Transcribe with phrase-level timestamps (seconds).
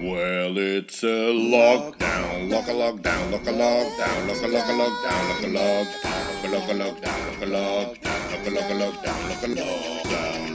[0.00, 5.28] Well, it's a lockdown, lock a lockdown, lock a lockdown, lock a lock a lockdown,
[5.28, 9.42] lock a lockdown, lock a lockdown, lock a lockdown, lock a lock a lockdown, lock
[9.42, 10.00] a lockdown,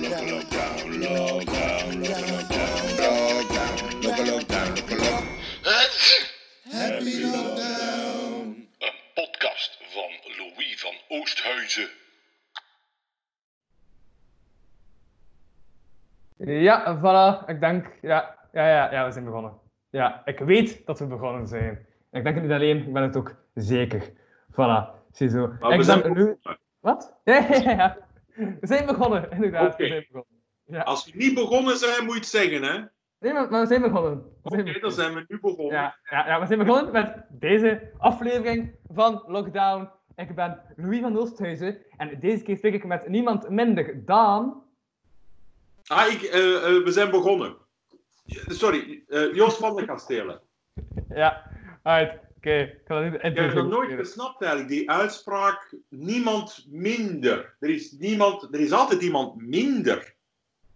[0.02, 5.24] lock a lockdown, lockdown, lock a lockdown, lockdown, lock a lockdown, lock a lock.
[6.72, 8.68] Happy lockdown.
[8.80, 11.90] Een podcast van Louis van Oosthuizen.
[16.38, 17.46] Ja, voilà.
[17.48, 19.54] Ik denk, ja, ja, ja, ja, we zijn begonnen.
[19.90, 21.86] Ja, ik weet dat we begonnen zijn.
[22.12, 24.10] Ik denk het niet alleen, ik ben het ook zeker.
[24.52, 25.48] Voilà, ziezo.
[25.60, 26.38] Maar we ik zijn ben nu...
[26.80, 27.14] Wat?
[27.24, 27.98] Ja, ja, ja.
[28.36, 29.74] We zijn begonnen, inderdaad.
[29.74, 29.84] Oké.
[29.84, 30.44] We zijn begonnen.
[30.66, 30.82] Ja.
[30.82, 32.74] Als we niet begonnen zijn, moet je het zeggen, hè?
[32.74, 34.24] Oké, Nee, maar, maar we zijn begonnen.
[34.44, 35.76] Zijn dan zijn we nu begonnen.
[35.76, 39.90] Ja, ja, ja, we zijn begonnen met deze aflevering van Lockdown.
[40.16, 44.64] Ik ben Louis van Oosthuizen en deze keer spreek ik met niemand minder dan...
[45.86, 47.65] Ah, ik, eh, eh, we zijn begonnen.
[48.48, 50.42] Sorry, eh, Joost van der Kastelen.
[51.10, 51.44] Ja,
[51.84, 52.24] uit.
[52.38, 57.56] Oké, ik niet Ik heb nog nooit gesnapt eigenlijk, die uitspraak, niemand minder.
[57.60, 60.16] Er is, niemand, er is altijd iemand minder.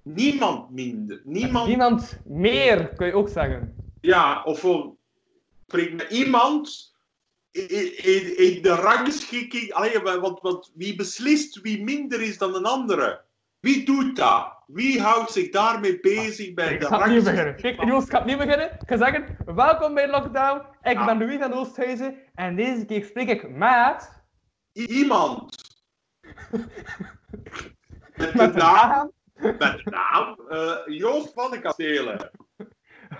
[0.01, 1.21] Niemand minder.
[1.23, 3.75] Niemand, Niemand meer, kun je ook zeggen.
[4.01, 4.63] ja, of
[5.71, 6.93] met iemand
[7.51, 9.73] in, in, in de rangschikking.
[9.73, 13.21] Allee, want, want wie beslist wie minder is dan een andere?
[13.59, 14.57] Wie doet dat?
[14.67, 17.55] Wie houdt zich daarmee bezig bij Ik de ga opnieuw beginnen.
[17.55, 18.71] Kijk, Joost, ik ga opnieuw beginnen.
[18.71, 20.61] Ik ga zeggen, welkom bij Lockdown.
[20.81, 21.05] Ik Ja.
[21.05, 24.17] ben Louis van Oosthuizen en deze keer spreek ik met...
[24.71, 25.57] Iemand.
[28.15, 29.11] Met de Met de naam, naam.
[29.33, 32.31] met de naam eh, Joost van de Kastelen.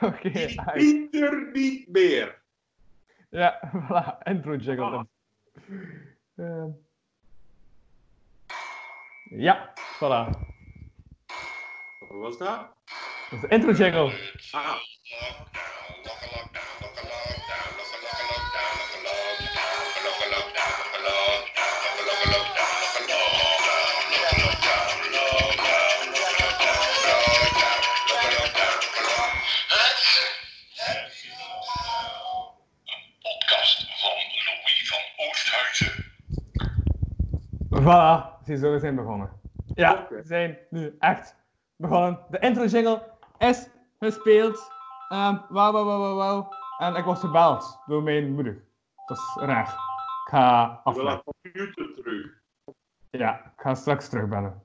[0.02, 0.32] Oké,
[0.76, 2.42] minder niet meer.
[3.30, 4.24] Ja, voilà.
[4.24, 4.92] Intro jingle.
[4.92, 5.10] dan.
[6.36, 6.66] Eh.
[9.30, 10.30] Ja, voilà.
[12.00, 12.78] Wat was dat?
[13.30, 14.12] Dat is de intro jingle.
[14.52, 14.76] Ah,
[33.22, 34.12] Podcast van
[34.46, 36.06] Louis van Oosthuizen.
[37.70, 39.30] Voilà, ziezo, we zijn begonnen.
[39.76, 41.36] Ja, we zijn nu echt
[41.76, 42.20] begonnen.
[42.30, 44.72] De intro jingle is gespeeld.
[45.10, 46.50] Ehm wauw, wauw, wauw, wauw.
[46.78, 48.64] En ik was gebeld door mijn moeder.
[49.06, 49.68] Dat is raar.
[49.68, 52.42] Ik ga ik wil computer terug.
[53.10, 54.64] Ja, ik ga straks terugbellen.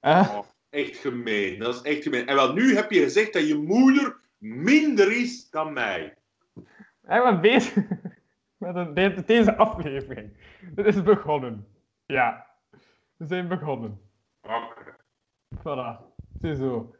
[0.00, 1.58] Eh, Oh, echt gemeen.
[1.58, 2.26] Dat is echt gemeen.
[2.26, 6.14] En wel, nu heb je gezegd dat je moeder minder is dan mij.
[7.02, 7.84] ik ben bezig
[8.56, 10.36] met een, deze aflevering.
[10.74, 11.66] Het is begonnen.
[12.06, 12.46] Ja,
[13.22, 14.00] we zijn begonnen.
[14.42, 14.96] Oké.
[15.58, 16.94] Voilà, ziezo.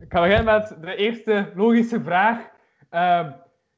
[0.00, 2.48] Ik ga beginnen met de eerste logische vraag.
[2.88, 3.32] Ehm,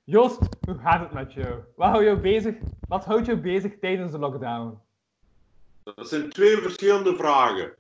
[0.05, 1.61] Joost, hoe gaat het met jou?
[1.77, 2.55] Wat houdt jou bezig,
[2.89, 4.78] wat houdt jou bezig tijdens de lockdown?
[5.83, 7.75] Dat zijn twee verschillende vragen.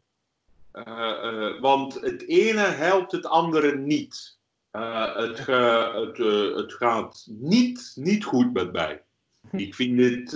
[0.70, 4.38] Eh, eh, want het ene helpt het andere niet.
[4.70, 6.18] Eh, het, het,
[6.56, 9.02] het gaat niet, niet goed met mij.
[9.66, 10.30] Ik vind dit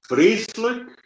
[0.00, 1.01] vreselijk.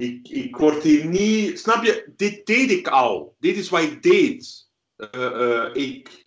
[0.00, 1.58] Ik, ik word hier niet.
[1.58, 2.12] Snap je?
[2.16, 3.36] Dit deed ik al.
[3.38, 4.68] Dit is wat ik deed.
[4.96, 6.24] Eh, eh, ik,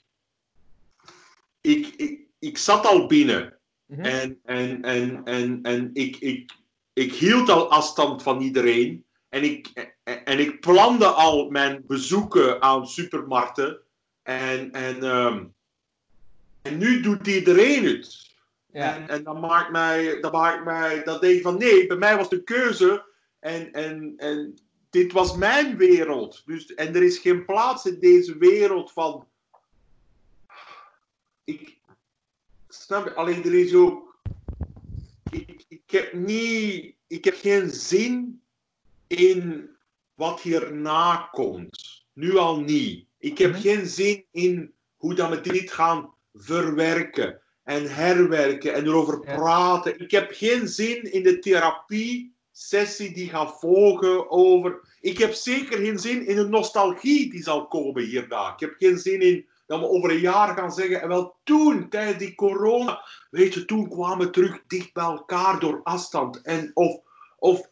[1.61, 3.57] ik, ik, ik zat al binnen.
[3.85, 4.01] Mhm.
[4.01, 6.51] En, en, en, en, en ik, ik,
[6.93, 9.05] ik hield al afstand van iedereen.
[9.29, 13.79] En ik, en, ik plande al mijn bezoeken aan supermarkten.
[14.23, 15.45] En, en, ehm,
[16.61, 18.31] en nu doet iedereen het.
[18.71, 18.95] Ja.
[18.95, 22.17] En, en dat maakt mij, dat maakt mij, dat denk ik van nee, bij mij
[22.17, 23.11] was de keuze.
[23.43, 24.57] En, en, en
[24.89, 26.41] dit was mijn wereld.
[26.45, 29.27] Dus, en er is geen plaats in deze wereld van.
[31.43, 31.77] Ik.
[32.67, 33.13] Snap je?
[33.13, 34.19] Alleen er is ook.
[35.29, 36.95] Ik, ik heb niet.
[37.07, 38.41] Ik heb geen zin
[39.07, 39.69] in
[40.13, 42.05] wat hierna komt.
[42.13, 43.07] Nu al niet.
[43.17, 43.61] Ik heb Mhm.
[43.61, 49.99] geen zin in hoe dat we dit gaan verwerken en herwerken en erover praten.
[49.99, 51.39] Ik heb geen zin in de
[52.53, 54.79] therapie-sessie die gaat volgen over.
[55.01, 58.53] Ik heb zeker geen zin in de nostalgie die zal komen hierna.
[58.53, 61.01] Ik heb geen zin in dat we over een jaar gaan zeggen.
[61.01, 65.59] En wel toen, tijdens die corona, weet je, toen kwamen we terug dicht bij elkaar
[65.59, 66.41] door afstand.
[66.41, 66.99] En of,
[67.37, 67.67] of,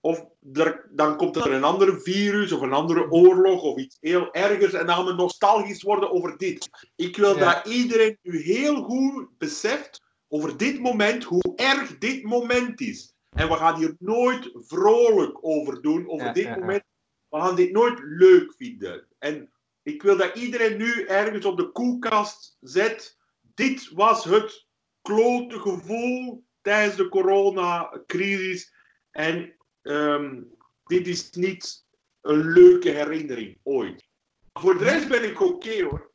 [0.00, 4.32] of er, dan komt er een ander virus of een andere oorlog of iets heel
[4.32, 4.72] ergers.
[4.72, 6.68] En dan gaan we nostalgisch worden over dit.
[6.96, 7.54] Ik wil Ja.
[7.54, 13.15] dat iedereen nu heel goed beseft over dit moment, hoe erg dit moment is.
[13.36, 16.84] En we gaan hier nooit vrolijk over doen, over Ja, dit ja, moment.
[17.28, 19.06] We gaan dit nooit leuk vinden.
[19.18, 19.50] En
[19.82, 23.18] Ik wil dat iedereen nu ergens op de koelkast zet.
[23.54, 24.66] Dit was het
[25.02, 28.74] klote gevoel tijdens de coronacrisis.
[29.10, 30.42] En ehm,
[30.84, 31.86] dit is niet
[32.20, 34.08] een leuke herinnering, ooit.
[34.52, 36.12] Voor de rest ben ik oké hoor.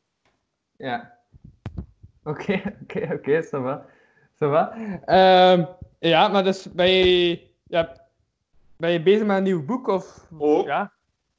[0.77, 1.19] Ja.
[2.23, 3.85] Oké, oké, oké, ça va.
[4.33, 4.71] Ça va.
[5.05, 5.65] Ehm,
[6.09, 8.07] ja, maar dus ben je, ja,
[8.77, 10.27] ben je bezig met een nieuw boek of?
[10.37, 10.65] Ook.
[10.65, 10.93] Ja.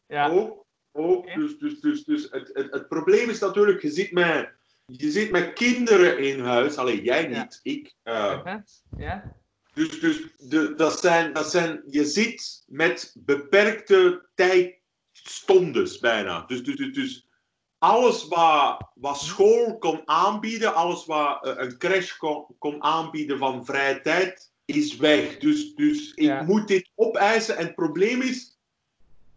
[0.07, 0.29] Ja.
[0.29, 1.35] Ook, ook.
[1.35, 4.51] Dus, dus, dus, dus het, het, het probleem is natuurlijk, je zit met,
[4.87, 6.77] je zit met kinderen in huis.
[6.77, 7.43] Alleen jij Ja.
[7.43, 7.95] niet, ik.
[8.05, 8.65] Ja.
[8.97, 9.37] Ja.
[9.75, 16.45] Dus, dus de, dat zijn, dat zijn, je zit met beperkte tijdstondes bijna.
[16.47, 17.29] Dus, dus, dus, dus
[17.79, 23.65] alles wat, wat school kon aanbieden, alles wat eh, een crash kon, kon aanbieden van
[23.65, 25.39] vrije tijd, is weg.
[25.39, 26.43] Dus, dus ik Ja.
[26.43, 27.57] moet dit opeisen.
[27.57, 28.59] En het probleem is,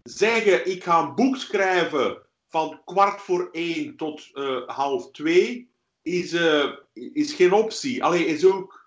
[0.03, 2.17] zeggen ik ga een boek schrijven
[2.49, 5.69] van kwart voor één tot eh, half twee,
[6.01, 8.03] is, eh, is geen optie.
[8.03, 8.83] Alleen is ook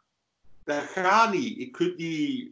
[0.64, 1.58] dat gaat niet.
[1.58, 2.50] Ik kunt niet.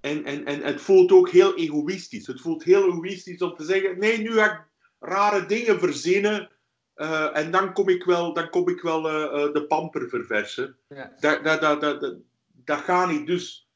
[0.00, 2.26] En, en, en het voelt ook heel egoïstisch.
[2.26, 4.60] Het voelt heel egoïstisch om te zeggen: nee, nu ga ik
[5.00, 6.50] rare dingen verzinnen.
[6.94, 9.02] eh, en dan kom ik wel, dan kom ik wel
[9.52, 10.76] de pamper verversen.
[10.88, 11.12] Ja.
[11.20, 12.14] Dat, dat, dat, dat,
[12.64, 13.26] dat, gaat niet.
[13.26, 13.68] Dus,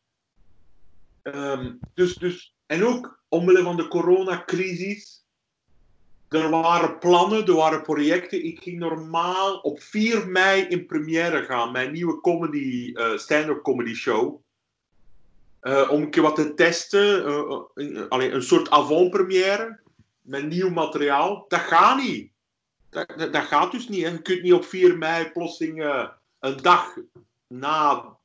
[1.23, 5.25] ehm, dus, dus, en ook omwille van de coronacrisis.
[6.29, 8.45] Er waren plannen, er waren projecten.
[8.45, 11.73] Ik ging normaal op 4 mei in première gaan.
[11.73, 14.45] Mijn nieuwe comedy, eh, stand-up comedy show.
[15.67, 17.25] Eh, om een keer wat te testen.
[17.25, 19.81] eh, eh, allee, een soort avant-première.
[20.21, 21.45] Met nieuw materiaal.
[21.49, 22.33] Dat gaat niet.
[22.91, 24.01] Dat, dat, gaat dus niet.
[24.01, 26.07] Je kunt niet op 4 mei plotseling
[26.39, 26.97] een dag
[27.47, 28.17] na.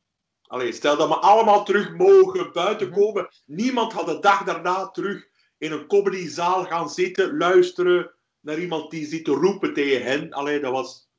[0.51, 2.99] Allee, stel dat we allemaal terug mogen buiten Mhm.
[2.99, 3.29] komen.
[3.45, 5.27] Niemand had de dag daarna terug
[5.57, 10.31] in een comedyzaal gaan zitten, luisteren naar iemand die zit te roepen tegen hen.
[10.31, 11.09] Allee, dat was...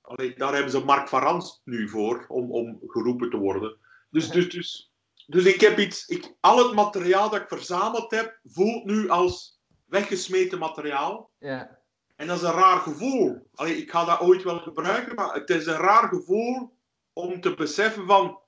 [0.00, 3.76] Allee, daar hebben ze Mark van Rans nu voor, om, om geroepen te worden.
[4.10, 4.92] Dus, dus, dus,
[5.26, 6.06] dus ik heb iets...
[6.06, 11.30] Ik, al het materiaal dat ik verzameld heb, voelt nu als weggesmeten materiaal.
[11.38, 11.78] Ja.
[12.16, 13.48] En dat is een raar gevoel.
[13.54, 16.76] Allee, ik ga dat ooit wel gebruiken, maar het is een raar gevoel
[17.18, 18.38] om te beseffen van...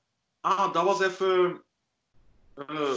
[0.41, 1.63] Ah, dat was even...
[2.55, 2.97] eh,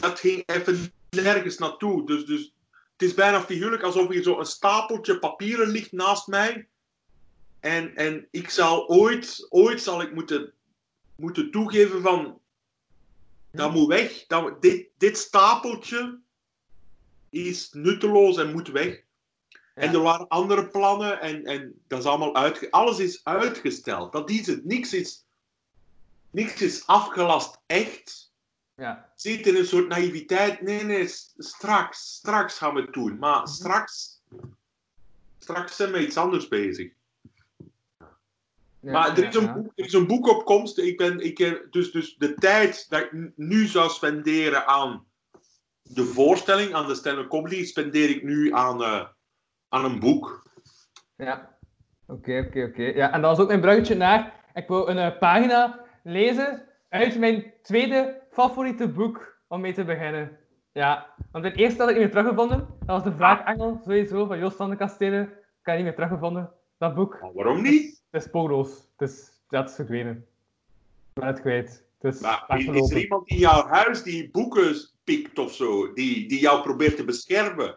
[0.00, 2.06] dat ging even nergens naartoe.
[2.06, 2.54] Dus, dus
[2.92, 6.68] het is bijna figuurlijk alsof hier zo een stapeltje papieren ligt naast mij.
[7.60, 10.52] En, en ik zal ooit, ooit zal ik moeten,
[11.16, 12.40] moeten toegeven van...
[13.50, 14.26] Dat moet weg.
[14.26, 16.20] Dat, dit, dit stapeltje
[17.30, 19.03] is nutteloos en moet weg.
[19.74, 22.70] En er waren andere plannen en, en dat is allemaal uitge...
[22.70, 24.12] Alles is uitgesteld.
[24.12, 24.64] Dat is het.
[24.64, 25.24] Niks is,
[26.30, 28.32] niks is afgelast echt.
[28.74, 29.12] Ja.
[29.16, 30.60] Zit in een soort naïviteit.
[30.60, 32.14] Nee, nee, straks.
[32.14, 33.18] Straks gaan we het doen.
[33.18, 34.22] Maar straks...
[35.38, 36.92] Straks zijn we iets anders bezig.
[38.80, 40.78] Ja, maar er is, een boek, er is een boek op komst.
[40.78, 45.04] Ik ben, ik, eh, dus, dus de tijd dat ik nu zou spenderen aan
[45.82, 49.06] de voorstelling, aan de stand-up comedy, spendeer ik nu aan, eh,
[49.74, 50.42] aan een boek.
[51.16, 51.56] Ja.
[52.06, 52.82] Oké, oké, oké.
[52.82, 54.42] Ja, en dat was ook mijn bruggetje naar...
[54.54, 60.38] Ik wil een eh, pagina lezen uit mijn tweede favoriete boek om mee te beginnen.
[60.72, 62.58] Ja, want het eerste had ik niet meer teruggevonden.
[62.58, 65.22] Dat was de Wraakengel, sowieso, van Joost van de Kastelen.
[65.22, 65.30] Ik
[65.62, 67.18] heb niet meer teruggevonden, dat boek.
[67.20, 68.02] Maar waarom niet?
[68.10, 68.88] Het is spoorloos.
[68.96, 70.26] Het is, ja, het is verdwenen.
[71.14, 71.84] Ik ben het kwijt.
[71.98, 75.92] Het is Maar is, er iemand in jouw huis die boeken pikt of zo?
[75.92, 77.76] Die, die jou probeert te beschermen?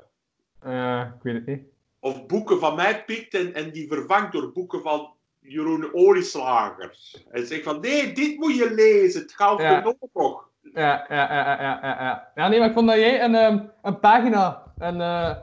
[0.60, 1.75] Eh, ik weet het niet.
[2.07, 7.23] Of boeken van mij pikt en, en die vervangt door boeken van Jeroen Olieslagers.
[7.31, 9.21] En zegt van, nee, dit moet je lezen.
[9.21, 9.95] Het gaat Ja.
[10.11, 10.49] oorlog.
[10.73, 13.99] Ja, ja, ja, ja, ja, ja, nee, maar ik vond dat jij een, ehm, een
[13.99, 15.35] pagina, een, eh,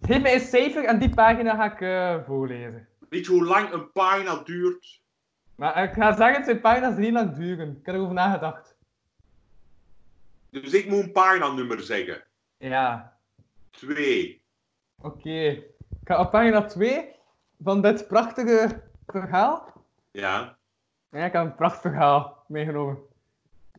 [0.00, 2.88] geef mij een cijfer en die pagina ga ik eh, voorlezen.
[3.08, 5.00] Weet je hoe lang een pagina duurt?
[5.56, 7.70] Maar ik ga zeggen, het zijn pagina's die niet lang duren.
[7.80, 8.76] Ik heb erover nagedacht.
[10.50, 12.22] Dus ik moet een paginanummer zeggen.
[12.58, 13.16] Ja,
[13.70, 14.42] Twee.
[15.02, 15.62] oké.
[16.00, 17.08] Ik ga op pagina 2
[17.62, 19.72] van dit prachtige verhaal.
[20.10, 20.56] Ja.
[21.10, 22.98] Ja, ik heb een prachtig verhaal meegenomen.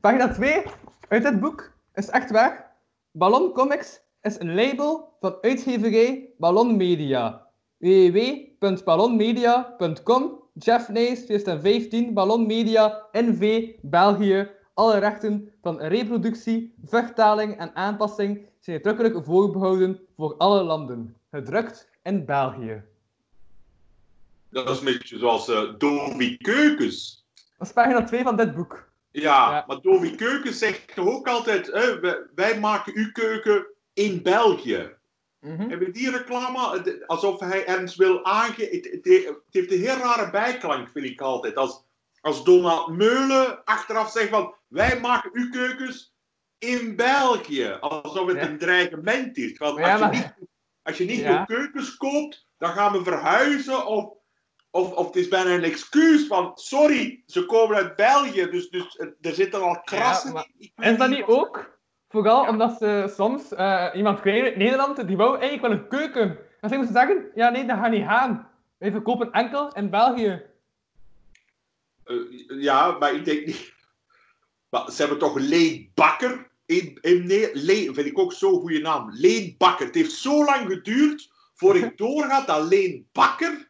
[0.02, 0.64] Pagina 2
[1.08, 2.72] uit dit boek is echt waar.
[3.12, 7.48] Ballon Comics is een label van uitgeverij Ballon Media.
[7.78, 14.50] www.ballonmedia.com Jeff Nijs, 2015, Ballon Media, NV, België.
[14.74, 21.16] Alle rechten van reproductie, vertaling en aanpassing zijn uitdrukkelijk voorbehouden voor alle landen.
[21.32, 22.84] Gedrukt in België.
[24.50, 27.26] Dat is een beetje zoals eh Dovi Keukens.
[27.58, 28.90] Dat is pagina 2 van dit boek.
[29.12, 29.64] Ja, Ja.
[29.68, 34.90] maar Dovi Keukens zegt toch ook altijd, hè, wij, wij maken uw keuken in België.
[35.40, 35.70] Mhm.
[35.70, 37.04] Heb je die reclame?
[37.08, 38.54] Alsof hij ergens wil aange...
[38.72, 41.56] Het, het- het heeft een heel rare bijklank, vind ik altijd.
[41.56, 41.84] Als,
[42.22, 44.56] als Donald Meulen achteraf zegt van...
[44.68, 46.14] Wij maken uw keukens
[46.58, 47.78] in België.
[47.80, 48.48] Alsof het Ja.
[48.50, 49.58] een dreigement is.
[49.58, 50.50] Want Ja, als, je maar- niet,
[50.84, 51.40] als je niet Ja.
[51.40, 53.86] uw keukens koopt, dan gaan we verhuizen.
[53.86, 54.14] Of,
[54.70, 56.52] of, of het is bijna een excuus van...
[56.56, 58.50] Sorry, ze komen uit België.
[58.50, 61.80] Dus, dus er- er zitten al krassen maar- weet Is dat niet ook?
[62.10, 66.38] Vooral omdat ze soms eh, iemand krijgen uit Nederland die wou eigenlijk wel een keuken.
[66.62, 68.50] Dan ze moesten zeggen, ja nee, dat gaat niet gaan.
[68.78, 70.44] Wij verkopen enkel in België.
[72.04, 72.16] Eh,
[72.48, 73.74] ja, maar ik denk niet.
[74.70, 76.51] Maar ze hebben toch Leen Bakker
[77.02, 79.10] Ne- Leen, vind ik ook zo'n goede naam.
[79.14, 79.86] Leen Bakker.
[79.86, 83.70] Het heeft zo lang geduurd voor ik doorga dat Leen Bakker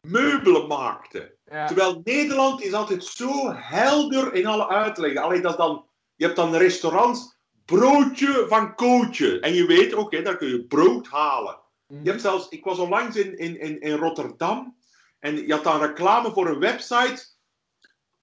[0.00, 1.36] meubelen maakte.
[1.50, 1.66] Ja.
[1.66, 5.22] Terwijl Nederland is altijd zo helder in alle uitleggen.
[5.22, 5.84] Alleen dat dan,
[6.16, 9.40] je hebt dan restaurants, broodje van Kootje.
[9.40, 11.58] En je weet, oké, daar kun je brood halen.
[11.86, 12.02] Mhm.
[12.02, 14.76] Je hebt zelfs, ik was onlangs in, in, in, in Rotterdam
[15.18, 17.26] en je had dan reclame voor een website.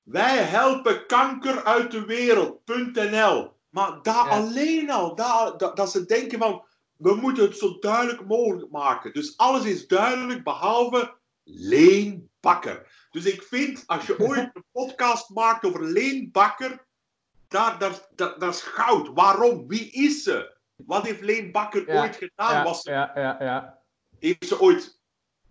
[0.03, 3.56] Wij helpen kanker uit de wereld.nl.
[3.69, 4.31] Maar daar Ja.
[4.31, 6.65] alleen al, daar, dat, dat ze denken van,
[6.97, 9.13] we moeten het zo duidelijk mogelijk maken.
[9.13, 13.07] Dus alles is duidelijk behalve Leen Bakker.
[13.11, 16.85] Dus ik vind, als je ooit een podcast maakt over Leen Bakker,
[17.47, 19.07] daar, daar, daar, dat is goud.
[19.13, 19.67] Waarom?
[19.67, 20.55] Wie is ze?
[20.75, 22.01] Wat heeft Leen Bakker Ja.
[22.01, 22.53] ooit gedaan?
[22.53, 23.77] ja, Was ze ja, ja, ja.
[24.19, 24.96] heeft ze ooit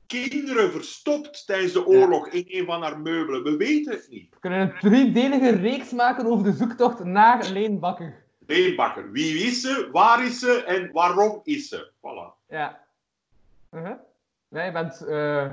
[0.07, 3.43] kinderen verstopt tijdens de oorlog in een van haar meubelen?
[3.43, 4.31] We weten het niet.
[4.31, 8.25] We kunnen een driedelige reeks maken over de zoektocht naar Leen Bakker.
[8.47, 9.11] Leenbakker.
[9.11, 9.89] Wie is ze?
[9.93, 10.65] Waar is ze?
[10.65, 11.91] En waarom is ze?
[11.97, 12.47] Voilà.
[12.49, 12.81] Ja.
[13.71, 13.91] Uh
[14.49, 15.01] Nee, je bent...
[15.07, 15.53] eh,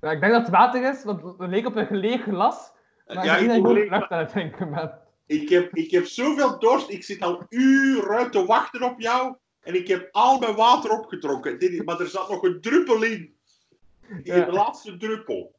[0.00, 2.72] ja, ik denk dat het water is, want het leek op een geleeg glas.
[3.06, 4.92] Maar Ja, ik denk dat je aan het drinken bent.
[5.26, 6.90] ik, heb, ik heb zoveel dorst.
[6.90, 9.34] Ik zit al uren te wachten op jou.
[9.64, 11.58] En ik heb al mijn water.
[11.58, 13.36] Dit is- Maar er zat nog een druppel in.
[14.08, 14.44] Die Ja.
[14.44, 15.54] De laatste druppel.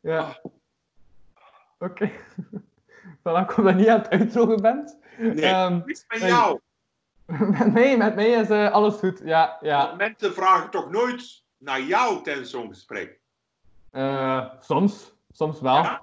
[0.00, 0.40] Ja.
[1.78, 2.10] Oké.
[3.18, 4.98] Voilà, ik hoop dat je niet aan het uitdrogen bent.
[5.18, 6.28] Nee, het met nee.
[6.28, 6.58] jou?
[7.58, 9.20] met, mij, met mij is eh, alles goed.
[9.24, 9.86] Ja, ja.
[9.86, 13.20] Want Mensen vragen toch nooit naar jou tijdens zo'n gesprek?
[13.90, 15.12] Eh, soms.
[15.32, 15.74] Soms wel.
[15.74, 16.02] Ja?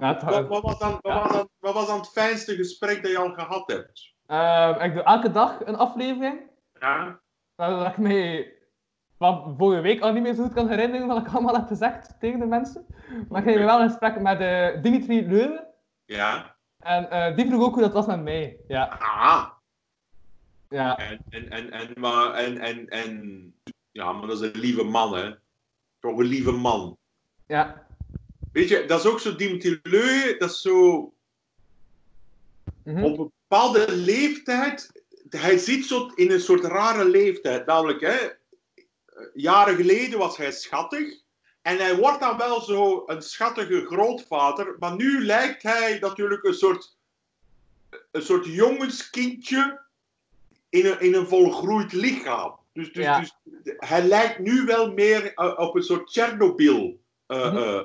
[0.00, 1.22] Ja, het- Wat, wat, was dan, wat, Ja.
[1.22, 4.13] was dan, wat was dan het fijnste gesprek dat je al gehad hebt?
[4.26, 6.40] Ehm, ik doe elke dag een aflevering.
[6.80, 7.20] Ja?
[7.54, 8.52] Waar ik mij
[9.18, 12.20] van vorige week al niet meer zo goed kan herinneren wat ik allemaal heb gezegd
[12.20, 12.86] tegen de mensen.
[13.28, 15.66] Maar ik ging wel een gesprek met eh, Dimitri Leuven.
[16.04, 16.56] Ja?
[16.78, 18.56] En eh, die vroeg ook hoe dat was met mij.
[18.68, 19.46] Ja, Ah,
[20.68, 20.96] ja.
[20.98, 23.54] en, en, en, en, maar, en, en, en,
[23.90, 25.34] ja, maar dat is een lieve man, hè?
[26.00, 26.96] Toch een lieve man.
[27.46, 27.82] ja.
[28.52, 31.08] Weet je, dat is ook zo Dimitri Leu, dat is zo
[32.84, 33.02] Mhm.
[33.04, 35.02] op een bepaalde leeftijd.
[35.28, 37.66] Hij zit zo in een soort rare leeftijd.
[37.66, 38.16] Namelijk, hè,
[39.34, 41.22] jaren geleden was hij schattig.
[41.62, 44.76] En hij wordt dan wel zo een schattige grootvader.
[44.78, 46.96] Maar nu lijkt hij natuurlijk een soort,
[48.10, 49.80] een soort jongenskindje
[50.68, 52.58] in een, in een volgroeid lichaam.
[52.72, 53.20] Dus, dus, Ja.
[53.20, 53.34] dus
[53.76, 57.84] hij lijkt nu wel meer eh, op een soort Tsjernobyl eh, Mhm.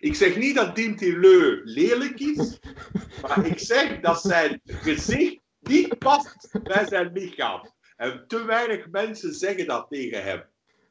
[0.00, 2.58] Ik zeg niet dat Dimitri Leu lelijk is,
[3.22, 7.70] maar ik zeg dat zijn gezicht niet past bij zijn lichaam.
[7.96, 10.44] En te weinig mensen zeggen dat tegen hem.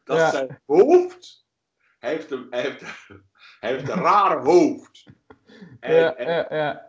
[0.04, 0.30] Dat Ja.
[0.32, 1.46] zijn hoofd,
[2.00, 2.82] hij heeft een, hij heeft,
[3.60, 5.06] hij heeft een rare hoofd.
[5.80, 6.86] En, Ja, ja, ja.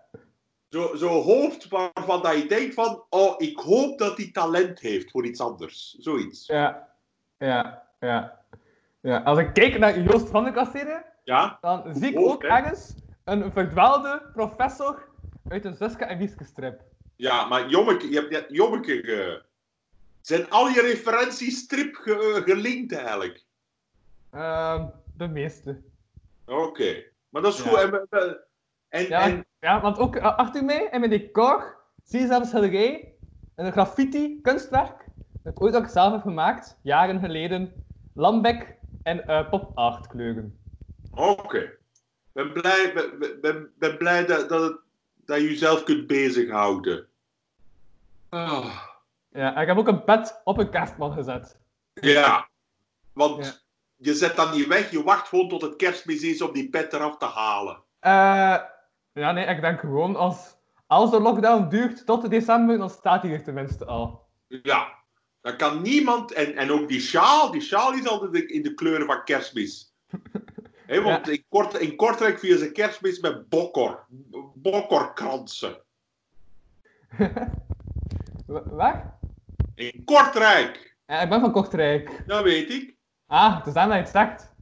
[0.69, 5.11] Zo'n zo hoofd waarvan dat je denkt van, oh, ik hoop dat hij talent heeft
[5.11, 5.97] voor iets anders.
[5.99, 6.47] Zoiets.
[6.47, 6.95] Ja,
[7.39, 8.41] ja, ja.
[9.01, 9.19] ja.
[9.19, 11.59] Als ik kijk naar Joost van de Kasteren, Ja?
[11.61, 12.95] dan zie ik Hoofd, ook ergens
[13.25, 15.09] een verdwaalde professor
[15.49, 16.83] uit een Suske en Wiske strip.
[17.17, 19.47] Ja, maar Jommeke, je hebt net Jommeke ge...
[20.21, 23.47] Zijn al je referenties strip ge- eh, gelinkt eigenlijk?
[24.31, 25.83] Ehm, de meeste.
[26.47, 27.05] Oké.
[27.29, 27.69] Maar dat is Ja.
[27.71, 28.09] goed.
[28.11, 28.39] En,
[28.89, 32.49] en, Ja, en, ja, want ook eh, achter mij in mijn decor zie je zelfs
[32.49, 33.15] schilderij,
[33.55, 35.09] een graffiti kunstwerk,
[35.43, 40.59] dat ik ooit ook zelf heb gemaakt, jaren geleden, Lambeck en eh pop art kleuren.
[41.19, 41.77] Oké.
[42.33, 44.81] ben blij, ben, ben- ben, blij dat, dat, het-
[45.17, 47.07] dat je jezelf kunt bezighouden.
[48.29, 48.79] Ah.
[49.29, 51.59] Ja, ik heb ook een pet op een kerstman gezet.
[51.95, 52.49] Ja.
[53.13, 53.53] Want Ja.
[53.97, 54.91] je zet dat niet weg.
[54.91, 57.83] Je wacht gewoon tot het kerstmis is om die pet eraf te halen.
[58.01, 58.57] Eh,
[59.13, 60.57] ja, nee, ik denk gewoon als,
[60.87, 64.27] als de lockdown duurt tot december, dan staat hij er tenminste al.
[64.49, 64.97] Ja.
[65.41, 66.33] Dan kan niemand...
[66.33, 67.51] En, en ook die sjaal.
[67.51, 69.95] Die sjaal is altijd in de kleuren van kerstmis.
[70.88, 74.07] Hé, want in, Kort, in Kortrijk vieren ze kerstmis met bokkor.
[74.54, 75.83] Bokkorkransen.
[78.47, 79.18] Wa- Waar?
[79.75, 80.97] In Kortrijk.
[81.07, 82.23] Ja, ik ben van Kortrijk.
[82.26, 82.97] Dat weet ik.
[83.26, 84.52] Ah, het is aan dat je het zegt.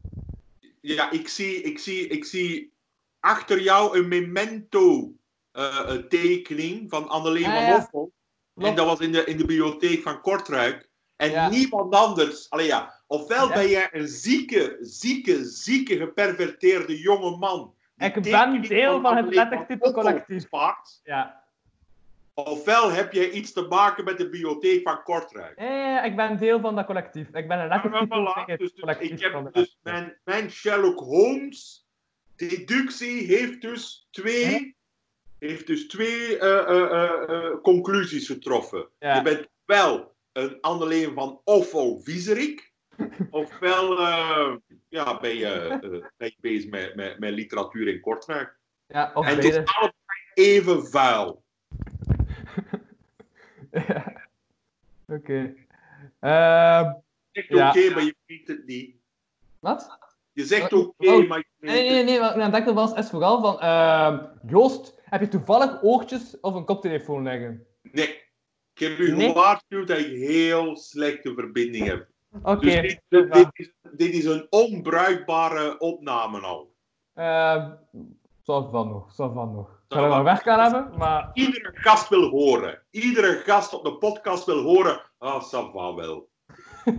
[0.81, 2.73] Ja, ik zie, ik zie, ik zie
[3.21, 5.13] achter jou een memento
[5.53, 7.73] eh, eh, tekening van Anneleen Ah, van ja.
[7.75, 8.13] Hoffel.
[8.55, 10.89] En dat was in de, in de bibliotheek van Kortrijk.
[11.17, 12.51] En niemand anders.
[12.51, 13.55] Allee ja, ofwel Ja.
[13.55, 17.75] ben jij een zieke, zieke, zieke, geperverteerde jonge man.
[17.97, 19.79] Ik ben deel van het.
[19.79, 21.01] Hoffel spaart.
[21.05, 21.45] Ja.
[22.35, 25.57] Ofwel heb jij iets te maken met de bibliotheek van Kortrijk.
[25.57, 27.29] Eh, ik ben deel van dat collectief.
[27.33, 28.45] Ik ben een lettertype voilà.
[28.47, 31.87] Dus, dus collectief ik heb dus mijn, mijn Sherlock Holmes
[32.37, 34.77] deductie heeft dus twee,
[35.39, 38.89] heeft dus twee eh, eh, conclusies getroffen.
[38.99, 39.15] Ja.
[39.15, 42.73] Je bent wel een Anneleen van Offo Wieserik,
[43.31, 44.55] ofwel eh,
[44.89, 45.79] ja, ben, je, eh,
[46.17, 48.57] ben je bezig met, met, met literatuur in Kortrijk.
[48.87, 49.95] Ja, en het is allebei
[50.35, 51.43] even vuil.
[53.89, 54.23] Ja.
[55.07, 55.55] Oké.
[56.21, 56.85] Ehm,
[57.31, 57.69] Je zegt Ja.
[57.69, 58.97] oké, maar je meent het niet.
[59.61, 59.99] wat?
[60.33, 61.29] Je zegt Oh, oké, oh.
[61.29, 62.19] maar je meent Nee, nee, nee.
[62.21, 63.61] Wat ik denken was, is vooral van...
[63.61, 67.67] ehm, Joost, heb je toevallig oortjes of een koptelefoon liggen?
[67.83, 68.25] Nee.
[68.75, 69.29] Ik heb u Nee?
[69.29, 72.09] gewaarschuwd dat ik heel slechte verbinding heb.
[72.43, 72.81] Oké.
[72.81, 76.75] Dus dit, dit, is, dit is een onbruikbare opname al.
[78.43, 79.83] Zal van nog, zal van nog.
[79.89, 80.09] Zal van.
[80.09, 81.31] wel weg gaan hebben, maar...
[81.33, 82.83] Iedere gast wil horen.
[82.91, 85.01] Iedere gast op de podcast wil horen.
[85.19, 86.29] Ah, ça va wel.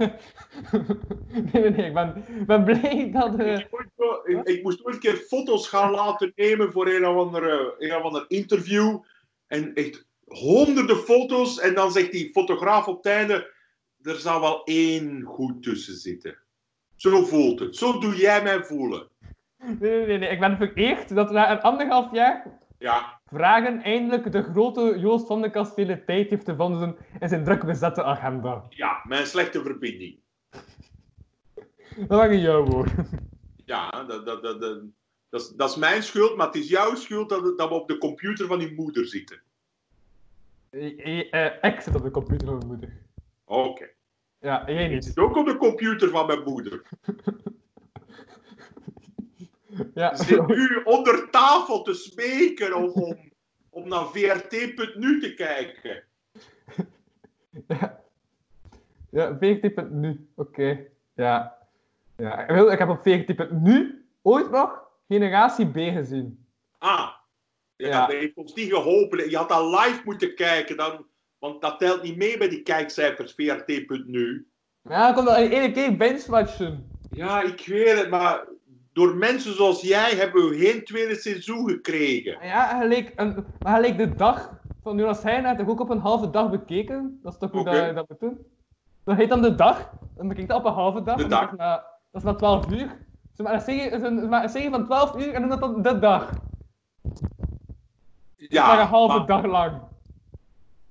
[1.51, 1.85] nee, nee, nee.
[1.85, 3.39] Ik ben, ben blij dat...
[3.39, 7.07] Ik, moest zo- ik, ik moest ooit een keer foto's gaan laten nemen voor een
[7.07, 8.99] of ander, een of ander interview.
[9.47, 11.59] En echt honderden foto's.
[11.59, 13.55] En dan zegt die fotograaf op het einde...
[14.01, 16.37] Er zal wel één goed tussen zitten.
[16.95, 17.75] Zo voelt het.
[17.75, 19.07] Zo doe jij mij voelen.
[19.57, 20.29] Nee, nee, nee.
[20.29, 25.41] Ik ben vereerd dat na een anderhalf jaar Ja, vragen eindelijk de grote Joost van
[25.41, 28.65] de Kastelen tijd heeft gevonden in zijn druk bezette agenda.
[28.69, 30.19] ja, mijn slechte verbinding.
[31.97, 33.09] Dat waren jouw woorden.
[33.65, 34.81] Ja, dat, dat, dat, dat,
[35.29, 37.87] dat, is, dat is mijn schuld, maar het is jouw schuld dat, dat we op
[37.87, 39.41] de computer van die moeder zitten.
[40.69, 43.05] Eh, eh, ik zit op de computer van mijn moeder.
[43.47, 43.89] Oké.
[44.39, 45.05] Ja, jij Ik niet.
[45.05, 46.81] zit ook op de computer van mijn moeder.
[49.93, 53.17] Ja, zit nu onder tafel te smeken om, om,
[53.69, 56.03] om naar VRT.nu te kijken.
[57.67, 58.03] ja.
[59.09, 60.29] ja VRT.nu.
[60.35, 60.85] Oké.
[61.15, 61.57] Ja.
[62.17, 62.47] ja.
[62.47, 66.45] Ik heb op VRT.nu ooit nog Generatie B gezien.
[66.77, 67.09] Ah,
[67.75, 67.99] ja, Ja.
[68.07, 69.29] dat heeft ons niet geholpen.
[69.29, 71.05] Je had dat live moeten kijken, dan,
[71.39, 74.47] want dat telt niet mee bij die kijkcijfers VRT.nu.
[74.81, 76.91] Ja, wel in één keer binge-watchen.
[77.11, 78.47] Ja, ik weet het, maar
[78.93, 82.37] door mensen zoals jij hebben we geen tweede seizoen gekregen.
[82.41, 85.99] Ja, gelijk, een, maar gelijk de dag van Jonas Heijnen heb ik ook op een
[85.99, 87.19] halve dag bekeken.
[87.23, 88.37] Dat is toch hoe dat dat moet doen?
[89.05, 89.93] Dat heet dan de dag.
[90.15, 91.15] Dan bekijk ik dat op een halve dag.
[91.17, 91.51] De en dat dag.
[91.51, 92.97] is na- Dat is na 12 uur.
[93.33, 96.33] Ze maken een serie, een van 12 uur en doen dat dan de dag.
[98.35, 99.81] Ja, maar een halve maar- dag lang.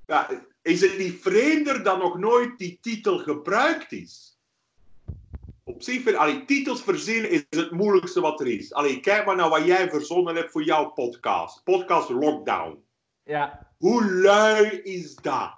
[0.07, 0.29] Ja,
[0.63, 4.39] is het niet vreemder dan nog nooit die titel gebruikt is?
[5.65, 8.73] Op zich, vind- allee, titels verzinnen is het moeilijkste wat er is.
[8.73, 11.65] Allee, kijk maar naar wat jij verzonnen hebt voor jouw podcast.
[11.65, 12.85] Podcast Lockdown.
[13.23, 13.67] Ja.
[13.79, 15.55] Hoe lui is dat?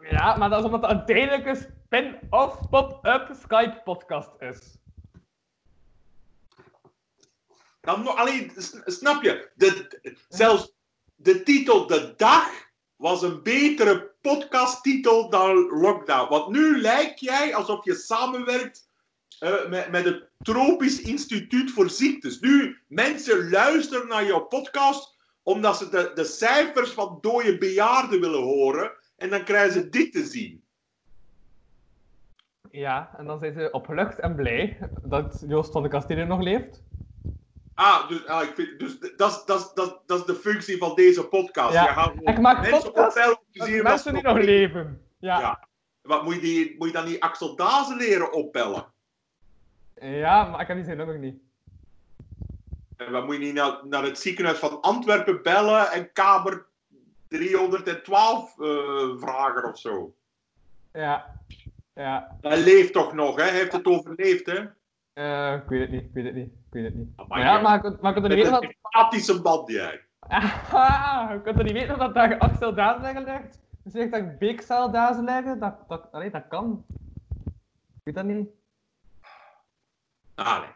[0.00, 4.78] Ja, maar dat is omdat het een tijdelijke spin-off pop-up Skype-podcast is.
[7.80, 8.52] Dan allee,
[8.84, 9.50] snap je?
[9.54, 10.74] De, zelfs
[11.14, 12.61] de titel De Dag
[13.02, 16.28] was een betere podcasttitel dan Lockdown.
[16.28, 18.88] Want nu lijkt jij alsof je samenwerkt
[19.38, 22.40] eh, met, met het Tropisch Instituut voor Ziektes.
[22.40, 28.42] Nu, mensen luisteren naar jouw podcast omdat ze de, de cijfers van dode bejaarden willen
[28.42, 28.92] horen.
[29.16, 30.62] En dan krijgen ze dit te zien.
[32.70, 36.82] Ja, en dan zijn ze opgelucht en blij dat Joost van de Kastelen nog leeft.
[37.74, 40.94] Ah, dus, ah, ik vind, dus dat, is- dat, dat, dat is de functie van
[40.94, 41.72] deze podcast.
[41.72, 42.82] Ja, Je gaat ik maak mensen
[43.50, 45.06] zien wat mensen die nog nog leven.
[45.18, 45.38] Ja.
[45.40, 45.68] Ja.
[46.02, 48.84] Wat, moet, je die, moet je dan niet Axel Dazen leren opbellen?
[50.00, 51.42] ja, maar ik heb die zijn nummer niet.
[52.96, 56.66] En wat moet je niet naar, naar het ziekenhuis van Antwerpen bellen en kamer
[57.28, 58.66] 312 eh,
[59.16, 60.14] vragen of zo?
[60.92, 61.40] Ja.
[61.94, 62.36] Ja.
[62.40, 63.42] Hij leeft toch nog, hè?
[63.42, 64.60] Hij heeft het overleefd, hè?
[65.12, 67.16] Eh, ik weet het niet, ik weet het niet, weet het niet.
[67.16, 68.62] Maar Maar ja, maar ik, maar ik kon er niet weten dat...
[68.62, 70.04] empathische band, jij.
[70.18, 73.60] Aha, ik kon er niet weten dat daar Axel Dazen liggen ligt.
[73.82, 76.84] Dus zegt dat ik Beekzaal Dazen liggen, dat, dat, allee, dat kan.
[77.94, 78.48] Ik weet dat niet.
[80.34, 80.70] Allee.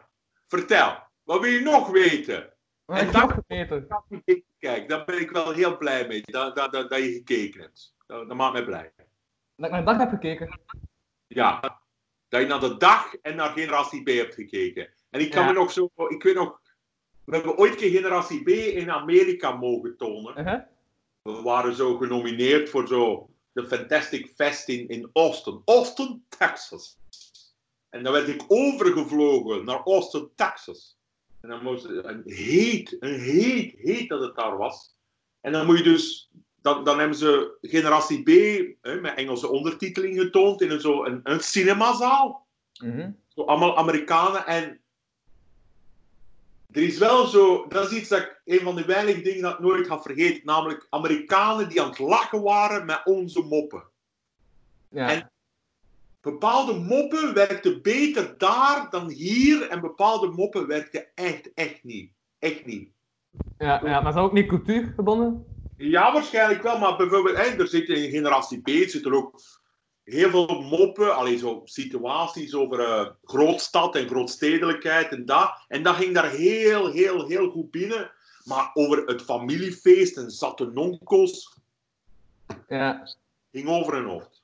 [0.47, 2.53] Vertel, wat wil je nog weten?
[2.85, 3.87] Maar En nog geweten.
[4.59, 7.95] Kijk, daar ben ik wel heel blij mee dat, dat, dat, dat je gekeken hebt.
[8.05, 8.91] Dat, dat maakt mij blij.
[9.55, 10.59] Dat ik naar de dag heb gekeken.
[11.27, 11.81] Ja.
[12.27, 14.93] Dat je naar de dag en naar Generatie B hebt gekeken.
[15.09, 15.47] En ik kan Ja.
[15.51, 15.91] me nog zo...
[16.07, 16.61] Ik weet nog...
[17.23, 20.39] We hebben ooit een keer Generatie B in Amerika mogen tonen.
[20.39, 20.61] Uh-huh.
[21.21, 25.61] We waren zo genomineerd voor zo de Fantastic Fest in, in Austin.
[25.65, 26.97] Austin, Texas.
[27.89, 30.97] En dan werd ik overgevlogen naar Austin, Texas.
[31.41, 34.95] En dan moest een heet, een heet, heet dat het daar was.
[35.41, 38.29] En dan moet je dus, dan, dan hebben ze generatie B
[38.81, 42.47] hè, met Engelse ondertiteling getoond in een, zo een, een cinemazaal.
[42.79, 43.11] Mhm.
[43.27, 44.45] Zo allemaal Amerikanen.
[44.45, 44.81] En
[46.77, 49.53] er is wel zo, dat is iets dat ik, een van de weinige dingen dat
[49.53, 50.41] ik nooit ga vergeten.
[50.43, 53.83] Namelijk Amerikanen die aan het lachen waren met onze moppen.
[54.89, 55.09] Ja.
[55.11, 55.31] En-
[56.21, 59.67] Bepaalde moppen werkten beter daar dan hier.
[59.69, 62.11] En bepaalde moppen werkten echt, echt niet.
[62.39, 62.89] Echt niet.
[63.57, 65.45] Ja, ja, maar is dat ook niet cultuurgebonden?
[65.77, 69.39] Ja, waarschijnlijk wel, maar bijvoorbeeld, hè, er zit in generatie B zitten er ook
[70.07, 75.65] heel veel moppen, alleen zo situaties over eh, grootstad en grootstedelijkheid en dat.
[75.67, 78.11] En dat ging daar heel, heel, heel goed binnen.
[78.43, 81.59] Maar over het familiefeest en zatte nonkels
[82.67, 83.07] Ja.
[83.51, 84.43] ging over en hoofd.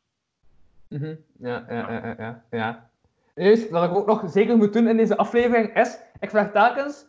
[0.90, 1.16] Mhm.
[1.40, 2.90] Ja, ja, ja, ja, ja, ja.
[3.36, 7.06] Juist, wat ik ook nog zeker moet doen in deze aflevering is, ik vraag telkens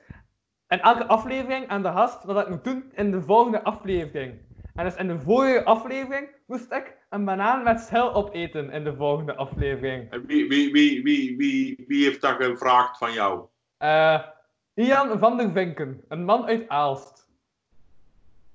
[0.69, 4.35] in elke aflevering aan de gast wat ik moet doen in de volgende aflevering.
[4.75, 8.95] En dus in de vorige aflevering moest ik een banaan met schil opeten in de
[8.97, 10.27] volgende aflevering.
[10.27, 13.45] Wie, wie, wie, wie, wie, wie heeft dat gevraagd van jou?
[13.77, 14.21] Eh
[14.75, 17.29] Ian van der Vinken, een man uit Aalst.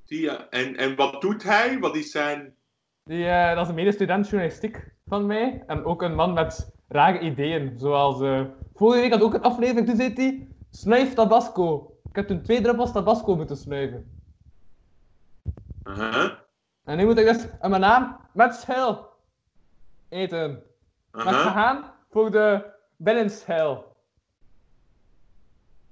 [0.04, 0.32] Zie je?
[0.50, 1.80] En, en wat doet hij?
[1.80, 2.56] Wat is zijn...
[3.04, 5.64] Die, eh, dat is een medestudent journalistiek van mij.
[5.68, 7.74] En ook een man met rare ideeën.
[7.78, 8.42] Zoals, eh,
[8.74, 11.94] vorige week had ook een aflevering, toen zei hij, snuif tabasco.
[12.10, 14.22] Ik heb toen twee druppels tabasco moeten snuiven.
[15.84, 16.32] Uh-huh,
[16.90, 19.10] En nu moet ik dus een banaan met schil
[20.10, 20.64] eten.
[21.12, 22.66] Maar gaan voor de
[22.98, 23.96] binnenschil.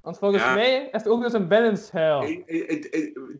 [0.01, 0.53] Want volgens Ja.
[0.53, 2.19] mij is het ook dus een binnenschil.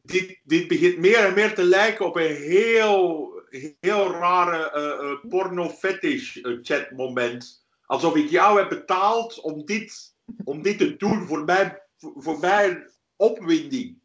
[0.04, 3.32] Dit, dit begint meer en meer te lijken op een heel,
[3.80, 7.66] heel rare eh, porno-fetish eh, chatmoment.
[7.86, 12.40] Alsof ik jou heb betaald om dit, om dit te doen voor mijn, voor, voor
[12.40, 13.97] mijn opwinding.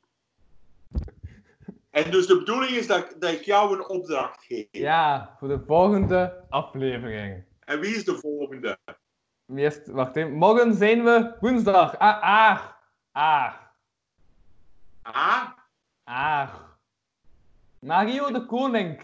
[1.92, 4.66] En dus de bedoeling is dat, ik- dat ik jou een opdracht geef.
[4.70, 7.44] Ja, voor de volgende aflevering.
[7.64, 8.78] En wie is de volgende?
[9.57, 10.33] Eerst, wacht even.
[10.33, 11.98] Morgen zijn we woensdag.
[11.98, 12.22] Ah.
[12.22, 12.76] Aag.
[15.02, 15.50] Ah?
[16.05, 16.78] Aag.
[17.81, 19.00] Mario de Koning.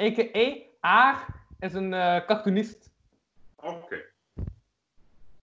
[0.00, 0.56] A.k.a.
[0.80, 1.26] Aag
[1.58, 2.90] is een eh, cartoonist.
[3.56, 4.02] Oké.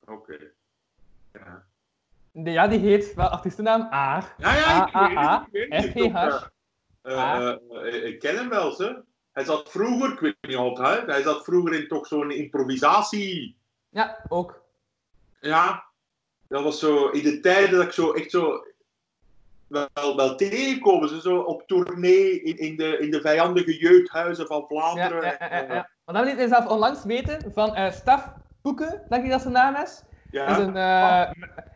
[0.05, 0.37] Oké.
[1.33, 1.63] Ja.
[2.31, 4.33] Die, ja, die heet wel artiestennaam Aag.
[4.37, 5.85] Ja, ja, ik weet het.
[5.85, 6.47] FGH.
[7.07, 9.01] Eh, eh, eh, ik ken hem wel, ze.
[9.31, 13.57] Hij zat vroeger, ik weet niet altijd, hij zat vroeger in toch zo'n improvisatie.
[13.89, 14.61] Ja, ook.
[15.39, 15.83] Ja,
[16.47, 18.65] dat was zo in de tijden dat ik zo echt zo
[19.67, 21.09] wel, wel tegenkomen.
[21.09, 25.23] Ze zo op tournee in, in, de, in de vijandige jeugdhuizen van Vlaanderen.
[25.23, 25.89] ja, ja, ja, En, ja.
[26.05, 29.53] Maar dan liet hij zelf onlangs weten van eh Staf Poeken, denk ik dat zijn
[29.53, 30.03] naam is.
[30.31, 31.31] ja, Is, een, eh,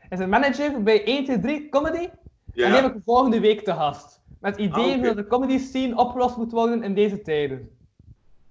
[0.09, 2.09] is een manager bij 123 Comedy.
[2.53, 2.65] ja.
[2.65, 4.20] En die heb ik volgende week te gast.
[4.41, 7.69] Met ideeën Ah, hoe de comedy scene opgelost moet worden in deze tijden.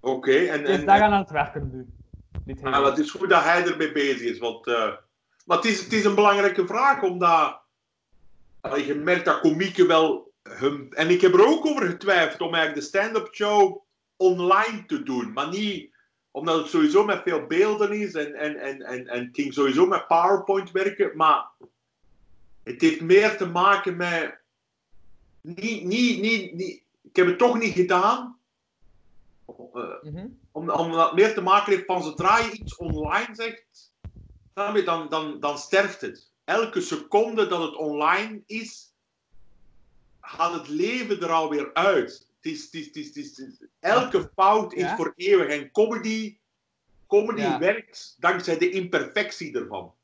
[0.01, 1.87] Oké, en, is en, daaraan aan het werken nu.
[2.63, 4.39] Ah, het is goed dat hij ermee bezig is.
[4.39, 4.93] Want, eh,
[5.45, 7.61] maar het is, het is een belangrijke vraag, omdat
[8.61, 10.33] allee, je merkt dat komieken wel.
[10.43, 13.83] Hun, en ik heb er ook over getwijfeld om eigenlijk de stand-up show
[14.17, 15.33] online te doen.
[15.33, 15.95] Maar niet
[16.31, 19.87] omdat het sowieso met veel beelden is en, en, en, en, en het ging sowieso
[19.87, 21.17] met PowerPoint werken.
[21.17, 21.47] Maar
[22.63, 24.40] het heeft meer te maken met.
[25.41, 28.39] Niet, niet, niet, niet, ik heb het toch niet gedaan.
[29.47, 30.27] Eh, Mhm.
[30.51, 33.93] om, omdat het meer te maken heeft van zodra je iets online zegt,
[34.55, 36.33] je, dan, dan, dan sterft het.
[36.45, 38.95] Elke seconde dat het online is,
[40.21, 42.29] gaat het leven er alweer uit.
[42.37, 44.97] Het is, het is, het is, het is, het is- elke fout is Ja?
[44.97, 45.49] voor eeuwig.
[45.49, 46.39] En comedy,
[47.07, 47.59] comedy Ja.
[47.59, 49.95] werkt dankzij de imperfectie ervan.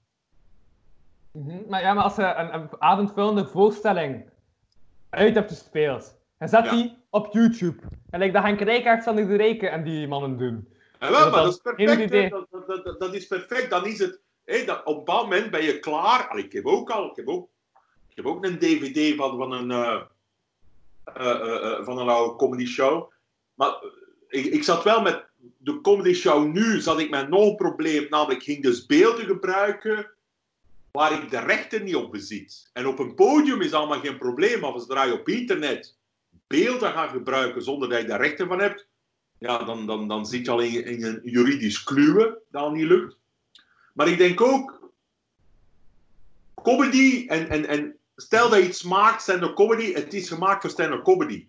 [1.30, 1.68] Mhm.
[1.68, 4.30] Maar ja, maar als je een, een avondvullende voorstelling
[5.16, 6.70] uit hebt gespeeld, en zet Ja.
[6.70, 7.82] die op YouTube.
[8.10, 10.68] En like, dat gaan Krijkaard aan de Reken en die mannen doen.
[10.98, 12.30] En wel, Dat maar dat is perfect.
[12.30, 13.70] Dat, dat, dat, dat is perfect.
[13.70, 14.20] Dan is het.
[14.44, 16.28] hé, dat, op een bepaald moment ben je klaar.
[16.28, 17.10] Allee, ik heb ook al.
[17.10, 17.48] Ik heb ook,
[18.08, 20.00] ik heb ook een DVD van, van, een, eh,
[21.04, 23.10] eh, eh, van een oude comedy show.
[23.54, 23.82] Maar
[24.28, 25.24] ik, ik zat wel met
[25.58, 26.80] de comedy show nu.
[26.80, 28.06] Zat ik met nog een probleem.
[28.08, 30.10] Namelijk, ik ging dus beelden gebruiken.
[30.96, 32.70] Waar ik de rechten niet op bezit.
[32.72, 34.60] En op een podium is allemaal geen probleem.
[34.60, 35.96] Maar zodra je op internet
[36.46, 38.88] beelden gaat gebruiken zonder dat je daar rechten van hebt,
[39.38, 43.16] ja, dan, dan, dan zit je al in, een juridisch kluwen dat al niet lukt.
[43.94, 44.90] Maar ik denk ook,
[46.62, 50.70] comedy, en, en, en stel dat je iets maakt, stand-up comedy, het is gemaakt voor
[50.70, 51.46] stand-up comedy.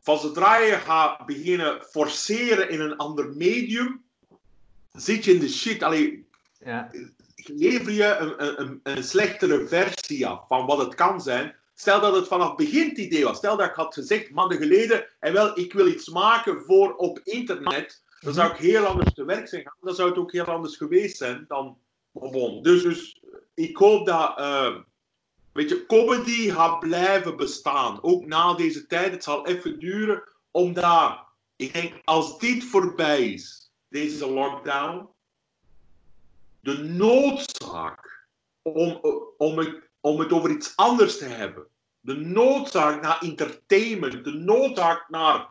[0.00, 4.04] Van zodra je gaat beginnen forceren in een ander medium,
[4.92, 5.82] zit je in de shit.
[5.82, 6.26] Allee,
[6.58, 6.90] Ja.
[7.48, 11.56] Lever je een, een, slechtere versie af van wat het kan zijn.
[11.74, 13.36] Stel dat het vanaf begin het idee was.
[13.36, 17.20] Stel dat ik had gezegd, maanden geleden, en wel, ik wil iets maken voor op
[17.24, 18.02] internet.
[18.20, 19.76] Dan zou ik heel anders te werk zijn gaan.
[19.80, 21.78] Dan zou het ook heel anders geweest zijn dan...
[22.12, 22.62] Bon.
[22.62, 23.22] Dus, dus
[23.54, 24.38] ik hoop dat...
[24.38, 24.76] eh,
[25.52, 28.02] weet je, comedy gaat blijven bestaan.
[28.02, 29.12] Ook na deze tijd.
[29.12, 30.22] Het zal even duren.
[30.50, 31.18] Omdat,
[31.56, 35.08] ik denk, als dit voorbij is, deze lockdown,
[36.64, 38.26] de noodzaak
[38.62, 39.00] om,
[39.36, 41.66] om, het, om het over iets anders te hebben.
[42.00, 45.48] De noodzaak naar entertainment, de noodzaak naar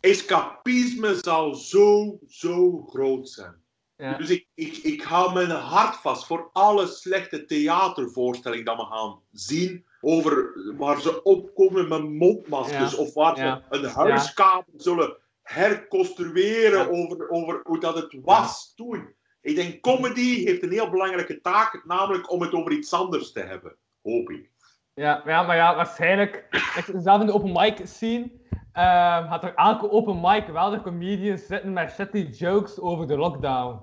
[0.00, 3.60] escapisme zal zo, zo groot zijn.
[3.96, 4.16] Ja.
[4.16, 9.20] Dus ik, ik, ik hou mijn hart vast voor alle slechte theatervoorstellingen dat we gaan
[9.32, 9.84] zien.
[10.00, 12.92] Over waar ze opkomen met mondmaskers.
[12.92, 12.98] Ja.
[12.98, 13.64] Of waar Ja.
[13.70, 19.14] ze een huiskamer zullen herconstrueren over, over hoe dat het was toen.
[19.42, 23.40] Ik denk, comedy heeft een heel belangrijke taak, namelijk om het over iets anders te
[23.40, 23.76] hebben.
[24.02, 24.50] Hoop ik.
[24.94, 28.30] Ja, ja, maar ja, waarschijnlijk, ik, zelf in de open mic scene,
[28.72, 33.16] ehm had er elke open mic wel de comedians zitten met shitty jokes over de
[33.16, 33.80] lockdown.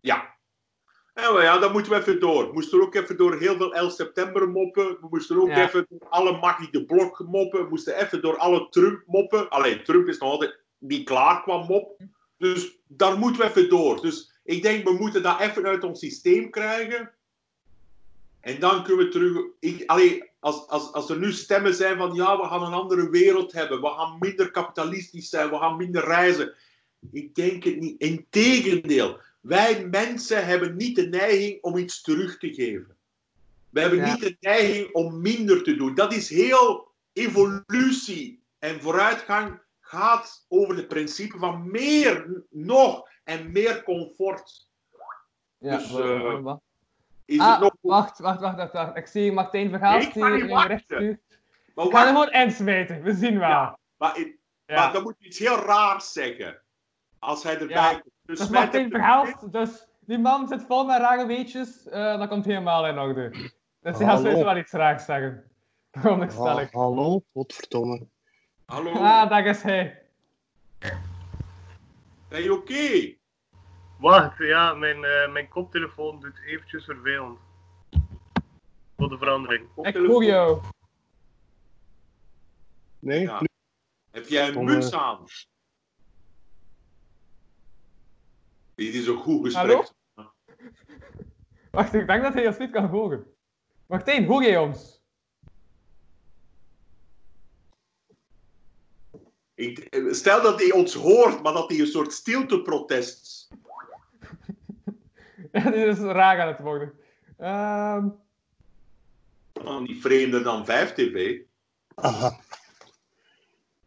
[0.00, 0.36] Ja.
[1.14, 2.46] En ja, dan moeten we even door.
[2.46, 4.86] We moesten ook even door heel veel 11 september moppen.
[4.86, 5.66] We moesten ook Ja.
[5.66, 7.62] even door alle Maggie de Blok moppen.
[7.62, 9.48] We moesten even door alle Trump moppen.
[9.48, 12.00] Alleen Trump is nog altijd niet klaar qua mop.
[12.36, 14.00] Dus daar moeten we even door.
[14.00, 17.12] Dus ik denk, we moeten dat even uit ons systeem krijgen.
[18.40, 19.46] En dan kunnen we terug.
[19.60, 23.10] Ik, allee, als, als, als er nu stemmen zijn van ja, we gaan een andere
[23.10, 23.80] wereld hebben.
[23.80, 25.50] We gaan minder kapitalistisch zijn.
[25.50, 26.54] We gaan minder reizen.
[27.12, 28.00] Ik denk het niet.
[28.00, 29.20] Integendeel.
[29.40, 32.96] Wij mensen hebben niet de neiging om iets terug te geven.
[33.70, 34.12] We hebben Ja.
[34.12, 35.94] niet de neiging om minder te doen.
[35.94, 43.82] Dat is heel evolutie en vooruitgang gaat over het principe van meer nog en meer
[43.82, 44.68] comfort.
[45.58, 46.54] Ja, Dus, eh,
[47.24, 47.72] Is Ah, het nog...
[47.80, 48.96] wacht, wacht, wacht, wacht, wacht.
[48.96, 50.66] Ik zie Martijn wachten.
[50.66, 51.20] recht stuurt.
[51.74, 53.48] Maar, Ik ga hem gewoon insmijten, we zien wel.
[53.48, 53.78] Ja.
[53.96, 54.36] maar, ik-
[54.66, 54.74] Ja.
[54.74, 56.62] maar dan moet je iets heel raars zeggen.
[57.18, 57.90] Als hij erbij Ja.
[57.90, 58.02] komt.
[58.22, 62.44] Dus Dat smijt Martijn dus die man zit vol met rare weetjes, eh dat komt
[62.44, 63.30] helemaal in orde.
[63.80, 65.44] Dus die gaat sowieso wel iets raars zeggen.
[66.00, 66.72] Veronderstel Ha- ik.
[66.72, 68.06] hallo, godverdomme.
[68.64, 70.02] Hallo, Ah, daar is hij.
[72.28, 73.16] ben je oké?
[73.98, 77.38] Wacht, ja, mijn, eh, mijn koptelefoon doet eventjes vervelend.
[78.96, 79.68] Voor de verandering.
[79.82, 80.62] Ik hoor jou.
[82.98, 83.42] Nee, Ja.
[84.10, 85.24] Heb jij een muts aan?
[88.74, 89.66] Dit is een goed gesprek.
[90.14, 90.32] Hallo?
[91.70, 93.26] Wacht, ik denk dat hij ons niet kan horen.
[93.86, 95.02] Martijn, hoor jij ons?
[99.54, 103.48] Ik, stel dat hij ons hoort, maar dat hij een soort stilteprotest.
[105.72, 106.92] Dit is raar aan het worden.
[107.38, 108.08] Ehm
[109.64, 111.38] Oh, niet vreemder dan 5TV.
[111.94, 112.40] Aha.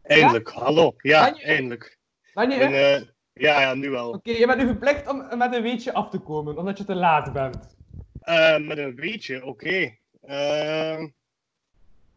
[0.02, 0.94] Eindelijk, hallo.
[0.96, 1.98] Ja, je- eindelijk.
[2.34, 4.10] ben je En, eh, ja, ja, nu wel.
[4.10, 6.94] Oké, je bent nu verplicht om met een weetje af te komen, omdat je te
[6.94, 7.76] laat bent.
[8.20, 9.96] Eh, met een beetje, oké.
[10.22, 11.08] Ehm,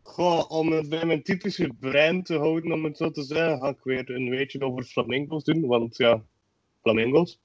[0.01, 3.67] goh, om het bij mijn typische brein te houden, om het zo te zeggen, ga
[3.67, 6.21] ik weer een weetje over flamingo's doen, want ja,
[6.81, 7.39] flamingo's.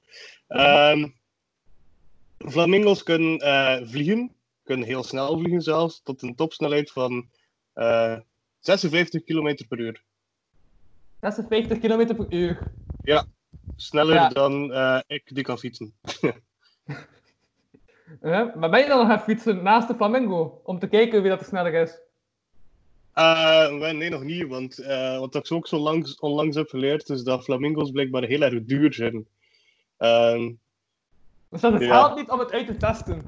[0.48, 1.08] Ehm,
[2.48, 7.28] flamingo's kunnen eh, vliegen, kunnen heel snel vliegen zelfs, tot een topsnelheid van
[7.72, 8.16] eh
[8.60, 10.02] 56 km per uur.
[11.20, 12.72] 56 km per uur.
[13.76, 14.28] Sneller Ja.
[14.28, 15.92] dan eh, ik die kan fietsen.
[18.20, 20.60] Eh, maar ben je dan nog gaan fietsen naast de flamingo?
[20.64, 21.98] Om te kijken wie dat er sneller is?
[23.12, 27.22] Eh, nee, nog niet, want eh, wat ik ook zo langs, onlangs heb geleerd, is
[27.22, 29.26] dat flamingo's blijkbaar heel erg duur zijn.
[29.96, 30.52] Ehm,
[31.50, 32.00] Dus dat is Ja.
[32.00, 33.24] geld niet om het uit te testen.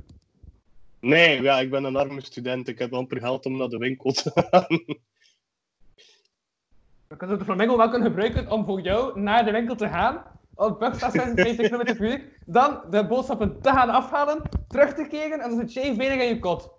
[1.01, 4.13] nee, ja, ik ben een arme student, ik heb amper geld om naar de winkel
[4.13, 4.85] te gaan.
[7.09, 10.25] Dan kunnen de flamingo wel kunnen gebruiken om voor jou naar de winkel te gaan.
[10.55, 12.41] Op bus staat 56 km per uur.
[12.47, 16.29] Dan de boodschappen te gaan afhalen, terug te keren en dan zit jij veilig in
[16.35, 16.71] je kot.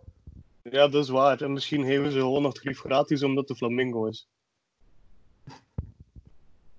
[0.61, 1.41] ja, dat is waar.
[1.41, 4.27] En misschien geven ze gewoon nog het grief gratis omdat de flamingo is.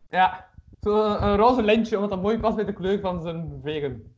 [0.08, 0.50] Ja,
[0.80, 4.13] zo een, een roze lintje, omdat dat mooi past bij de kleur van zijn vegen.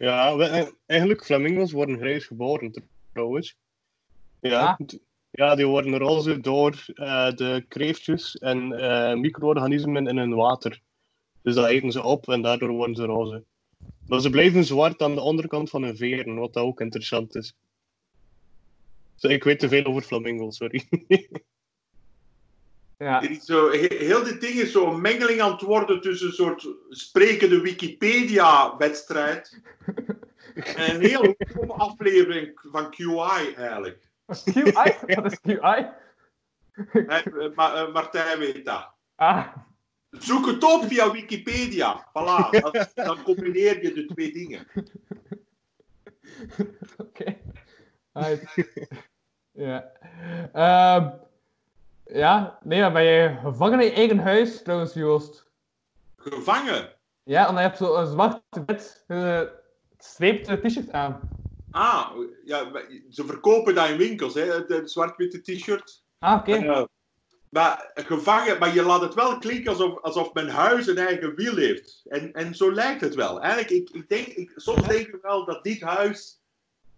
[0.00, 2.72] Ja, we- eh, eigenlijk, flamingo's worden grijs geboren,
[3.12, 3.56] trouwens.
[4.40, 4.88] Ja, Ah.
[5.30, 10.80] Ja, die worden roze door eh, de kreeftjes en eh, micro-organismen in hun water.
[11.42, 13.44] Dus dat eten ze op en daardoor worden ze roze.
[14.06, 17.54] Maar ze blijven zwart aan de onderkant van hun veren, wat dat ook interessant is.
[19.20, 20.82] Ik weet te veel over flamingo's, sorry.
[23.00, 23.20] Ja.
[23.20, 26.68] Is zo, he- heel dit ding is zo'n mengeling aan het worden tussen een soort
[26.88, 29.60] sprekende Wikipedia-wedstrijd
[30.76, 31.34] en een heel
[31.68, 34.08] aflevering van QI eigenlijk.
[34.26, 35.14] QI?
[35.14, 35.86] Wat is QI?
[36.92, 38.88] Eh, Ma- eh, Martijn weet dat.
[39.14, 39.46] Ah,
[40.10, 42.06] Zoek het op via Wikipedia.
[42.08, 44.66] Voilà, dan, dan combineer je de twee dingen.
[47.06, 47.36] oké.
[48.12, 48.44] Right.
[49.52, 49.92] ja.
[50.52, 51.08] Ehm,
[52.12, 55.50] ja, nee, maar ben je gevangen in je eigen huis trouwens, Joost?
[56.16, 56.92] Gevangen.
[57.22, 59.04] Ja, en dan heb je zo een zwart wit
[59.98, 61.20] gestreepte t-shirt aan.
[61.70, 62.10] Ah,
[62.44, 62.70] ja,
[63.10, 66.04] ze verkopen dat in winkels, hè, de zwart-witte t-shirt.
[66.18, 66.86] Ah, oké.
[67.50, 71.56] Maar gevangen, maar je laat het wel klinken alsof, alsof mijn huis een eigen wiel
[71.56, 72.02] heeft.
[72.08, 73.40] En, en zo lijkt het wel.
[73.40, 76.40] Eigenlijk, ik, ik denk, ik, soms denk ik wel dat dit huis.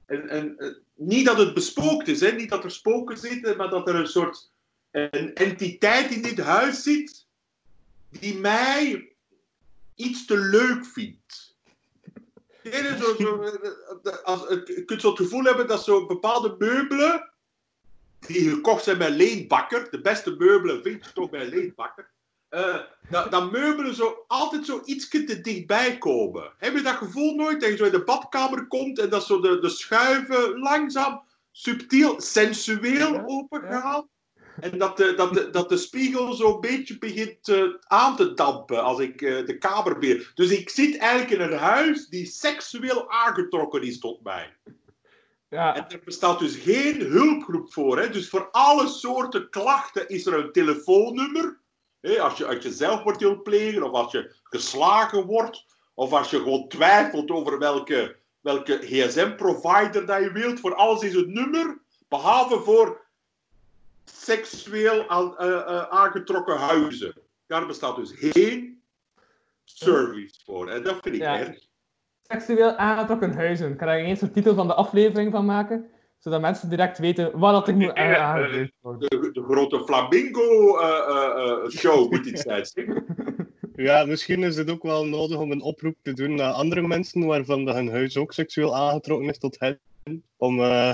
[0.07, 2.31] Een, een, een- niet dat het bespookt is, hè?
[2.31, 4.52] niet dat er spoken zitten, maar dat er een soort
[4.93, 7.27] een entiteit in dit huis zit.
[8.09, 9.13] die mij
[9.95, 11.57] iets te leuk vindt.
[12.99, 17.33] Zo, zo, eh, als, je kunt zo het gevoel hebben dat zo bepaalde meubelen
[18.27, 22.11] die gekocht zijn bij Leen Bakker, de beste meubelen vind je toch bij Leen Bakker,
[22.49, 26.53] eh, dat, dat meubelen zo altijd zo iets te dichtbij komen.
[26.59, 27.61] Heb je dat gevoel nooit?
[27.61, 32.21] Dat je zo in de badkamer komt en dat zo de, de schuiven langzaam, subtiel,
[32.21, 34.09] sensueel opengaan.
[34.61, 38.83] En dat de, dat, de, dat de spiegel zo'n beetje begint eh, aan te dampen
[38.83, 40.33] als ik eh, de kamer weer.
[40.35, 44.57] Dus ik zit eigenlijk in een huis die seksueel aangetrokken is tot mij.
[45.49, 47.99] Ja, En er bestaat dus geen hulpgroep voor.
[47.99, 48.11] Hè?
[48.11, 51.61] Dus voor alle soorten klachten is er een telefoonnummer.
[52.01, 52.21] Hè?
[52.21, 56.39] Als, je, als je zelfmoord wilt plegen, of als je geslagen wordt, of als je
[56.39, 60.61] gewoon twijfelt over welke, welke gsm-provider dat je wilt.
[60.61, 63.01] Voor alles is een nummer, behalve voor
[64.13, 67.15] seksueel aan- eh, eh, aangetrokken huizen.
[67.47, 68.83] Daar bestaat dus geen
[69.65, 70.69] service voor.
[70.69, 71.39] En dat vind ik Ja.
[71.39, 71.59] erg.
[72.23, 73.73] seksueel aangetrokken huizen.
[73.73, 77.39] Ik ga daar eens de titel van de aflevering van maken, zodat mensen direct weten
[77.39, 79.11] waar dat ik moet aangewezen worden.
[79.11, 82.67] De, de grote flamingo-show moet dit zijn.
[83.77, 87.27] Ja, misschien is het ook wel nodig om een oproep te doen naar andere mensen
[87.27, 89.81] waarvan dat hun huis ook seksueel aangetrokken is tot hen.
[90.37, 90.93] Om, eh,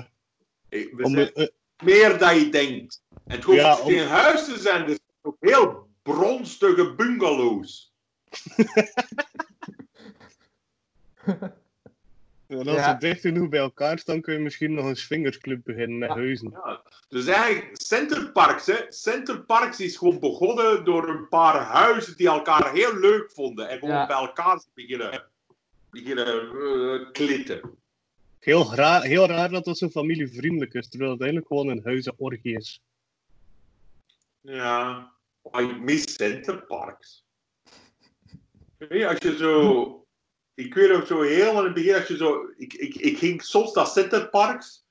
[0.68, 1.46] Hey, We om zijn eh,
[1.84, 3.02] meer dan je denkt.
[3.28, 7.92] En het hoeft Ja, om- geen huis te zijn, zijn ook heel bronstige bungalows.
[12.46, 12.90] want als Ja.
[12.92, 16.50] ze dicht genoeg bij elkaar staan, kun je misschien nog een swingersclub beginnen met huizen.
[16.50, 16.82] Ja.
[17.08, 18.76] Dus eigenlijk, Centerparks, hè.
[18.88, 23.68] Centerparks is gewoon begonnen door een paar huizen die elkaar heel leuk vonden.
[23.68, 24.06] En gewoon Ja.
[24.06, 25.24] bij elkaar beginnen,
[25.90, 27.60] beginnen eh, klitten.
[28.38, 32.56] Heel, raar, heel raar dat dat zo familievriendelijk is, terwijl het eigenlijk gewoon een huizenorgie
[32.56, 32.82] is.
[34.48, 37.26] Ja, maar ik mis Centerparks.
[38.78, 40.06] Als je zo...
[40.54, 42.52] Ik weet nog zo heel in het begin, als je zo...
[42.56, 44.86] Ik, ik, ik ging soms naar Centerparks,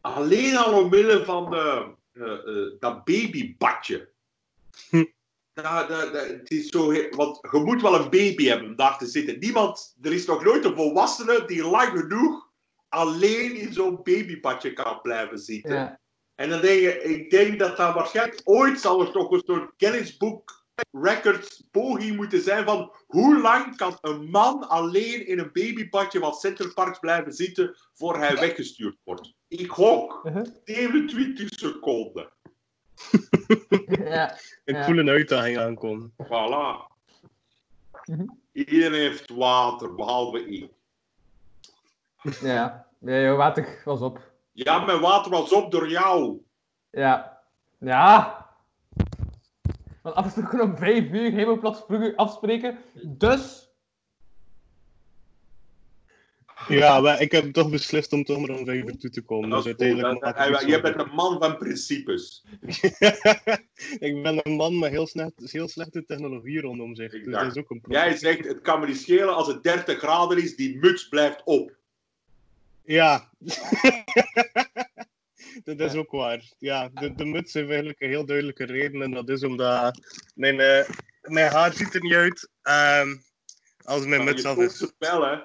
[0.00, 4.08] alleen al omwille van eh, eh, eh, dat babybadje.
[4.90, 5.04] Hm.
[5.52, 8.98] Dat, dat, dat, het is zo, want je moet wel een baby hebben om daar
[8.98, 9.38] te zitten.
[9.38, 12.48] Niemand, er is nog nooit een volwassene die lang genoeg
[12.88, 15.74] alleen in zo'n babybadje kan blijven zitten.
[15.74, 16.00] Ja.
[16.40, 19.72] En dan denk je, ik denk dat dat waarschijnlijk ooit zal er toch een soort
[19.76, 25.50] Guinness Book Records poging moeten zijn van hoe lang kan een man alleen in een
[25.52, 29.32] babybadje van Center Parks blijven zitten voor hij weggestuurd wordt.
[29.48, 30.46] Ik gok Uh-huh.
[30.64, 32.28] 27 seconden.
[34.04, 34.38] ja.
[34.64, 34.84] Ik Ja.
[34.84, 36.12] voel een uitdaging aankomen.
[36.24, 36.88] Voilà.
[38.04, 38.26] Mhm.
[38.52, 40.70] Iedereen heeft water, behalve ik.
[42.40, 42.86] Ja.
[43.00, 44.29] Ja, joh, water was op.
[44.64, 46.42] Ja, mijn water was op door jou.
[46.90, 47.42] Ja.
[47.78, 48.46] Ja.
[50.02, 52.78] Want afgesproken om vijf uur plots vroeger afspreken.
[53.04, 53.68] Dus.
[56.68, 59.50] Ja, maar ik heb toch beslist om toch maar om vijf uur toe te komen.
[59.50, 62.44] Dus uiteindelijk zo bent een man van principes.
[64.08, 67.10] ik ben een man met heel, slecht, heel slechte technologie rondom zich.
[67.10, 68.02] Dus dat is ook een probleem.
[68.02, 71.42] Jij zegt, het kan me niet schelen als het 30 graden is, die muts blijft
[71.44, 71.78] op.
[72.84, 73.30] Ja.
[75.64, 76.52] dat is ook waar.
[76.58, 79.02] Ja, de, de muts heeft eigenlijk een heel duidelijke reden.
[79.02, 80.00] En dat is omdat
[80.34, 80.88] mijn, eh,
[81.22, 83.16] mijn haar ziet er niet uit ehm,
[83.82, 84.92] als mijn muts af voelt is.
[84.98, 85.38] hè.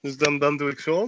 [0.00, 1.04] Dus dan, dan doe ik zo.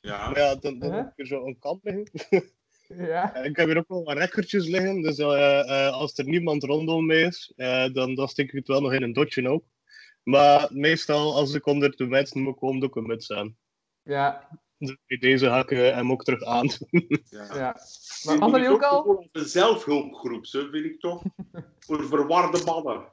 [0.00, 0.30] Ja.
[0.30, 2.06] Maar ja, dan, dan heb ik er zo een kant bij.
[2.96, 3.34] Ja.
[3.34, 7.06] Ik heb hier ook wel wat rekkertjes liggen, dus eh, eh, als er niemand rondom
[7.06, 9.64] me is, eh, dan, dan steek ik het wel nog in een dotje ook.
[10.22, 13.56] Maar meestal, als ik onder de mensen moet komen, doe ik een muts aan.
[14.02, 14.48] Ja.
[14.78, 16.68] Dus deze eh, hem ook terug aan.
[17.30, 17.54] Ja.
[17.54, 17.76] ja.
[18.24, 19.28] Maar was dat niet ook al?
[19.32, 21.22] Een zelfhulpgroep, zo vind ik toch?
[21.86, 23.12] Voor verwarde mannen.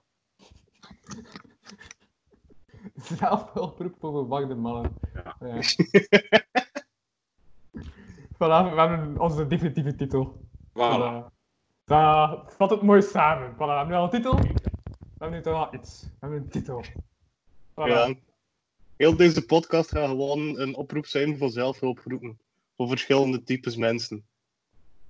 [2.95, 4.93] Zelfhulproep voor verwachte mannen.
[5.13, 5.35] Ja.
[5.39, 5.61] Ja.
[8.33, 10.41] voilà, we hebben onze definitieve titel.
[10.69, 11.35] Voilà.
[11.85, 13.53] Dat vat het mooi samen.
[13.53, 14.35] Voilà, we hebben nu al een titel.
[14.35, 16.03] We hebben nu toch al iets.
[16.03, 16.83] We hebben een titel.
[17.71, 17.87] Voilà.
[17.87, 18.13] Ja.
[18.97, 22.39] Heel deze podcast gaat gewoon een oproep zijn voor zelfhulpgroepen.
[22.77, 24.27] Voor verschillende types mensen.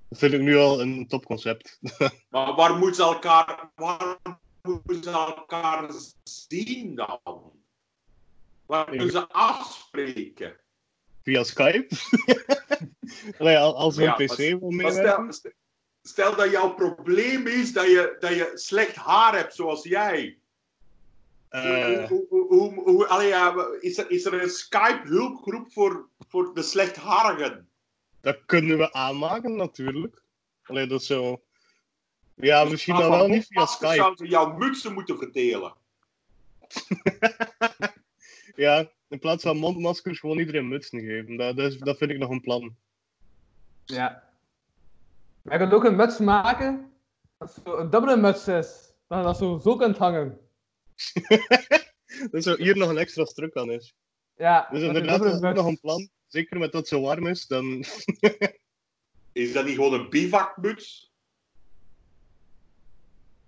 [0.09, 1.79] Dat vind ik nu al een topconcept.
[2.29, 4.17] Maar waar moeten ze elkaar, waar
[4.61, 5.91] moeten ze elkaar
[6.23, 7.51] zien dan?
[8.65, 10.57] Waar moeten ze afspreken?
[11.21, 11.88] Via Skype.
[13.39, 15.29] Allee, al- als een Ja, PC wil stel,
[16.01, 20.39] stel dat jouw probleem is dat je, dat je slecht haar hebt, zoals jij.
[21.50, 26.54] Eh, Hoe, hoe, hoe, hoe- allee, ja, is, er, is er een Skype-hulpgroep voor, voor
[26.54, 27.68] de slechtharigen?
[28.22, 30.22] dat kunnen we aanmaken, natuurlijk.
[30.64, 31.41] Allee, dat zo...
[32.36, 33.93] Ja, misschien Maar dan wel niet via Skype.
[33.95, 35.74] zouden ze jouw mutsen moeten verdelen.
[38.56, 41.38] Ja, in plaats van mondmaskers gewoon iedereen mutsen geven.
[41.38, 42.76] Dat, dat, is, dat vind ik nog een plan.
[43.86, 44.24] Ja.
[45.41, 46.91] Maar je kunt ook een muts maken.
[47.38, 48.93] Dat zo een dubbele muts is.
[49.08, 50.39] Dat je dat zo, zo kunt hangen.
[52.32, 53.95] Dat zo hier nog een extra struk aan is.
[54.36, 56.10] Ja, Dus dat is een inderdaad, is ook nog een plan.
[56.28, 57.66] Zeker met dat het zo warm is, dan...
[59.32, 61.12] Is dat niet gewoon een bivakmuts?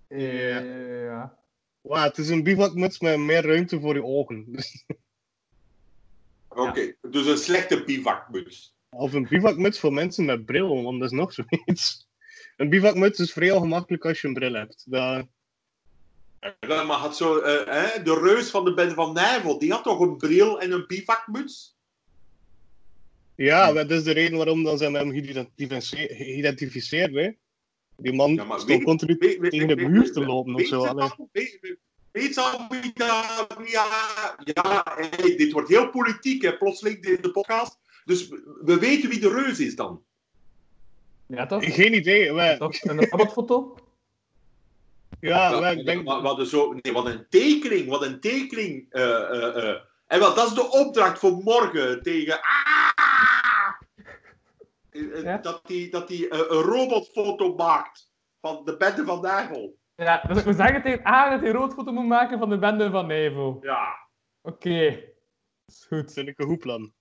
[0.08, 0.58] Ja.
[0.58, 1.38] ja.
[1.80, 4.52] Wauw, het is een bivakmuts met meer ruimte voor je ogen.
[4.52, 4.84] Dus-
[6.48, 8.74] Oké, dus een slechte bivakmuts.
[8.90, 12.08] Of een bivakmuts voor mensen met bril, want dat is nog zoiets.
[12.56, 14.90] Een bivakmuts is vrij gemakkelijk als je een bril hebt.
[14.90, 15.26] Dat...
[16.60, 19.82] Ja, maar had zo, eh, hè, de reus van de bende van Nijvel, die had
[19.82, 21.78] toch een bril en een bivakmuts?
[23.34, 27.14] Ja, dat is de reden waarom dan zijn we hem geïdentificeerd-.
[27.14, 27.30] Hè.
[27.96, 30.82] Die man Ja, stond weet- continu Weet- weet- tegen de muur te lopen of zo.
[31.32, 31.78] Weet weet-
[32.10, 33.46] weet je al wie dat...
[33.58, 33.86] wie- Ja,
[34.44, 37.78] ja hey, dit wordt heel politiek, hè, plotseling, de, de podcast.
[38.04, 40.02] Dus we- we weten wie de reus is dan.
[41.26, 41.74] Ja, toch?
[41.74, 42.56] Geen idee.
[42.58, 42.82] Toch?
[42.84, 43.76] Een robotfoto?
[45.20, 48.86] Ja, ik denk, wat, zo, nee, wat een tekening, wat een tekening.
[48.90, 49.80] eh, eh, eh.
[50.06, 52.40] En wat, dat is de opdracht voor morgen tegen...
[52.40, 52.90] Ah!
[55.22, 55.38] Ja?
[55.38, 58.10] Dat hij dat die, een robotfoto maakt
[58.40, 59.78] van de bende van Nijvel.
[59.94, 62.90] Ja, dus we zeggen tegen A dat hij een roodfoto moet maken van de bende
[62.90, 63.58] van Nevel.
[63.62, 64.08] Ja.
[64.42, 65.02] Oké.
[65.66, 66.12] Is goed.
[66.12, 66.92] vind ik een goed plan.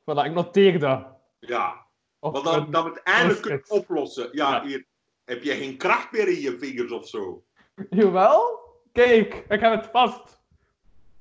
[0.00, 1.06] Voilà, ik noteer dat.
[1.38, 1.86] Ja.
[2.18, 4.28] Of Want dan, dat we het eindelijk kunnen oplossen.
[4.32, 4.62] Ja, Ja.
[4.62, 4.86] Hier,
[5.32, 7.44] heb je geen kracht meer in je vingers of zo?
[7.90, 8.60] Jawel?
[8.92, 10.40] Kijk, ik heb het vast.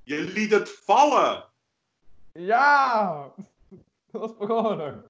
[0.04, 1.46] Je liet het vallen.
[2.34, 3.34] Ja!
[4.12, 5.06] Dat was begonnen.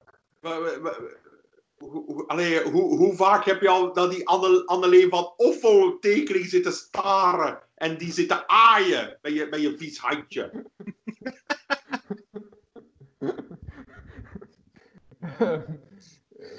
[2.26, 6.72] Allee, hoe, hoe vaak heb je al naar die Anne, Anneleen van Offo tekening zitten
[6.72, 10.66] staren en die zitten aaien met je, met je vies handje?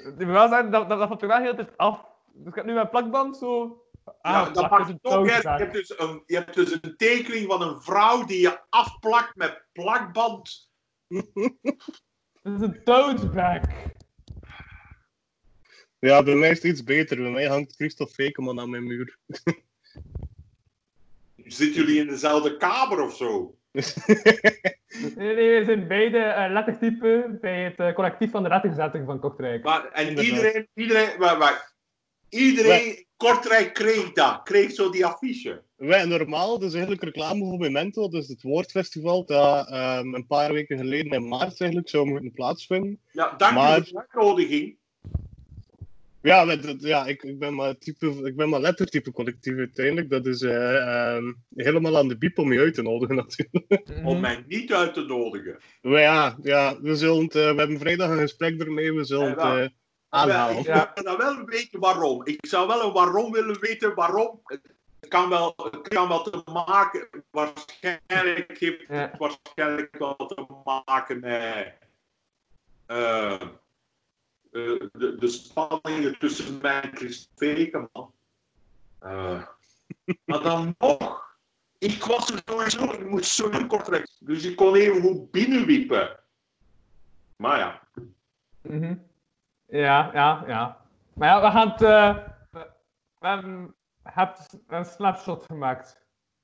[0.04, 2.13] Ik moet wel zeggen, dat, dat, dat wel heel tijd af.
[2.36, 3.82] Dus ik heb nu mijn plakband zo...
[4.22, 7.82] Ja, dat mag toch, je, hebt dus een, je hebt dus een tekening van een
[7.82, 10.70] vrouw die je afplakt met plakband.
[12.42, 13.62] Dat is een toadbag.
[15.98, 17.16] Ja, bij mij is het iets beter.
[17.16, 19.18] Bij mij hangt Christophe Fekeman aan mijn muur.
[21.36, 23.58] Zitten jullie in dezelfde kamer of zo?
[25.16, 29.20] Nee, nee, we zijn beide uh, lettertypen bij het eh, collectief van de letterzetter van
[29.20, 29.64] Kortrijk.
[29.64, 30.32] Maar, en Inderdaad.
[30.32, 31.73] iedereen, iedereen, maar, maar,
[32.34, 35.62] iedereen in Kortrijk kreeg dat, kreeg zo die affiche.
[35.76, 40.78] Wij, normaal, dus eigenlijk reclame voor Memento, dus het woordfestival dat ehm, een paar weken
[40.78, 43.00] geleden in maart eigenlijk zou moeten plaatsvinden.
[43.12, 44.76] Ja, dank Maar- voor de uitnodiging.
[46.24, 50.10] Ja, met, ja ik, ik, ben maar type, ik ben maar lettertype collectief uiteindelijk.
[50.10, 53.88] Dat is eh, ehm, helemaal aan de biep om je uit te nodigen natuurlijk.
[53.88, 54.06] Mhm.
[54.06, 55.58] Om mij niet uit te nodigen.
[55.82, 59.30] Maar ja, ja we, zullen het, eh, we hebben vrijdag een gesprek ermee, we zullen
[59.30, 59.70] het Ja,
[60.14, 60.92] Ik Ja.
[60.94, 62.26] wil dan wel weten waarom.
[62.26, 64.40] Ik zou wel een waarom willen weten waarom.
[64.44, 68.94] Het kan wel, het kan wel te maken, waarschijnlijk heeft Ja.
[68.94, 71.74] het waarschijnlijk wel te maken met
[72.86, 73.40] eh, eh,
[74.50, 78.12] de, de spanningen tussen mij en Chris Vekeman.
[78.98, 79.46] Eh,
[80.24, 81.26] maar dan nog,
[81.78, 86.20] ik was er sowieso, ik moest zo in Kortrijk, dus ik kon even goed binnenwiepen.
[87.36, 87.82] Maar ja.
[88.62, 88.96] Mhm.
[89.78, 90.80] Ja, ja, ja.
[91.14, 91.82] Maar ja, we gaan het...
[91.82, 92.16] eh,
[92.50, 92.70] we,
[93.18, 96.00] hebben hebt een snapshot gemaakt.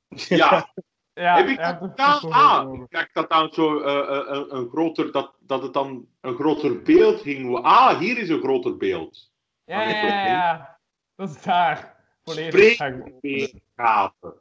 [0.08, 0.68] Ja,
[1.14, 2.20] Ja, heb ik ja, dat gedaan?
[2.20, 6.06] toch Ah, ik dacht dat dan zo eh, een, een groter, dat, dat het dan
[6.20, 7.62] een groter beeld ging.
[7.62, 9.30] Ah, hier is een groter beeld.
[9.64, 10.78] Ja, ja, ja, ja.
[11.16, 11.96] Dat is daar.
[12.24, 12.72] Volledig.
[12.72, 14.34] Spreekbeeldsgaten.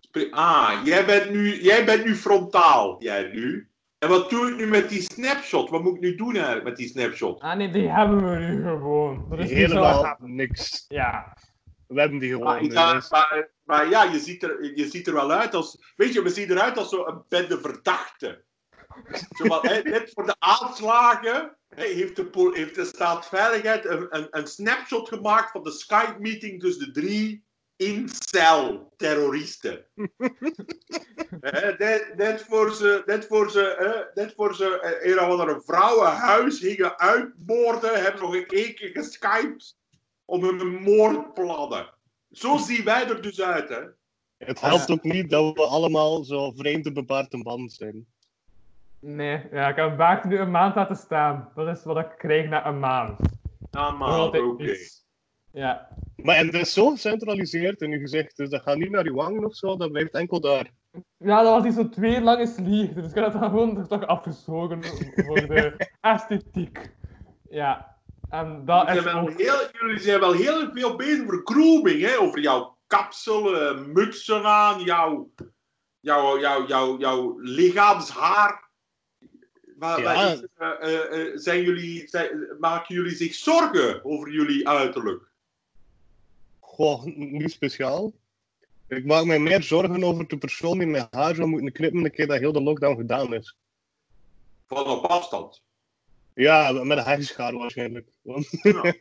[0.00, 3.70] Spre- Ah, jij bent, nu, jij bent nu frontaal, jij nu.
[4.02, 5.70] En wat doe ik nu met die snapshot?
[5.70, 7.40] Wat moet ik nu doen eigenlijk met die snapshot?
[7.40, 9.26] Ah nee, die hebben we nu gewoon.
[9.30, 10.84] Dat is zo- Helemaal niks.
[10.88, 11.36] Ja.
[11.86, 12.44] We hebben die gewoon.
[12.44, 15.92] Maar, dus- ja, maar, maar ja, je ziet, er, je ziet er wel uit als...
[15.96, 18.44] Weet je, we zien eruit als zo'n bende verdachten.
[19.12, 24.26] Zo van, hè, net voor de aanslagen hè, heeft, de, heeft de staatsveiligheid een, een,
[24.30, 27.44] een snapshot gemaakt van de Skype-meeting tussen de drie
[27.86, 29.84] incel-terroristen.
[31.40, 31.72] Hè,
[32.16, 36.58] net, voor ze, net voor ze, hè, net voor ze eh, een of andere vrouwenhuis
[36.58, 39.76] gingen uitmoorden, hebben nog een één keer geskyped
[40.24, 41.90] om hun moordplannen.
[42.30, 43.80] Zo zien wij er dus uit, hè.
[44.36, 48.06] Het helpt ook niet dat we allemaal zo vreemd en bebaard een band zijn.
[49.00, 51.50] Nee, ja, ik heb een baard nu een maand laten staan.
[51.54, 53.18] Dat is wat ik kreeg na een maand.
[53.70, 54.76] Dat maar is oké.
[55.52, 55.88] Ja.
[56.16, 59.12] Maar en dat is zo gecentraliseerd in je gezicht, dus dat gaat niet naar je
[59.12, 60.70] wangen of zo, dat blijft enkel daar.
[61.16, 62.94] ja, dat was niet zo twee lange slier.
[62.94, 64.84] Dus ik heb dat dan gewoon toch afgezogen
[65.14, 66.90] voor de esthetiek.
[67.50, 68.00] Ja.
[68.30, 69.38] En dat Jullie is zijn, wel ook...
[69.40, 72.18] heel, jullie zijn wel heel veel bezig over grooming, hè?
[72.18, 75.30] Over jouw kapsel, eh, mutsen aan, jouw,
[76.00, 78.70] jouw, jouw, jouw, jouw lichaamshaar.
[79.78, 80.32] Ja.
[80.32, 85.31] is, eh, eh, zijn jullie, zijn, maken jullie zich zorgen over jullie uiterlijk?
[86.72, 88.12] Goh, niet speciaal.
[88.88, 92.10] Ik maak mij meer zorgen over de persoon die mijn haar zou moeten knippen de
[92.10, 93.58] keer dat heel de lockdown gedaan is.
[94.66, 95.62] Van op afstand.
[96.34, 98.08] Ja, met een hijschaar waarschijnlijk.
[98.22, 98.42] Ja.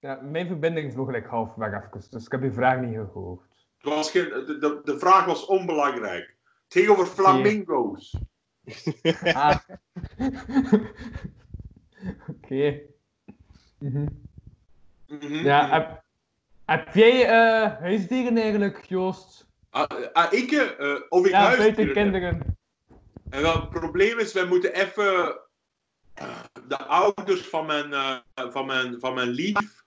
[0.00, 2.10] Ja, mijn verbinding vloog gelijk half weg even.
[2.10, 3.66] Dus ik heb die vraag niet gehoord.
[3.78, 6.36] Het was geen, de, de, de vraag was onbelangrijk.
[6.64, 8.18] Het ging over flamingo's.
[9.22, 9.58] Ah.
[12.34, 12.80] Oké.
[15.08, 15.26] Mhm.
[15.26, 15.44] Mhm.
[15.44, 16.02] Ja, heb,
[16.64, 19.46] heb jij eh, huisdieren eigenlijk, Joost?
[19.70, 22.56] Ah, ah, ik, eh, of ik Ja, huisdieren kinderen.
[23.30, 25.38] En wel, het probleem is, wij moeten even
[26.68, 27.94] de ouders van mijn,
[28.34, 29.84] van mijn, van mijn lief,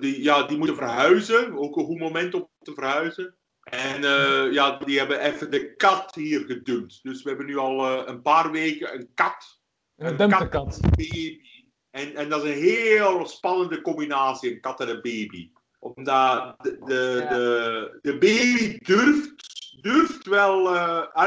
[0.00, 1.58] die, ja, die moeten verhuizen.
[1.58, 3.34] Ook een goed moment om te verhuizen.
[3.62, 4.02] En
[4.52, 7.02] ja, die hebben even de kat hier gedumpt.
[7.02, 9.60] Dus we hebben nu al een paar weken een kat,
[9.96, 10.48] Een Een kat.
[10.48, 10.80] kat.
[11.92, 15.50] En, en dat is een heel spannende combinatie, een kat en een baby.
[15.78, 19.34] Omdat de, de, de, de baby durft,
[19.80, 20.74] durft wel...
[20.74, 21.26] eh,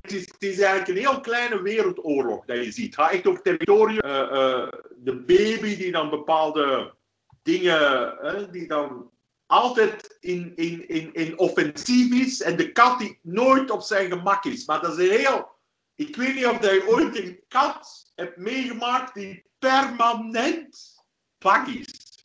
[0.00, 2.86] het is, het is eigenlijk een heel kleine wereldoorlog dat je ziet.
[2.86, 4.00] Het gaat echt over territorium.
[4.00, 6.94] Eh, eh, de baby die dan bepaalde
[7.42, 9.10] dingen, die dan
[9.46, 12.42] altijd in, in, in, in offensief is.
[12.42, 14.66] En de kat die nooit op zijn gemak is.
[14.66, 15.54] Maar dat is een heel...
[15.94, 21.04] Ik weet niet of je ooit een kat hebt meegemaakt die permanent
[21.38, 22.24] bang is.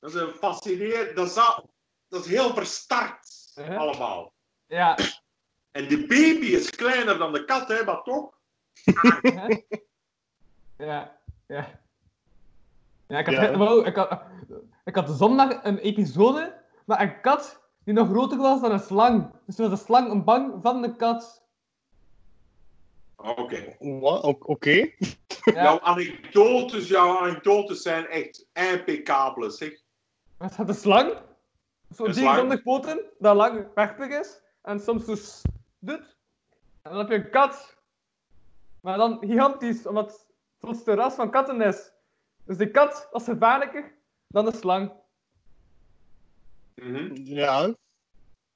[0.00, 1.16] Dat is een fascinerend...
[1.16, 1.70] Dat is, al-
[2.08, 3.78] dat is heel verstart, Uh-huh.
[3.78, 4.32] allemaal.
[4.66, 4.98] Ja.
[5.70, 8.38] En de baby is kleiner dan de kat, hè, maar toch?
[9.22, 9.46] hè?
[10.76, 11.20] Ja.
[11.46, 11.80] Ja.
[13.06, 13.56] Ja, ik had, Ja.
[13.56, 14.22] wow, ik, had,
[14.84, 19.30] ik had zondag een episode met een kat die nog groter was dan een slang.
[19.46, 21.42] Dus toen was de slang een bang van de kat.
[23.16, 23.76] Oké.
[24.40, 24.90] Oké.
[25.44, 25.62] Ja.
[25.62, 29.80] Jouw anekdotes, jouw anekdotes zijn echt impeccabele, zeg.
[30.36, 31.12] Wat had de slang?
[31.90, 32.38] Zo'n Een dier slang?
[32.38, 35.42] zonder poten, dat lang wegpik is en soms zo s-
[35.78, 36.16] doet.
[36.82, 37.76] En dan heb je een kat.
[38.80, 40.26] Maar dan gigantisch, omdat het
[40.60, 41.92] grootste ras van katten is.
[42.44, 43.94] Dus die kat was gevaarlijker
[44.28, 44.92] dan de slang.
[46.74, 47.10] Mhm.
[47.14, 47.74] Ja.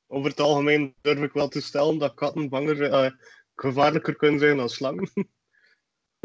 [0.06, 3.10] Over het algemeen durf ik wel te stellen dat katten banger, eh,
[3.54, 5.10] gevaarlijker kunnen zijn dan slangen.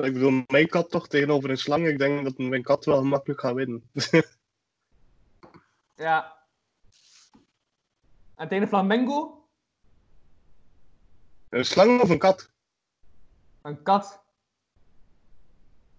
[0.03, 1.87] ik bedoel, mijn kat toch tegenover een slang.
[1.87, 3.83] Ik denk dat mijn kat wel gemakkelijk gaat winnen.
[5.95, 6.37] Ja.
[8.35, 9.47] En tegen een flamingo,
[11.49, 12.51] een slang of een kat?
[13.61, 14.23] een kat.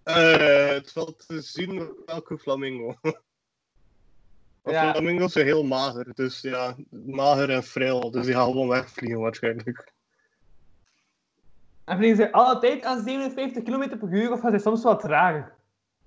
[0.03, 2.95] Eh, het valt te zien welke flamingo.
[4.63, 4.91] Ja.
[4.91, 9.93] Flamingo's zijn heel mager, dus ja, mager en frail, dus die gaan gewoon wegvliegen waarschijnlijk.
[11.85, 15.53] En vliegen ze altijd aan 57 km per uur of gaan ze soms wat trager?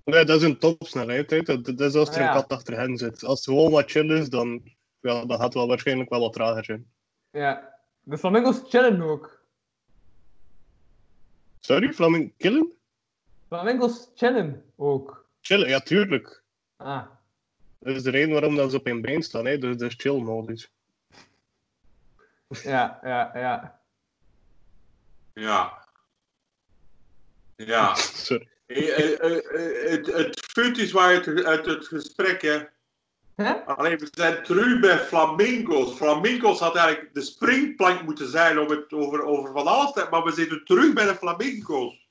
[0.05, 1.43] Nee, dat is een topsnelheid, hè.
[1.43, 2.29] Dat, dat is als er Ja.
[2.29, 3.25] een kat achter hen zit.
[3.25, 4.63] Als het gewoon wat chill is, dan,
[5.01, 6.87] ja, dan gaat het wel waarschijnlijk wel wat trager zijn.
[7.31, 7.75] Ja.
[8.01, 9.45] De flamingo's chillen ook.
[11.61, 12.73] Sorry, flamingo killen?
[13.47, 15.27] Flamingos chillen ook.
[15.41, 16.43] Chillen, ja, tuurlijk.
[16.77, 17.03] Ah.
[17.79, 19.59] Dat is de reden waarom dat ze op hun been staan, hè.
[19.59, 20.71] Dus dat is chill modus.
[22.49, 23.76] Ja, ja, ja.
[25.41, 25.85] Ja.
[27.57, 27.95] Ja.
[28.27, 28.49] Sorry.
[28.67, 32.65] Eh, eh, eh, het, het fut is waar uit, uit het gesprek, hè.
[33.67, 35.97] Alleen we zijn terug bij flamingo's.
[35.97, 40.23] Flamingo's had eigenlijk de springplank moeten zijn om het over, over van alles te maar
[40.23, 42.09] we zitten terug bij de flamingo's.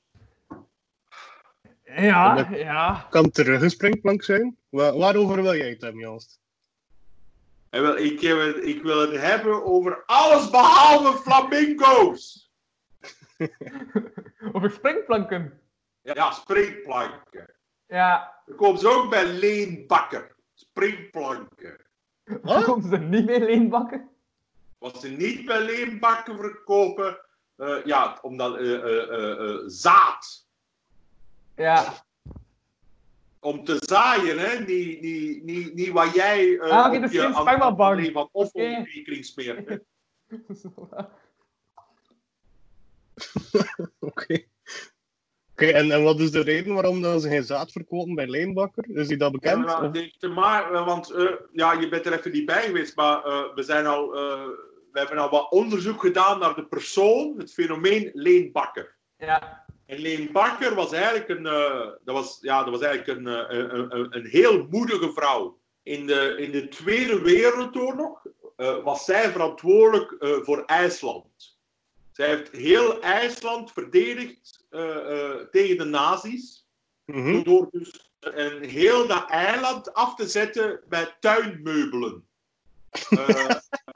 [1.84, 3.06] Ja, ja.
[3.10, 4.56] Kan terug een springplank zijn?
[4.68, 6.40] Wa- waarover wil jij het hebben, Joost?
[8.62, 12.45] Ik wil het hebben over alles behalve flamingo's.
[14.52, 15.60] Over springplanken.
[16.02, 17.54] Ja, springplanken.
[17.86, 18.34] Ja.
[18.46, 20.34] Dan komen ze ook bij Leen Bakker.
[20.54, 21.76] Springplanken.
[22.42, 22.64] Wat?
[22.64, 24.08] Komt ze er niet meer leenbakken?
[24.78, 27.18] Wat ze niet bij Leen Bakker verkopen,
[27.56, 30.46] eh, ja, omdat eh, eh, zaad.
[31.56, 31.84] Ja.
[33.40, 34.58] Om te zaaien, hè?
[34.58, 38.06] Niet, niet, niet, niet wat jij eh Ah, oké, op dus je geen spermabank.
[38.06, 38.44] aan- van Oké.
[38.44, 39.78] afvalrekening smeert.
[43.98, 44.44] Oké.
[45.52, 48.84] Oké, en, en wat is de reden waarom dat ze geen zaad verkopen bij Leenbakker?
[48.88, 49.64] Is die dat Ja, bekend?
[49.64, 52.96] maar het heeft te maken, want eh, ja, je bent er even niet bij geweest,
[52.96, 54.46] maar eh, we, zijn al, eh,
[54.92, 58.96] we hebben al wat onderzoek gedaan naar de persoon, het fenomeen Leen Bakker.
[59.16, 59.64] Ja.
[59.86, 63.58] En Leen Bakker was eigenlijk een, eh, dat was, ja, dat was eigenlijk een, eh,
[63.58, 65.60] een, een, een heel moedige vrouw.
[65.82, 71.55] In de, in de Tweede Wereldoorlog eh, was zij verantwoordelijk eh, voor IJsland.
[72.16, 76.66] Zij heeft heel IJsland verdedigd eh, eh, tegen de nazi's.
[77.04, 77.42] Mhm.
[77.42, 82.26] Door dus een heel dat eiland af te zetten bij tuinmeubelen.
[83.08, 83.50] Eh,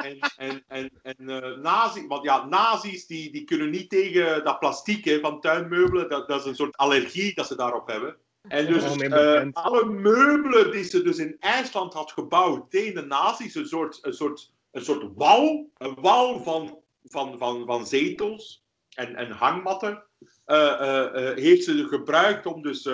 [0.07, 5.05] en en, en, en nazi, want ja, nazi's die, die kunnen niet tegen dat plastic
[5.05, 6.09] hè, van tuinmeubelen.
[6.09, 8.16] Dat, dat is een soort allergie dat ze daarop hebben.
[8.49, 9.55] En dus bekend.
[9.55, 14.14] alle meubelen die ze dus in IJsland had gebouwd tegen de nazi's, een soort, een
[14.14, 16.81] soort, een soort wal, een wal van,
[17.11, 20.05] van, van, van zetels en, en hangmatten,
[20.45, 22.89] eh, eh, eh, heeft ze gebruikt om dus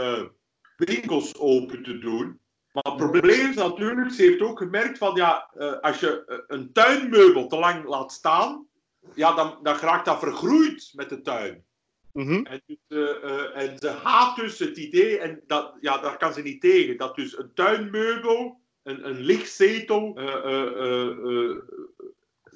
[0.77, 2.41] winkels open te doen.
[2.73, 5.51] Maar het probleem is natuurlijk, ze heeft ook gemerkt van ja,
[5.81, 8.67] als je een tuinmeubel te lang laat staan,
[9.14, 11.64] ja, dan, dan raakt dat vergroeid met de tuin.
[12.12, 12.45] Mhm.
[12.45, 13.21] En, dus,
[13.55, 17.17] en ze haat dus het idee, en dat, ja, daar kan ze niet tegen, dat
[17.17, 20.19] dus een tuinmeubel, een, een lichtzetel,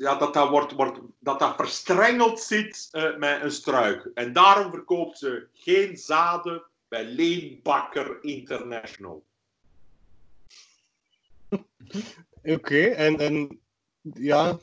[0.00, 4.10] ja, dat, dat, wordt, wordt, dat dat verstrengeld zit eh, met een struik.
[4.14, 9.24] En daarom verkoopt ze geen zaden bij Leenbakker International.
[12.42, 13.60] Oké, en, en
[14.00, 14.58] ja.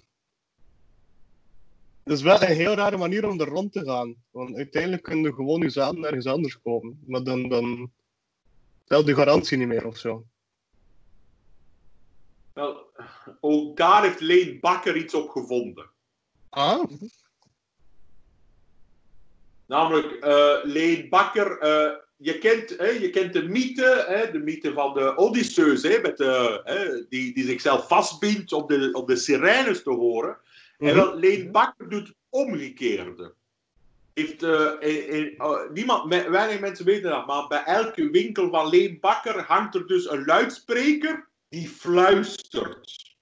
[2.03, 4.15] Dat is wel een heel rare manier om er rond te gaan.
[4.31, 7.03] Want uiteindelijk kun je gewoon je zaden ergens anders kopen.
[7.05, 7.91] Maar dan, dan
[8.85, 10.25] telt die garantie niet meer of zo.
[12.53, 12.86] Wel,
[13.39, 15.89] ook daar heeft Leen Bakker iets op gevonden.
[16.49, 16.83] Ah?
[19.65, 24.73] Namelijk, eh Leen Bakker, eh, je, kent, hè, je kent de mythe, hè, de mythe
[24.73, 29.15] van de Odysseus, hè, met de, hè, die, die zichzelf vastbindt om de, om de
[29.15, 30.37] sirenes te horen.
[30.79, 33.33] En wel, Leen Bakker doet het omgekeerde.
[34.13, 38.97] Heeft, eh, in- eh, niemand, weinig mensen weten dat, maar bij elke winkel van Leen
[38.99, 43.15] Bakker hangt er dus een luidspreker die fluistert.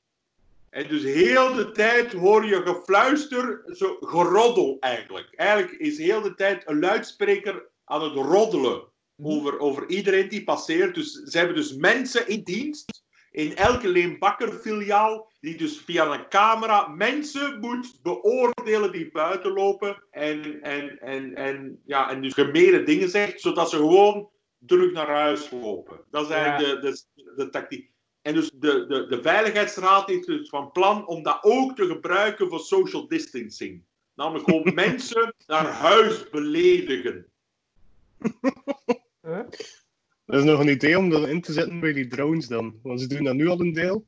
[0.69, 5.33] En dus heel de tijd hoor je gefluister, zo geroddel eigenlijk.
[5.35, 8.83] Eigenlijk is heel de tijd een luidspreker aan het roddelen
[9.23, 10.95] over, over iedereen die passeert.
[10.95, 16.13] Dus ze hebben dus mensen in dienst in elke Leen Bakker filiaal die dus via
[16.13, 22.33] een camera mensen moet beoordelen die buiten lopen en, en, en, en, ja, en dus
[22.33, 24.29] gemene dingen zegt, zodat ze gewoon
[24.65, 25.99] terug naar huis lopen.
[26.11, 27.93] Dat is eigenlijk de, de, de tactiek.
[28.25, 32.49] En dus de, de, de Veiligheidsraad heeft dus van plan om dat ook te gebruiken
[32.49, 33.83] voor social distancing.
[34.15, 37.25] Namelijk gewoon mensen naar huis beledigen.
[39.21, 39.39] Huh?
[40.25, 42.79] Dat is nog een idee om dat in te zetten bij die drones dan.
[42.83, 44.05] Want ze doen dat nu al een deel.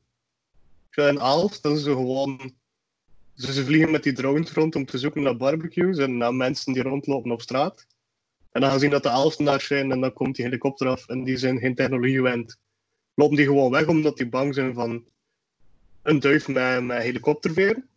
[0.90, 2.52] In Aalst, dan is ze gewoon...
[3.34, 6.72] Dus ze vliegen met die drones rond om te zoeken naar barbecues en naar mensen
[6.72, 7.86] die rondlopen op straat.
[8.50, 11.08] En dan gaan ze zien dat de Aalstenaars zijn en dan komt die helikopter af
[11.08, 12.58] en die zijn geen technologie gewend.
[13.18, 15.04] Lopen die gewoon weg omdat die bang zijn van
[16.02, 17.88] een duif met, met helikopterveren.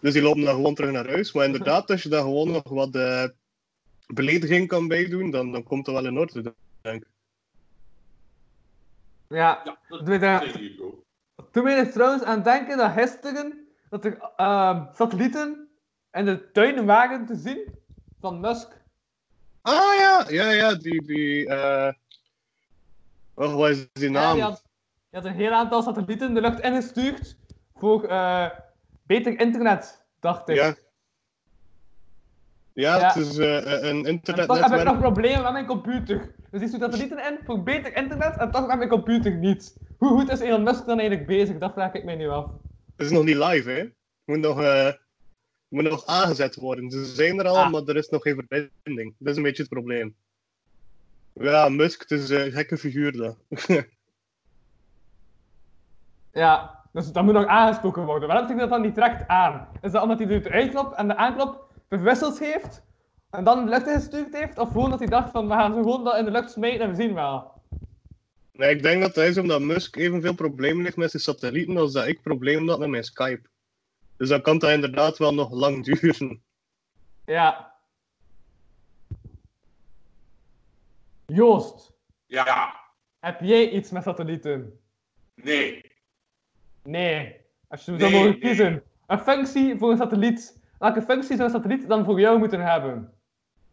[0.00, 1.32] Dus die lopen dan gewoon terug naar huis.
[1.32, 3.24] Maar inderdaad, als je daar gewoon nog wat eh,
[4.06, 7.08] belediging kan bijdoen, dan, dan komt dat wel in orde, denk ik.
[9.28, 9.62] Ja.
[9.88, 10.44] Ja, dat.
[11.50, 15.68] Toen ben ik trouwens aan het denken dat gisteren dat er ehm, satellieten
[16.12, 17.74] in de tuinen waren te zien
[18.20, 18.68] van Musk.
[19.60, 21.92] Ah ja, ja, ja, die, die, eh
[23.38, 24.34] oh, wat is die Ja, naam?
[24.34, 24.62] die, had,
[25.10, 27.36] die had een heel aantal satellieten de lucht ingestuurd
[27.74, 28.50] voor eh,
[29.02, 30.56] beter internet, dacht ik.
[30.56, 30.74] Ja.
[32.72, 33.06] Ja, Ja.
[33.06, 36.34] het is eh, een en toch heb ik nog problemen met mijn computer.
[36.50, 39.76] Dus die stuurt satellieten in voor beter internet en toch met mijn computer niet.
[39.98, 41.58] Hoe goed is Elon Musk dan eigenlijk bezig?
[41.58, 42.46] Dat vraag ik mij nu af.
[42.96, 43.84] Het is nog niet live, hè?
[44.24, 44.56] Moet nog,
[45.68, 46.90] moet nog aangezet worden.
[46.90, 47.70] Ze zijn er al, Ah.
[47.70, 49.14] maar er is nog geen verbinding.
[49.18, 50.16] Dat is een beetje het probleem.
[51.40, 53.36] Ja, Musk, het is een gekke figuur, dat.
[56.32, 58.28] Ja, dus dat moet nog aangesproken worden.
[58.28, 59.68] Waarom trekt dat dan niet direct aan?
[59.82, 62.82] Is dat omdat hij de uitklop en de aanklop verwisseld heeft?
[63.30, 64.58] En dan de lucht ingestuurd heeft?
[64.58, 66.80] Of gewoon dat hij dacht van, we gaan ze gewoon dat in de lucht smijten
[66.80, 67.52] en we zien wel?
[68.52, 71.92] Nee, ik denk dat het is omdat Musk evenveel problemen heeft met zijn satellieten als
[71.92, 73.48] dat ik problemen had met mijn Skype.
[74.16, 76.42] Dus dan kan dat inderdaad wel nog lang duren.
[77.26, 77.67] Ja.
[81.32, 81.92] Joost,
[82.26, 82.80] Ja,
[83.18, 84.80] heb jij iets met satellieten?
[85.34, 85.80] nee.
[86.82, 87.36] Nee.
[87.68, 88.38] Als je Nee, mogen nee.
[88.38, 90.58] kiezen, een functie voor een satelliet.
[90.78, 93.12] Welke functie zou een satelliet dan voor jou moeten hebben?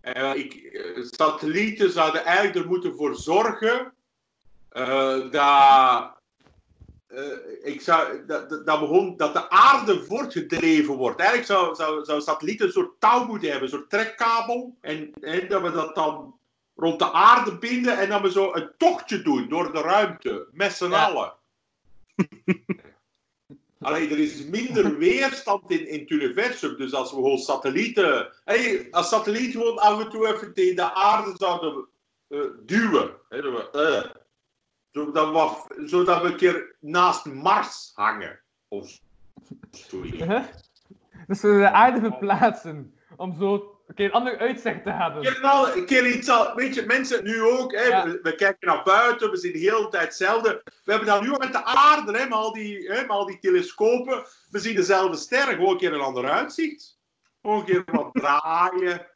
[0.01, 3.93] Eh, ik, eh, satellieten zouden eigenlijk er moeten voor zorgen
[4.69, 6.13] eh, dat,
[7.63, 11.19] ik zou, dat, dat, gewoon- dat de aarde voortgedreven wordt.
[11.19, 14.77] Eigenlijk zou, zou, zou satellieten een soort touw moeten hebben, een soort trekkabel.
[14.81, 16.39] En, en dat we dat dan
[16.75, 20.73] rond de aarde binden en dat we zo een tochtje doen door de ruimte, met
[20.73, 21.05] z'n Ja.
[21.05, 21.33] allen.
[23.79, 26.77] Alleen er is minder weerstand in, in het universum.
[26.77, 28.31] Dus als we gewoon satellieten.
[28.43, 31.87] Hey, als satellieten gewoon af en toe even tegen de aarde zouden
[32.27, 33.11] eh, duwen.
[33.29, 34.11] Hè, we, eh,
[34.91, 35.31] zodat,
[35.67, 38.39] we, zodat we een keer naast Mars hangen.
[38.67, 38.99] Of
[39.71, 40.23] zoiets.
[40.23, 40.43] Huh?
[41.27, 42.93] Dus we de aarde verplaatsen.
[43.15, 45.25] Om zo een keer een ander uitzicht te hebben.
[45.25, 48.05] Een keer, nou, een keer iets al, weet je, mensen nu ook, hè, Ja.
[48.05, 50.61] we, we kijken naar buiten, we zien de hele tijd hetzelfde.
[50.83, 53.25] We hebben dat nu ook met de aarde, hè, met, al die, hè, met al
[53.25, 54.25] die telescopen.
[54.49, 56.99] We zien dezelfde sterren, gewoon een keer een ander uitzicht.
[57.41, 59.07] Gewoon een keer wat draaien.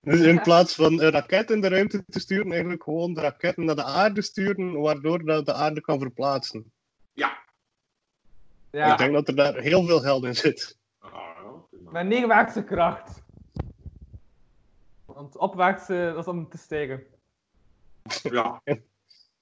[0.00, 3.64] Dus in plaats van een raket in de ruimte te sturen, eigenlijk gewoon de raketten
[3.64, 6.72] naar de aarde sturen, waardoor dat de aarde kan verplaatsen.
[7.12, 7.38] Ja.
[8.70, 10.78] Ja, Ik denk dat er daar heel veel geld in zit.
[10.98, 11.33] Ah,
[11.94, 13.22] met neerwaartse kracht.
[15.04, 17.02] Want opwaarts, eh, dat is om te stijgen.
[18.22, 18.62] Ja.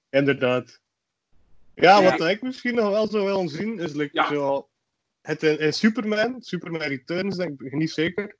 [0.09, 0.81] Inderdaad.
[1.73, 2.17] Ja, Ja.
[2.17, 4.27] wat ik misschien nog wel zou willen zien, is like, Ja.
[4.27, 4.69] zo,
[5.21, 8.37] het in, in Superman, Superman Returns, denk ik niet zeker,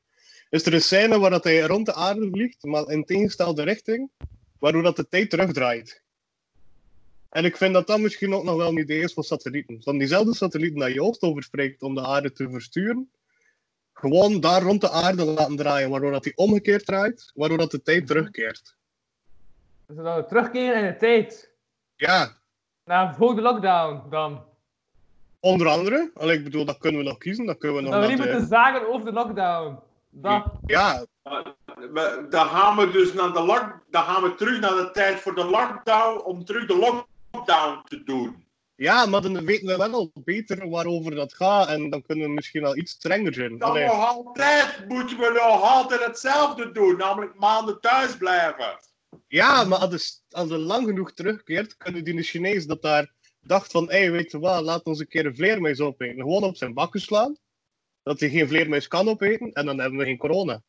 [0.50, 4.12] is er een scène waar dat hij rond de aarde vliegt, maar in tegenstelde richting,
[4.60, 6.04] waardoor dat de tijd terugdraait.
[7.30, 9.84] En ik vind dat dat misschien ook nog wel een idee is voor satellieten.
[9.84, 13.12] Van diezelfde satellieten dat Joost over spreekt om de aarde te versturen,
[13.94, 17.82] gewoon daar rond de aarde laten draaien, waardoor dat die omgekeerd draait, waardoor dat de
[17.82, 18.76] tijd terugkeert.
[19.88, 21.52] Zodat we terugkeren in de tijd.
[21.96, 22.38] Ja,
[22.86, 24.46] Naar voor de lockdown dan.
[25.40, 27.46] Onder andere, allee, ik bedoel, dat kunnen we nog kiezen.
[27.46, 29.80] Dat kunnen we nog Dat we niet moeten zagen over de lockdown.
[30.10, 30.46] Dat.
[30.66, 31.06] Ja,
[32.30, 35.36] dan gaan we dus naar de lock, dan gaan we terug naar de tijd voor
[35.36, 36.78] de lockdown, om terug de
[37.32, 38.43] lockdown te doen.
[38.84, 41.68] Ja, maar dan weten we wel al beter waarover dat gaat.
[41.68, 43.58] En dan kunnen we misschien al iets strenger zijn.
[43.58, 48.80] Dan Allee, nog altijd moeten we nog altijd hetzelfde doen, namelijk maanden thuis blijven.
[49.28, 53.12] ja, maar als het, als het lang genoeg terugkeert, kunnen die Chinees dat daar
[53.42, 56.16] dacht van, hé, weet je wat, laat ons een keer een vleermuis opeten.
[56.16, 57.38] Gewoon op zijn bakken slaan.
[58.04, 59.54] Dat hij geen vleermuis kan opeten.
[59.54, 60.62] En dan hebben we geen corona.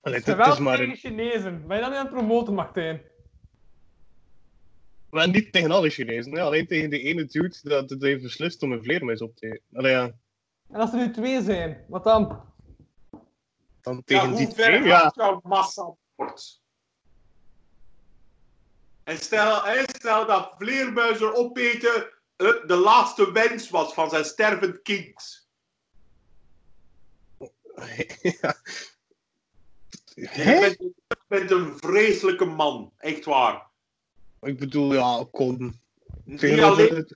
[0.00, 1.66] Allee, het, is maar tegen een, Chinezen.
[1.66, 3.11] Ben je dat niet aan het promoten, Martijn?
[5.12, 6.32] Maar niet tegen alle Chinezen.
[6.32, 6.40] Hè?
[6.40, 9.62] Alleen tegen die ene dude dat het heeft beslist om een vleermuis op te eten.
[9.72, 10.12] Allee, ja.
[10.68, 12.44] En als er nu twee zijn, wat dan?
[13.80, 14.98] Dan Ja, tegen die hoe twee, ver ja.
[14.98, 16.60] gaat jouw massasport?
[19.04, 24.82] En stel, hè, stel dat vleermuizen opeten eh, de laatste wens was van zijn stervend
[24.82, 25.48] kind.
[28.40, 28.56] ja.
[30.14, 30.60] Je Hè?
[30.60, 30.94] bent, je
[31.28, 33.70] bent een vreselijke man, echt waar.
[34.42, 35.80] Ik bedoel, ja, kom.
[36.24, 37.14] Niet alleen het-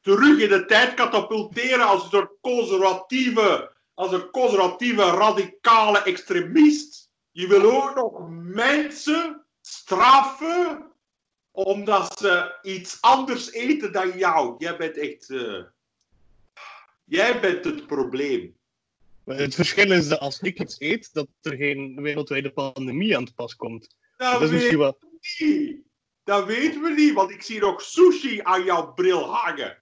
[0.00, 7.10] terug in de tijd katapulteren als een soort conservatieve, als een conservatieve radicale extremist.
[7.30, 10.88] Je wil ook nog mensen straffen
[11.50, 14.54] omdat ze iets anders eten dan jou.
[14.58, 15.30] Jij bent echt.
[15.30, 15.62] eh,
[17.04, 18.56] Jij bent het probleem.
[19.24, 23.34] Het verschil is dat als ik iets eet, dat er geen wereldwijde pandemie aan te
[23.34, 23.96] pas komt.
[24.16, 24.98] Dat Dat is misschien wel...
[25.38, 25.88] niet.
[26.30, 29.78] Dat weten we niet, want ik zie nog sushi aan jouw bril hangen.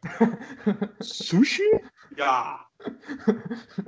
[0.99, 1.81] Sushi?
[2.17, 2.69] Ja,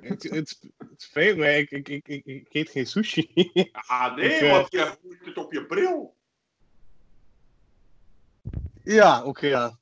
[0.01, 3.31] Het, het, het spijt me, ik, ik, ik, ik, ik eet geen sushi.
[3.73, 6.17] ah, nee, Ik, eh, want je hebt het op je bril.
[8.85, 9.79] ja, oké, ja.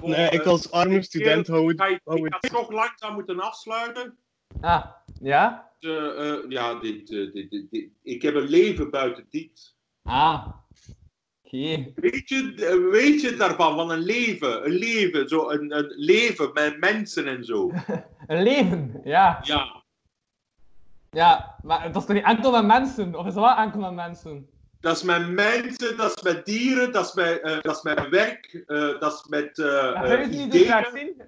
[0.00, 1.80] Nee, ik als arme student hou het...
[1.90, 4.18] ik, hou ik ga het- toch langzaam moeten afsluiten.
[4.60, 4.86] Ah,
[5.20, 5.72] ja?
[5.78, 9.76] Dus, eh, eh, ja, dit, eh, dit, dit, dit- ik heb een leven buiten dit.
[10.08, 10.46] Ah.
[11.42, 11.92] Oké.
[11.94, 14.64] Weet je, eh, weet je daarvan, van een leven?
[14.64, 17.70] Een leven, zo een, een leven met mensen en zo.
[18.26, 19.38] Een leven, ja.
[19.42, 19.82] Ja,
[21.10, 23.14] Ja, maar dat is toch niet enkel met mensen?
[23.14, 24.48] Of is dat wel enkel met mensen?
[24.80, 28.08] dat is met mensen, dat is met dieren, dat is met, eh, dat is met
[28.08, 31.22] werk, eh, dat is met eh, huizen die je te graag zien?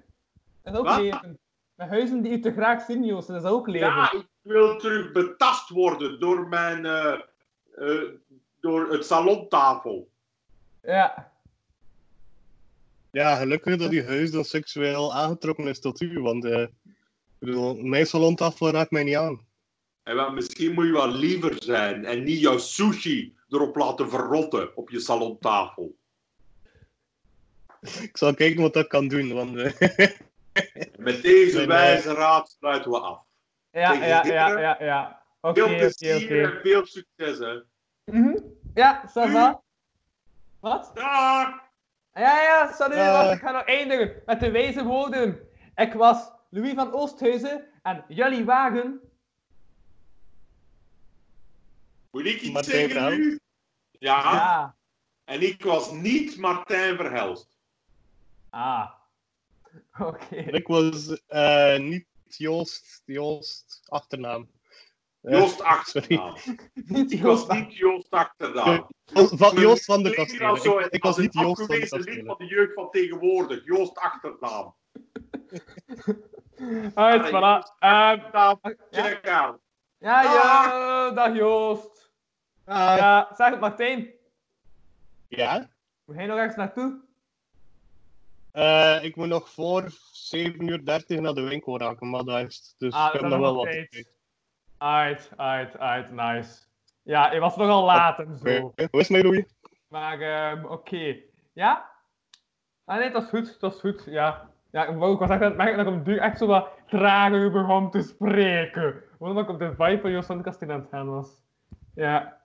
[0.63, 0.99] Dat is ook Wat?
[0.99, 1.39] leven.
[1.75, 3.87] Met huizen die je te graag zien, Joost, dat is ook leven.
[3.87, 6.85] Ja, ik wil terug betast worden door mijn,
[8.61, 10.09] door het salontafel.
[10.81, 11.31] Ja.
[13.11, 16.69] Ja, gelukkig dat die huis dan seksueel aangetrokken is tot u, want eh, ik
[17.39, 19.45] bedoel, mijn salontafel raakt mij niet aan.
[20.03, 24.77] En wel, misschien moet je wel liever zijn en niet jouw sushi erop laten verrotten
[24.77, 25.95] op je salontafel.
[27.81, 30.07] Ik zal kijken wat dat kan doen, want eh,
[30.97, 33.23] Met deze wijze raad sluiten we af.
[33.71, 35.23] Ja, Tegen ja, ja, ja, ja.
[35.41, 36.41] Oké, Veel plezier oké.
[36.41, 37.59] en veel succes, hè.
[38.11, 38.37] Mhm.
[38.73, 39.61] Ja, ça va?
[40.59, 40.91] Wat?
[40.93, 41.59] Dag!
[42.13, 43.11] Ja, ja, salut, Eh.
[43.11, 45.39] wacht, ik ga nog eindigen met de wijze woorden.
[45.75, 48.99] Ik was Louis van Oosthuizen en jullie wagen...
[52.11, 53.17] Moet ik iets Martijn zeggen Verhelst.
[53.19, 53.39] nu?
[53.91, 54.33] Ja.
[54.33, 54.75] Ja.
[55.23, 57.57] En ik was niet Martijn Verhelst.
[58.49, 58.91] Ah.
[59.99, 60.35] Oké.
[60.35, 64.49] ik was eh, niet Joost, Joost achternaam.
[65.21, 66.35] Eh, Joost achternaam.
[67.07, 67.51] Ik was Joost.
[67.51, 68.87] niet Joost achternaam.
[69.13, 70.87] van, Joost van de Kastelen.
[70.91, 72.25] Ik, was niet Joost van de afgewezen lid Kastelen.
[72.25, 73.65] van de jeugd van tegenwoordig.
[73.65, 74.75] Joost achternaam.
[76.93, 77.75] Uit, voilà.
[77.79, 78.59] Ehm, ja,
[78.91, 79.59] check out.
[79.99, 80.33] ja, Dag.
[80.33, 82.11] ja, dag Joost.
[82.65, 84.09] Ah, Ja, zeg het Martijn.
[85.27, 85.69] ja?
[86.05, 86.99] Moet jij nog ergens naartoe?
[88.51, 92.55] Eh, ik moet nog voor 7 uur 30 naar de winkel raken, maar dat is
[92.55, 92.75] het.
[92.77, 94.09] Dus Ah, ik heb nog wel wat tijd.
[94.81, 96.61] Uit, uit, uit, nice.
[97.03, 98.65] Ja, je was nogal laat en zo.
[98.65, 99.45] Oké, Hoe is het met Louis?
[99.87, 101.15] Maar, ehm, oké.
[101.53, 101.89] Ja?
[102.85, 104.49] Ah nee, dat is goed, dat is goed, ja.
[104.71, 106.45] Ja, ik ik was echt aan het merken dat ik op de duur echt zo
[106.47, 109.03] wat trager begon te spreken.
[109.17, 111.43] Omdat ik op de vibe van Joost van de aan het gaan was.
[111.95, 112.37] Ja.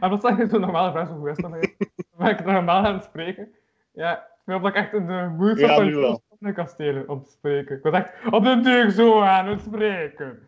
[0.00, 1.50] en dat zeg je zo normaal vraag zo goed is dan
[2.18, 3.54] ben ik normaal aan het spreken.
[3.92, 5.88] Ja, ik vind dat ik echt in de moed zat Ja, van.
[5.88, 7.76] Joost van de Kastelen om te spreken.
[7.76, 10.46] Ik was echt op de duur zo aan het spreken.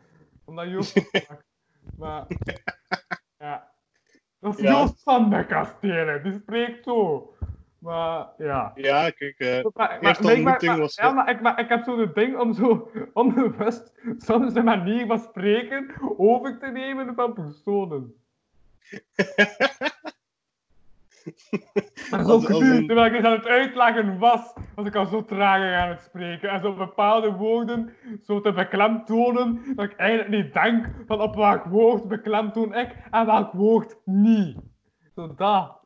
[0.51, 1.45] Omdat Joost dat sprak.
[1.99, 2.27] Maar,
[3.39, 3.71] ja.
[4.41, 4.71] Dat is Ja.
[4.71, 7.35] Joost van de Kastelen, die spreekt zo.
[7.79, 8.73] Maar, ja.
[8.75, 10.33] Ja, kijk, eh, Maar, maar, Eerste maar
[10.63, 13.93] ik- maar- was Ja, maar ik, maar ik heb zo het ding om zo onbewust
[14.19, 18.15] soms de manier van spreken over te nemen van personen.
[22.27, 26.01] Zo een- terwijl ik aan het uitleggen was, was ik al zo trager aan het
[26.01, 26.51] spreken.
[26.51, 27.93] En zo bepaalde woorden
[28.25, 33.27] zo te beklemtonen, dat ik eigenlijk niet denk van op welk woord beklemtoon ik en
[33.27, 34.57] welk woord niet.
[35.15, 35.79] Zo dat.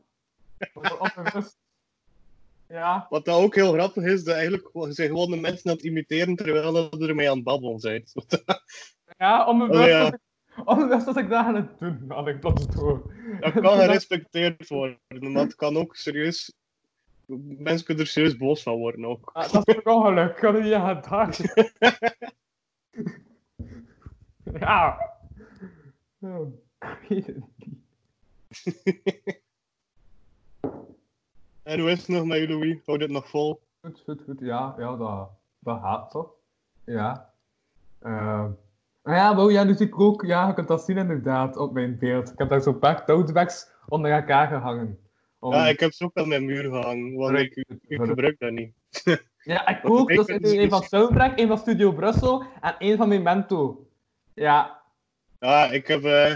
[0.72, 1.58] Zo onbewust.
[2.68, 3.06] Ja.
[3.08, 6.36] Wat dat ook heel grappig is, dat eigenlijk zijn gewoon de mensen aan het imiteren
[6.36, 8.04] terwijl dat er mee aan het babbelen zijn.
[9.18, 10.18] Ja, onbewust, Oh, ja.
[10.64, 13.12] Onbewust was ik dat aan het doen, had ik tot door.
[13.40, 16.52] Dat kan gerespecteerd worden, maar het kan ook serieus...
[17.58, 19.30] Mensen kunnen er serieus boos van worden ook.
[19.32, 21.42] Ah, dat is ook ongeluk, ik had er niet aan gedacht.
[24.60, 25.12] ja.
[26.20, 27.36] Oh, het.
[31.62, 32.78] En hoe is het nog met Louis?
[32.84, 33.60] Hou dit nog vol?
[33.80, 36.30] Goed, goed, goed, ja, ja dat, dat gaat toch?
[36.84, 37.32] Ja.
[38.02, 38.50] Ah
[39.04, 41.98] ja, wel, ja, nu zie ik ook, ja, je kunt dat zien inderdaad op mijn
[41.98, 42.32] beeld.
[42.32, 44.98] Ik heb daar zo'n paar totebags onder elkaar gehangen.
[45.38, 48.50] Om- Ja, ik heb ze ook aan mijn muur gehangen, want ik, ik gebruik dat
[48.52, 48.72] niet.
[49.44, 50.10] Ja, ik ook.
[50.10, 53.86] Ik Dus het een van Soundtrack, een van Studio Brussel en één van Memento.
[54.34, 54.80] Ja,
[55.38, 56.34] Ja, ik heb eh,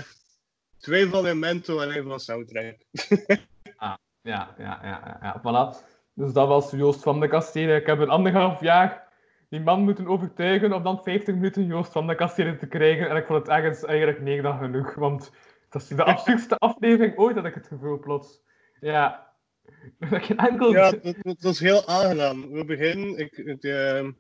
[0.79, 2.77] twee van mijn Mento en één van Soundtrack.
[3.81, 5.87] ja, ja, ja, ja, ja, voilà.
[6.15, 7.77] Dus dat was Joost van de Kastelen.
[7.77, 9.08] Ik heb een anderhalf jaar
[9.49, 13.11] die man moeten overtuigen om dan 50 minuten Joost van de Kastelen te krijgen.
[13.11, 15.31] En ik vond het ergens eigenlijk meer dan genoeg, want
[15.69, 18.41] dat is de absurdste aflevering ooit, had ik het gevoel plots.
[18.81, 19.27] Ja.
[19.99, 20.73] Dat geen enkel...
[20.73, 22.51] Ja, dat, dat was heel aangenaam.
[22.51, 24.11] We beginnen, ik, ik, ehm,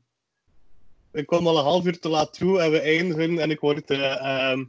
[1.12, 3.91] ik kwam al een half uur te laat toe en we eindigen en ik word
[3.91, 4.64] eh, ehm,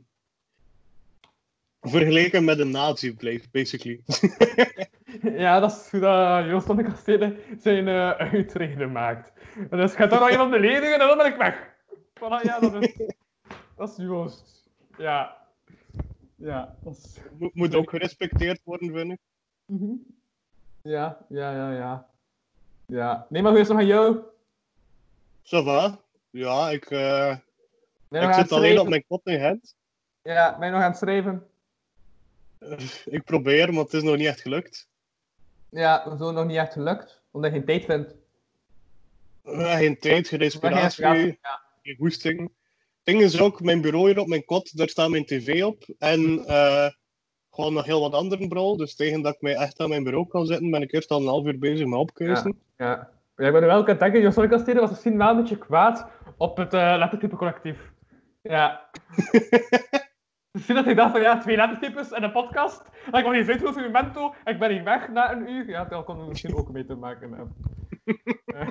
[1.81, 3.15] vergeleken met een nazi
[3.51, 4.01] basically.
[5.43, 9.31] Ja, dat is hoe dat Joost van de Kastelen zijn eh uitreden maakt.
[9.69, 11.73] En dus gaat dan nog iemand beledigen en dan ben ik weg.
[12.19, 12.93] Voilà, ja, dat is,
[13.77, 14.69] dat is Joost.
[14.97, 15.37] Ja.
[16.35, 17.17] Ja, dat is...
[17.37, 19.19] Mo- moet ook gerespecteerd worden, vind ik.
[19.65, 19.91] Mhm.
[20.81, 22.07] Ja, ja, ja, ja.
[22.85, 23.25] Ja.
[23.29, 24.19] Nee, maar hoe is het nog aan jou?
[25.43, 25.99] Ça va?
[26.29, 27.31] Ja, ik, eh,
[28.09, 28.81] ik zit alleen schrijven?
[28.81, 29.75] op mijn kop in het.
[30.21, 31.47] Ja, ben je nog aan het schrijven?
[33.05, 34.87] Ik probeer, maar het is nog niet echt gelukt.
[35.69, 38.15] Ja, zo nog niet echt gelukt, omdat je geen tijd vindt.
[39.43, 41.95] Geen tijd, geen geen inspiratie, inspiratie- Ja.
[42.21, 42.41] geen.
[42.41, 45.83] Het ding is ook, mijn bureau hier op mijn kot, daar staat mijn tv op.
[45.99, 46.87] En eh,
[47.51, 48.75] gewoon nog heel wat andere bro.
[48.77, 51.21] Dus tegen dat ik mij echt aan mijn bureau kan zitten, ben ik eerst al
[51.21, 52.59] een half uur bezig met opkuisen.
[52.77, 52.85] Ja.
[53.35, 55.29] ja, ik ben er wel aan het denken, Joost van de Kastelen was misschien wel
[55.29, 56.07] een beetje kwaad
[56.37, 57.91] op het eh lettertype collectief.
[58.41, 58.89] Ja.
[60.51, 62.81] Misschien dat hij dacht van ja, twee lettertypes en een podcast.
[63.05, 65.69] En ik kwam hier zitten voor Memento en ik ben hier weg na een uur.
[65.69, 67.55] Ja, daar kon er misschien ook mee te maken hebben.
[68.45, 68.67] Eh,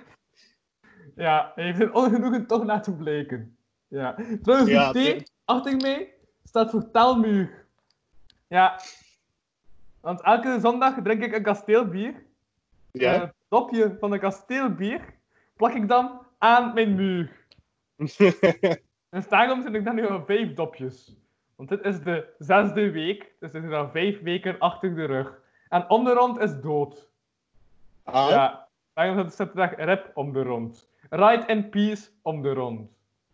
[1.15, 3.57] ja, hij heeft het ongenoegen toch laten bleken.
[3.89, 4.17] Ja.
[4.43, 6.15] Trouwens, Ja, die T achter mij
[6.45, 7.67] staat voor taalmuur.
[8.49, 8.81] Ja.
[10.01, 12.23] Want elke zondag drink ik een kasteelbier.
[12.93, 13.21] Ja.
[13.21, 15.15] Het dopje van een kasteelbier
[15.57, 17.47] plak ik dan aan mijn muur.
[19.11, 21.17] Dus daarom zit ik dan nu al vijf dopjes.
[21.59, 25.41] Want dit is de zesde week, dus er zijn al vijf weken achter de rug.
[25.69, 27.11] En om de rond is dood.
[28.05, 30.89] ah, Ja, daarom zit er rip om de rond.
[31.11, 32.91] Right in peace om de rond.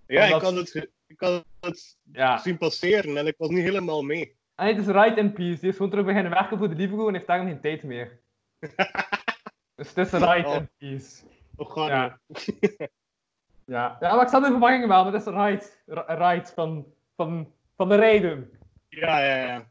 [0.07, 0.75] ja, ik kan het,
[1.07, 2.39] ik kan het Ja.
[2.39, 4.37] zien passeren en ik was niet helemaal mee.
[4.55, 5.61] En het is right in peace.
[5.61, 8.20] Die is gewoon terug beginnen werken voor de Liefde en heeft daarom geen tijd meer.
[9.77, 10.55] dus het is right Oh.
[10.55, 11.22] in peace.
[11.57, 12.18] Gaat Ja.
[13.66, 13.97] Ja.
[14.01, 15.83] ja, maar ik snap de verwarring wel, maar het is right.
[15.87, 18.51] R- right van, van, van de rijden.
[18.89, 19.64] Ja, ja, ja.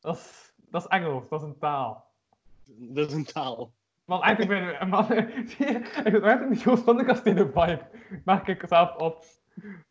[0.00, 2.04] Dat is, dat is Engels, dat is een taal.
[2.66, 3.72] Dat is een taal.
[4.04, 4.88] Man, eigenlijk ben ik...
[4.88, 5.12] Man,
[6.04, 7.80] ik heb echt niet Joost van de Kastelen vibe.
[8.24, 9.24] Merk ik zelf op.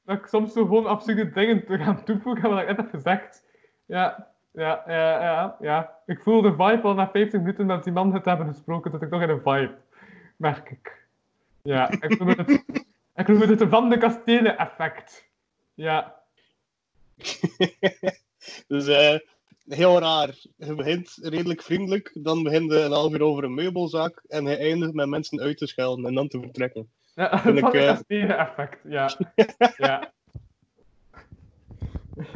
[0.05, 3.45] Dat ik soms zo gewoon absurde dingen te gaan toevoegen, wat ik net heb gezegd.
[3.85, 5.99] Ja, ja, ja, ja, ja.
[6.05, 9.01] Ik voel de vibe al na 50 minuten met die man het hebben gesproken, dat
[9.01, 9.75] ik toch in een vibe.
[10.35, 11.07] Merk ik.
[11.61, 12.49] Ja, ik noem het,
[13.15, 15.29] ik noem het het Van de Kastelen effect.
[15.73, 16.15] Ja.
[18.67, 19.19] dus eh,
[19.67, 20.35] heel raar.
[20.57, 24.93] Je begint redelijk vriendelijk, dan begint een half uur over een meubelzaak en je eindigt
[24.93, 26.89] met mensen uit te schelden en dan te vertrekken.
[27.15, 29.09] Ja, ik, de eh, effect, ja.
[29.77, 30.13] ja.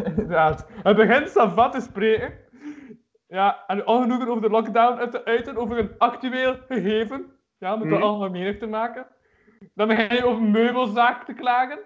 [0.03, 0.65] Inderdaad.
[0.83, 2.33] Het begint Savat te spreken.
[3.27, 7.25] Ja, en ongenoegen over de lockdown uit te uiten over een actueel gegeven.
[7.57, 9.07] Ja, met de algemeenig te maken.
[9.73, 11.79] Dan begin je over meubelzaak te klagen.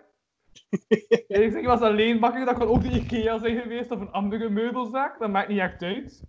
[1.28, 4.50] Ik zeg, was alleen bakker, dat kan ook de IKEA zijn geweest of een andere
[4.50, 5.20] meubelzaak.
[5.20, 6.24] Dat maakt niet echt uit.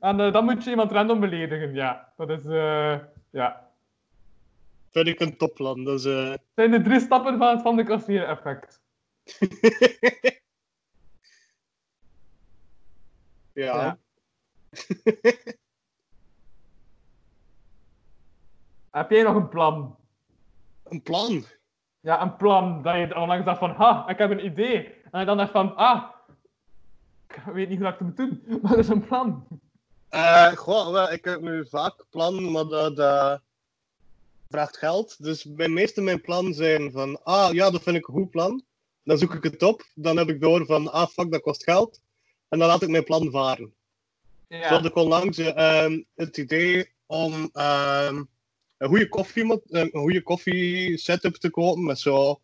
[0.00, 2.12] En eh, dan moet je iemand random beledigen, ja.
[2.16, 2.98] Dat is, eh,
[3.30, 3.72] ja.
[4.90, 5.84] Vind ik een topplan.
[5.84, 8.82] Dus, eh, Dat zijn de drie stappen van het Van de Kastelen effect.
[13.52, 13.74] ja.
[13.74, 13.98] Ja.
[18.90, 19.96] Heb jij nog een plan?
[20.82, 21.44] Een plan.
[22.04, 24.94] Ja, een plan dat je onlangs dacht van, ha, ik heb een idee.
[25.10, 26.04] En je dan dacht van, ah,
[27.28, 29.46] ik weet niet hoe ik het moet doen, maar dat is een plan.
[30.08, 33.34] Eh, goh, wel, ik heb nu vaak plan, maar dat eh,
[34.48, 35.22] vraagt geld.
[35.22, 38.62] Dus bij meeste mijn plannen zijn van, ah ja, dat vind ik een goed plan.
[39.02, 39.84] Dan zoek ik het op.
[39.94, 42.00] Dan heb ik door van, ah fuck, dat kost geld.
[42.48, 43.74] En dan laat ik mijn plan varen.
[44.48, 48.22] Zo Ja, had ik onlangs ehm, het idee om ehm,
[48.84, 52.40] een goede koffie, een goede koffie setup te kopen met zo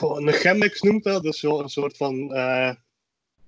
[0.00, 2.74] een Chemex noemt dat, dus zo een soort van eh,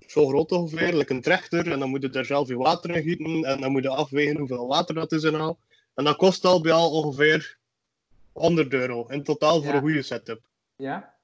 [0.07, 3.03] zo groot ongeveer, like een trechter, en dan moet je er zelf je water in
[3.03, 5.59] gieten en dan moet je afwegen hoeveel water dat is en al.
[5.95, 7.57] En dat kost al bij al ongeveer
[8.31, 9.73] 100 euro in totaal voor Ja.
[9.75, 10.41] een goede setup.
[10.75, 11.15] ja.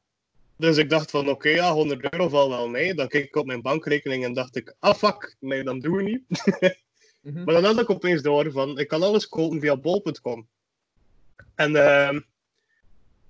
[0.58, 2.94] Dus ik dacht van, oké, ja, 100 euro valt wel mee.
[2.94, 6.04] Dan keek ik op mijn bankrekening en dacht ik, ah fuck, nee, dat doen we
[6.04, 6.24] niet.
[7.24, 7.44] Mhm.
[7.44, 10.48] Maar dan had ik opeens door van, ik kan alles kopen via bol.com.
[11.56, 12.20] En ehm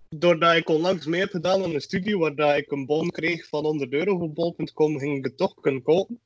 [0.10, 3.64] doordat ik onlangs mee heb gedaan aan een studie waar ik een bon kreeg van
[3.66, 6.20] 100 euro voor bol.com, ging ik het toch kunnen kopen.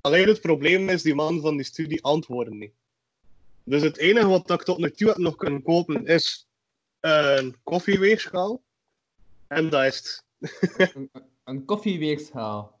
[0.00, 2.72] Alleen het probleem is, die man van die studie antwoordde niet.
[3.64, 6.48] Dus het enige wat ik tot nu toe heb nog kunnen kopen is
[7.00, 8.62] een koffieweegschaal.
[9.46, 10.24] En dat is het.
[10.94, 11.10] Een,
[11.44, 12.78] een koffieweegschaal.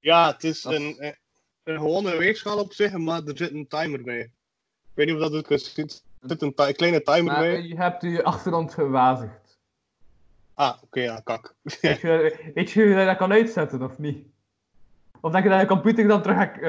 [0.00, 1.16] Ja, het is Dat- een,
[1.66, 4.20] een, gewone weegschaal op zich, maar er zit een timer bij.
[4.20, 5.88] Ik weet niet of dat het zien.
[6.20, 7.62] Er zit een kleine timer Maar bij.
[7.62, 9.58] je hebt je achtergrond gewazigd.
[10.54, 11.54] Ah, oké, ja, kak.
[11.80, 14.26] Weet je, weet je hoe je dat kan uitzetten, of niet?
[15.20, 16.62] Of denk je dat je computer dan terug gaat eh,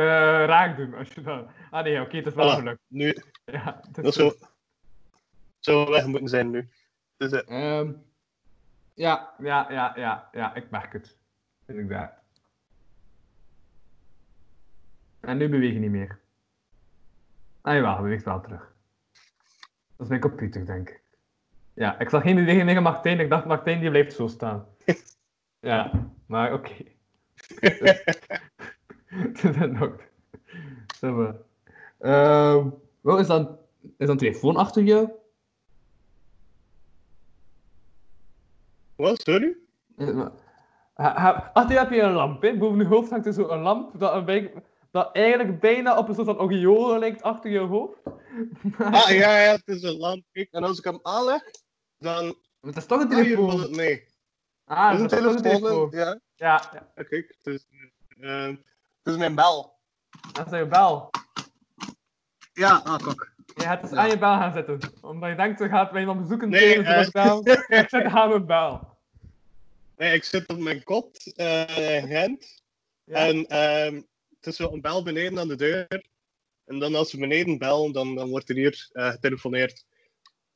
[0.45, 0.93] raak doen?
[0.93, 1.47] Als je dan...
[1.71, 2.57] Ah nee, oké, het is wel Voilà.
[2.57, 2.81] gelukt.
[2.87, 4.35] Nu, Ja, het is dat zou,
[5.59, 6.69] zou weg moeten zijn nu.
[7.17, 7.91] Dus, eh, Ehm,
[8.93, 11.17] ja, ja, ja, ja, ja, ik merk het.
[11.65, 12.13] Inderdaad.
[15.19, 16.19] En nu beweeg je niet meer.
[17.61, 18.75] Ah jawel, hij beweegt wel terug.
[19.95, 21.01] Dat is mijn computer, denk ik.
[21.73, 23.19] Ja, ik zag geen beweging tegen Martijn.
[23.19, 24.65] Ik dacht, Martijn die blijft zo staan.
[25.59, 25.91] Ja,
[26.25, 26.73] maar oké.
[29.05, 29.95] Het is nog.
[30.99, 31.13] Zo.
[31.13, 31.35] maar.
[33.01, 35.09] Wat is dan, is dan een telefoon achter jou?
[38.95, 39.55] wat, sorry?
[39.97, 40.27] Eh,
[41.53, 42.57] Achter je heb je een lamp, hè?
[42.57, 46.07] boven je hoofd hangt er zo een lamp dat, een beetje- dat eigenlijk bijna op
[46.09, 47.97] een soort van aureole lijkt achter je hoofd.
[48.77, 50.23] Ah, ja, ja, het is een lamp.
[50.51, 51.41] En als ik hem aanleg,
[51.97, 53.59] dan Maar het is toch een telefoon.
[53.61, 54.05] het mee.
[54.65, 55.41] Ah, Het het is een telefoon.
[55.41, 55.89] telefoon.
[55.91, 56.61] Ja, Ja,
[56.95, 57.35] ja, kijk.
[57.43, 57.65] Het is,
[58.19, 58.57] eh, het
[59.03, 59.75] is mijn bel.
[60.33, 61.09] dat is je bel.
[62.53, 63.35] Ja, ah, kijk.
[63.55, 63.97] Je hebt dus Ja.
[63.97, 64.79] aan je bel gaan zitten.
[65.01, 66.99] Omdat je denkt, ze gaat mij iemand bezoeken Nee, eh.
[67.81, 68.95] Ik zit aan mijn bel.
[69.97, 72.61] Nee, ik zit op mijn kot eh, in Gent.
[73.03, 73.15] Ja?
[73.15, 74.01] En ehm,
[74.39, 76.05] het is zo een bel beneden aan de deur.
[76.65, 79.85] En dan als we beneden bellen, dan, dan wordt er hier eh, getelefoneerd.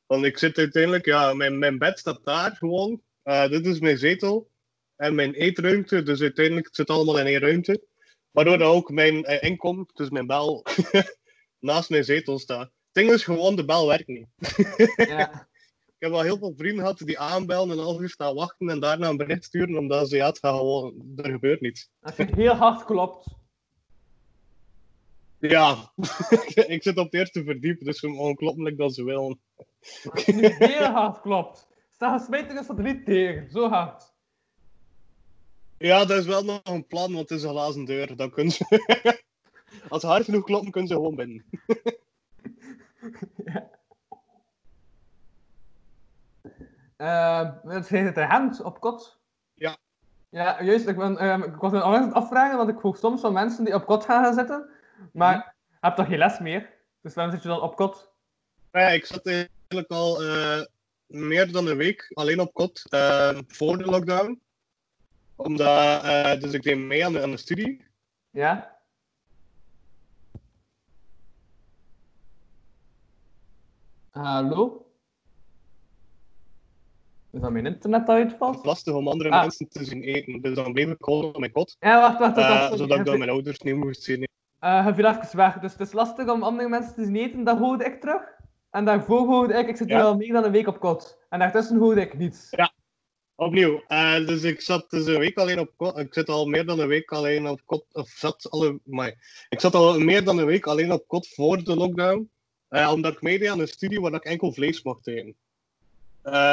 [0.06, 3.02] Want ik zit uiteindelijk, ja, mijn, mijn bed staat daar gewoon.
[3.22, 4.50] Eh, dit is mijn zetel.
[4.96, 7.84] En mijn eetruimte, dus uiteindelijk het zit allemaal in één ruimte.
[8.30, 10.64] Waardoor ook mijn inkom, dus mijn bel,
[11.58, 12.64] naast mijn zetel staat.
[12.64, 14.26] Het ding is gewoon, de bel werkt niet.
[14.96, 15.48] ja.
[15.86, 18.68] Ik heb al heel veel vrienden gehad die aanbellen en een half uur staan wachten
[18.68, 21.88] en daarna een bericht sturen, omdat ze ja, het gaat gewoon, er gebeurt niets.
[22.00, 23.26] Als je heel hard klopt.
[25.48, 25.92] Ja,
[26.74, 28.36] ik zit op het eerste verdiep, dus gewoon
[28.76, 29.40] dat ze willen.
[30.10, 31.68] Als je nu heel hard klopt.
[31.88, 33.50] Sta smijt er een satelliet tegen.
[33.50, 34.12] Zo hard.
[35.78, 38.16] Ja, dat is wel nog een plan, want het is een glazen deur.
[38.16, 39.20] Dan kunnen ze...
[39.88, 41.44] Als ze hard genoeg kloppen, kunnen ze gewoon binnen.
[46.96, 49.20] Ehm het heet de hand op kot.
[49.54, 49.76] Ja.
[50.28, 50.88] Ja, juist.
[50.88, 53.74] Ik, ben, ehm, ik was me het afvragen, want ik hoor soms van mensen die
[53.74, 54.80] op kot gaan gaan zitten.
[55.12, 56.70] Maar je hebt toch geen les meer?
[57.00, 58.10] Dus waarom zit je dan op kot?
[58.72, 60.60] Ja, ik zat eigenlijk al eh,
[61.06, 64.40] meer dan een week alleen op kot eh, voor de lockdown.
[65.36, 67.84] Omdat, eh, dus ik deed mee aan de, aan de studie.
[68.30, 68.80] Ja?
[74.10, 74.86] Hallo?
[77.30, 78.56] Is dat mijn internet dat Het uitvalt?
[78.56, 79.40] is lastig om andere Ah.
[79.40, 80.40] mensen te zien eten.
[80.40, 81.76] Dus dan bleef ik gewoon op mijn kot.
[81.80, 82.48] Ja, wacht, wacht, wacht.
[82.48, 82.78] wacht.
[82.78, 84.28] zodat ik dan mijn ouders niet moest zien.
[84.62, 85.58] Eh, je viel even weg.
[85.58, 88.22] Dus het is lastig om andere mensen te zien eten, dat hoorde ik terug.
[88.70, 90.00] En daarvoor hoorde ik, ik zit nu Ja.
[90.02, 91.18] al meer dan een week op kot.
[91.28, 92.48] En daartussen hoorde ik niets.
[93.34, 93.82] Opnieuw.
[93.88, 95.98] eh, dus ik zat dus een week alleen op kot.
[95.98, 97.84] Ik zit al meer dan een week alleen op kot.
[97.92, 98.80] Of zat alle.
[98.84, 102.30] Maar ik zat al meer dan een week alleen op kot voor de lockdown.
[102.68, 105.36] eh, omdat ik meedeed aan een studie waar ik enkel vlees mocht eten.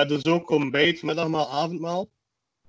[0.07, 2.09] Dus ook ontbijt, middagmaal, avondmaal.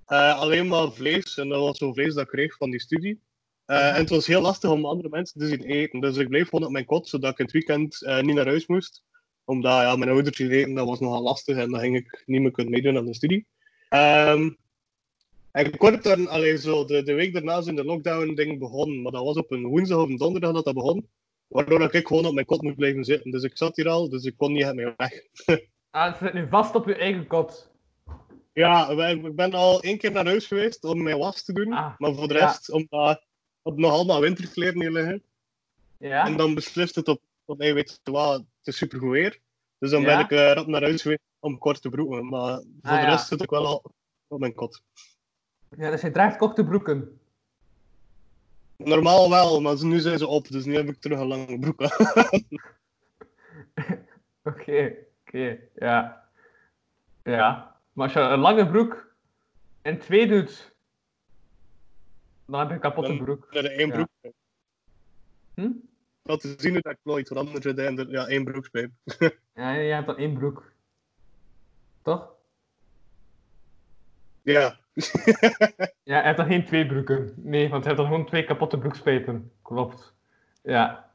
[0.05, 1.37] Alleen maar vlees.
[1.37, 3.21] En dat was zo vlees dat ik kreeg van die studie.
[3.65, 5.99] Eh, en het was heel lastig om andere mensen te zien eten.
[5.99, 8.45] Dus ik bleef gewoon op mijn kot, zodat ik in het weekend eh, niet naar
[8.45, 9.03] huis moest.
[9.43, 11.57] Omdat ja, mijn ouders zien eten, dat was nogal lastig.
[11.57, 13.47] En dan ging ik niet meer kunnen meedoen aan de studie.
[13.89, 14.49] Ehm,
[15.51, 19.01] en kort dan, allee, zo, de, de week daarna zijn de lockdown-ding begonnen.
[19.01, 21.09] Maar dat was op een woensdag of een donderdag dat dat begon.
[21.47, 23.31] Waardoor ik gewoon op mijn kot moest blijven zitten.
[23.31, 25.11] Dus ik zat hier al, dus ik kon niet meer weg.
[25.91, 27.71] Ah, je zit nu vast op je eigen kot.
[28.53, 31.73] Ja, ik ben al één keer naar huis geweest om mijn was te doen.
[31.73, 32.45] Ah, maar voor de ja.
[32.45, 33.25] rest, omdat
[33.63, 35.23] er nog allemaal winterkleren hier liggen.
[35.97, 36.25] Ja?
[36.25, 39.39] En dan beslist het op, op hey, weet je wat, het is supergoed weer.
[39.77, 40.07] Dus dan Ja.
[40.07, 42.27] ben ik eh, rap naar huis geweest om korte broeken.
[42.29, 43.09] Maar voor Ah, de ja.
[43.09, 43.83] rest zit ik wel al
[44.27, 44.81] op mijn kot.
[45.77, 47.19] ja, dus je draagt korte broeken.
[48.77, 51.81] Normaal wel, maar nu zijn ze op, dus nu heb ik terug een lange broek.
[54.43, 54.95] Oké,
[55.27, 56.29] oké, ja.
[57.23, 57.75] Ja.
[57.93, 59.13] Maar als je een lange broek
[59.81, 60.70] in twee doet,
[62.51, 63.47] dan heb je een kapotte Dan- broek.
[63.49, 63.93] Er één Ja.
[63.93, 64.33] broek.
[65.53, 65.69] Hm?
[66.23, 68.91] Dat te zien dat want anders zit er ja, één broekspijp.
[69.53, 70.71] Ja, je hebt dan één broek.
[72.01, 72.33] Toch?
[74.41, 74.79] Ja.
[76.03, 77.33] Ja, je hebt dan geen twee broeken.
[77.35, 79.51] Nee, want je hebt dan gewoon twee kapotte broekspijpen.
[79.61, 80.13] Klopt.
[80.63, 81.11] Ja.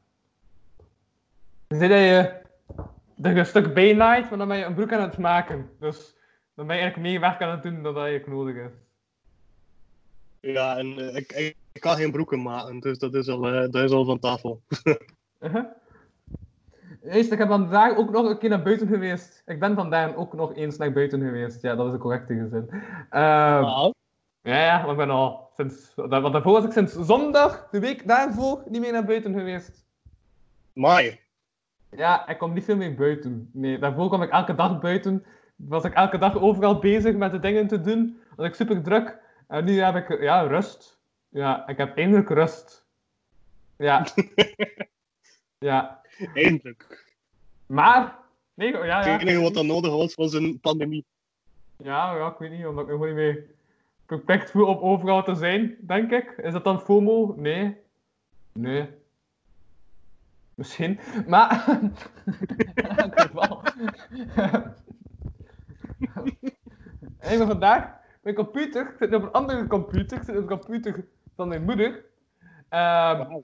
[1.67, 2.41] Dat je
[3.15, 5.69] dat je een stuk bijnaait, maar dan ben je een broek aan het maken.
[5.79, 6.15] Dus
[6.55, 8.71] dan ben je eigenlijk meer werk aan het doen dan dat je nodig is.
[10.53, 13.69] Ja, en eh, ik, ik, ik kan geen broeken maken, dus dat is al, eh,
[13.71, 14.61] dat is al van tafel.
[15.41, 15.63] Uh-huh.
[17.03, 19.43] Eerst, ik heb vandaag ook nog een keer naar buiten geweest.
[19.45, 21.61] Ik ben vandaag ook nog eens naar buiten geweest.
[21.61, 22.69] Ja, dat is de correcte zin.
[23.09, 23.91] Ehm, Ah,
[24.41, 25.91] Ja, ja, maar ik ben al sinds...
[25.95, 29.85] Want daarvoor was ik sinds zondag, de week daarvoor, niet meer naar buiten geweest.
[30.73, 31.19] Maar,
[31.89, 33.49] Ja, ik kom niet veel meer buiten.
[33.53, 35.25] Nee, daarvoor kwam ik elke dag buiten.
[35.55, 38.17] Was ik elke dag overal bezig met de dingen te doen.
[38.35, 39.17] Was ik super druk.
[39.47, 40.99] En nu heb ik, ja, rust.
[41.29, 42.85] Ja, ik heb eindelijk rust.
[43.77, 44.05] Ja.
[45.69, 46.01] ja.
[46.33, 47.05] eindelijk.
[47.65, 48.17] Maar...
[48.53, 49.19] Nee, ja, Het ja.
[49.19, 51.05] enige wat dan nodig was, was een pandemie.
[51.77, 53.45] Ja, ja, ik weet niet, omdat ik me gewoon niet meer
[54.05, 56.29] beperkt voel om overal te zijn, denk ik.
[56.37, 57.33] Is dat dan FOMO?
[57.37, 57.77] Nee.
[58.53, 58.89] Nee.
[60.55, 60.99] Misschien.
[61.27, 61.65] Maar...
[63.05, 63.63] ik weet wel.
[67.19, 67.97] en van vandaag,
[68.27, 71.05] mijn computer, zit nu op een andere computer, zit op een computer
[71.35, 72.05] van mijn moeder.
[72.69, 73.39] Ehm,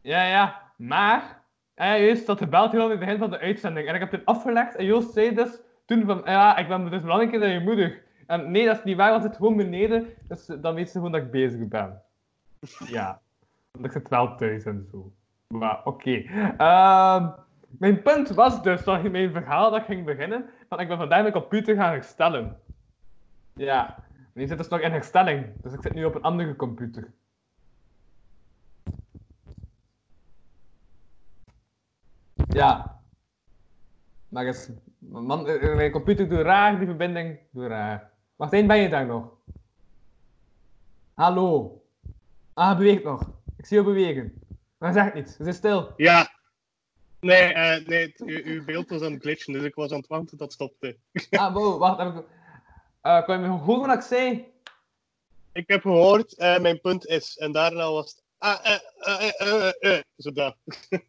[0.00, 1.40] ja, ja, maar...
[1.74, 3.88] Ja, Joost had gebeld heel in het begin van de uitzending.
[3.88, 4.74] En ik heb dit afgelegd.
[4.76, 6.22] En Joost zei dus toen van...
[6.24, 8.02] Ja, ik ben dus belangrijker dan je moeder.
[8.26, 9.10] En nee, dat is niet waar.
[9.10, 10.06] Want het gewoon beneden.
[10.28, 12.02] Dus dan weet ze gewoon dat ik bezig ben.
[12.86, 13.20] Ja.
[13.70, 15.12] Want ik zit wel thuis en zo.
[15.48, 16.24] Maar oké.
[16.56, 17.28] Ehm,
[17.78, 21.32] mijn punt was dus, dat mijn verhaal dat ging beginnen, van ik ben vandaag mijn
[21.32, 22.56] computer gaan herstellen.
[23.54, 24.04] Ja.
[24.34, 25.46] Die zit dus nog in herstelling.
[25.62, 27.12] Dus ik zit nu op een andere computer.
[32.48, 33.00] Ja.
[34.28, 34.68] Maar is,
[34.98, 38.10] man, eh, mijn computer doet raar, die verbinding doet raar.
[38.36, 39.30] Martijn, ben je daar nog?
[41.14, 41.82] Hallo?
[42.54, 43.30] Ah, hij beweegt nog.
[43.56, 44.42] Ik zie je bewegen.
[44.78, 45.36] Maar hij zegt niets.
[45.36, 45.92] Ze is stil.
[45.96, 46.30] Ja.
[47.20, 49.98] Nee, eh, nee het- uw, uw beeld was aan het glitchen, dus ik was aan
[49.98, 50.96] het wachten dat stopte.
[51.30, 51.98] Ah, wow, wacht.
[51.98, 52.24] Heb ik...
[53.02, 54.52] Eh, kan je me horen wat ik zei?
[55.52, 58.22] Ik heb gehoord, eh, mijn punt is, en daarna was het...
[58.38, 60.56] Ah, eh, eh, eh, eh, eh, zo dat.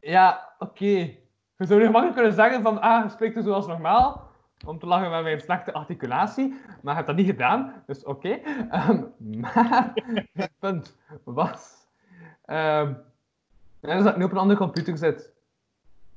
[0.00, 0.86] Ja, oké.
[1.56, 4.28] Je zou nu gemakkelijk kunnen zeggen van, ah, je spreekt er zoals normaal.
[4.66, 6.48] Om te lachen met mijn slechte articulatie.
[6.48, 8.28] Maar je hebt dat niet gedaan, dus oké.
[8.70, 9.92] Ehm, maar,
[10.32, 11.86] het punt was...
[12.46, 12.84] ja,
[13.80, 15.32] dus dat ik nu op een andere computer zit.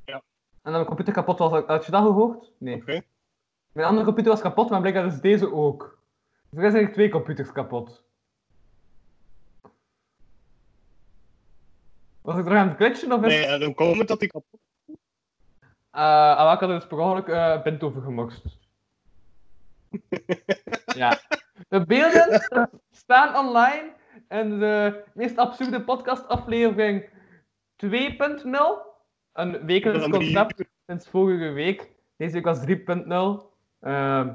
[0.06, 0.16] Ja.
[0.16, 0.22] En
[0.62, 1.64] dat mijn computer kapot was.
[1.66, 2.52] Had je dat gehoord?
[2.58, 2.76] Nee.
[2.76, 3.02] Oké.
[3.74, 5.82] Mijn andere computer was kapot, maar blijkbaar is deze ook.
[6.50, 8.04] Dus er zijn eigenlijk twee computers kapot.
[12.22, 13.28] Was ik er aan het glitchen of is...
[13.28, 14.62] Nee, eh, dan komt het dat ik kapot
[15.96, 18.44] Uh, en ik had er dus per ongeluk eh bent over gemokst.
[20.96, 21.20] ja.
[21.70, 22.42] De beelden
[22.92, 23.94] staan online
[24.30, 27.10] in de meest absurde podcastaflevering
[27.86, 27.90] 2.0.
[29.34, 31.92] Een wekelijks concept sinds vorige week.
[32.18, 33.53] Deze week was 3.0.
[33.84, 34.34] Ehm,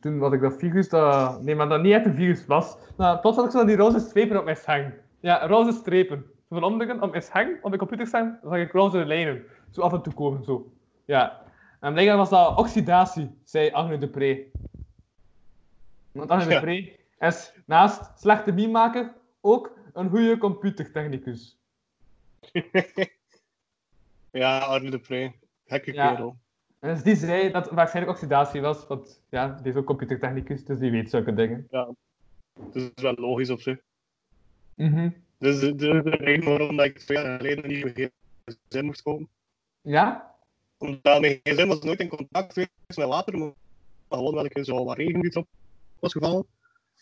[0.00, 1.42] toen had ik dat virus, dat...
[1.42, 2.76] nee, maar dat niet echt een virus was.
[2.96, 4.94] Nou, plots had ik zo die roze strepen op mijn scherm.
[5.20, 6.24] Ja, roze strepen.
[6.48, 9.44] Zo van onderen op mijn scherm, op mijn computerscherm, zag ik roze lijnen.
[9.70, 10.72] Zo af en toe komen, zo.
[11.04, 11.40] Ja.
[11.80, 14.50] En blijkbaar was dat oxidatie, zei Agne de Pre.
[16.12, 16.60] Want Agne de Ja.
[16.60, 21.58] Pre is naast slechte meme-maker ook een goede computertechnicus.
[24.30, 25.32] Ja, Arne de Pre.
[25.66, 26.08] Gekke Ja.
[26.10, 26.36] kerel.
[26.82, 30.78] Dus die zei dat het waarschijnlijk oxidatie was, want ja, die is ook computertechnicus, dus
[30.78, 31.66] die weet zulke dingen.
[32.72, 33.78] Dus dat is wel logisch op zich.
[34.74, 35.10] Mhm.
[35.38, 38.10] Dus de, de, de reden waarom dat ik twee jaar geleden niet meer
[38.44, 39.28] gsm moest kopen.
[39.80, 40.34] Ja?
[40.78, 43.52] Omdat mijn gsm was nooit in contact geweest met water, maar
[44.08, 45.48] gewoon wel ik zo wat regen erop
[45.98, 46.46] was gevallen.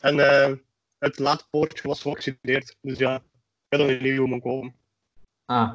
[0.00, 0.56] En eh,
[0.98, 2.76] het laadpoortje was geoxideerd.
[2.80, 3.22] Dus ja, ik
[3.68, 4.74] heb dan een nieuwe moeten kopen.
[5.44, 5.74] Ah.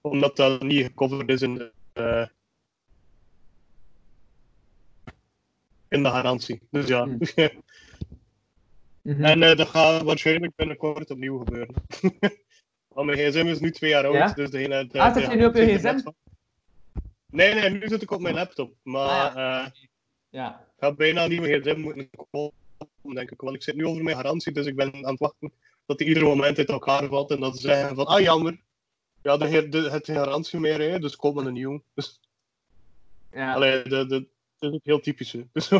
[0.00, 2.26] Omdat dat niet gecoverd is in de, eh,
[5.88, 6.60] in de garantie.
[6.70, 7.04] Dus ja.
[7.04, 7.18] Hmm.
[9.02, 9.24] Mhm.
[9.24, 11.74] en eh, dat gaat waarschijnlijk binnenkort opnieuw gebeuren.
[12.94, 14.32] Want mijn gsm is nu twee jaar oud, Ja?
[14.32, 14.86] dus degene...
[14.86, 15.98] De, Ah, zit je nu op je gsm?
[17.26, 18.74] Nee, nee, nu zit ik op mijn laptop.
[18.82, 19.70] Maar Ah, eh,
[20.28, 20.60] Ja.
[20.60, 23.40] ik ga bijna een nieuwe gsm moeten kopen, denk ik.
[23.40, 25.52] Want ik zit nu over mijn garantie, dus ik ben aan het wachten
[25.86, 27.30] dat die ieder moment uit elkaar valt.
[27.30, 28.60] En dat ze zeggen van, ah jammer,
[29.22, 31.82] ja, de, heer- de, het garantie meer, hè, dus koop maar een nieuw.
[31.94, 32.20] Dus,
[33.32, 33.52] Ja.
[33.54, 34.26] allee, de, de,
[34.58, 35.32] is ook heel typisch.
[35.32, 35.44] hè.
[35.52, 35.72] Dus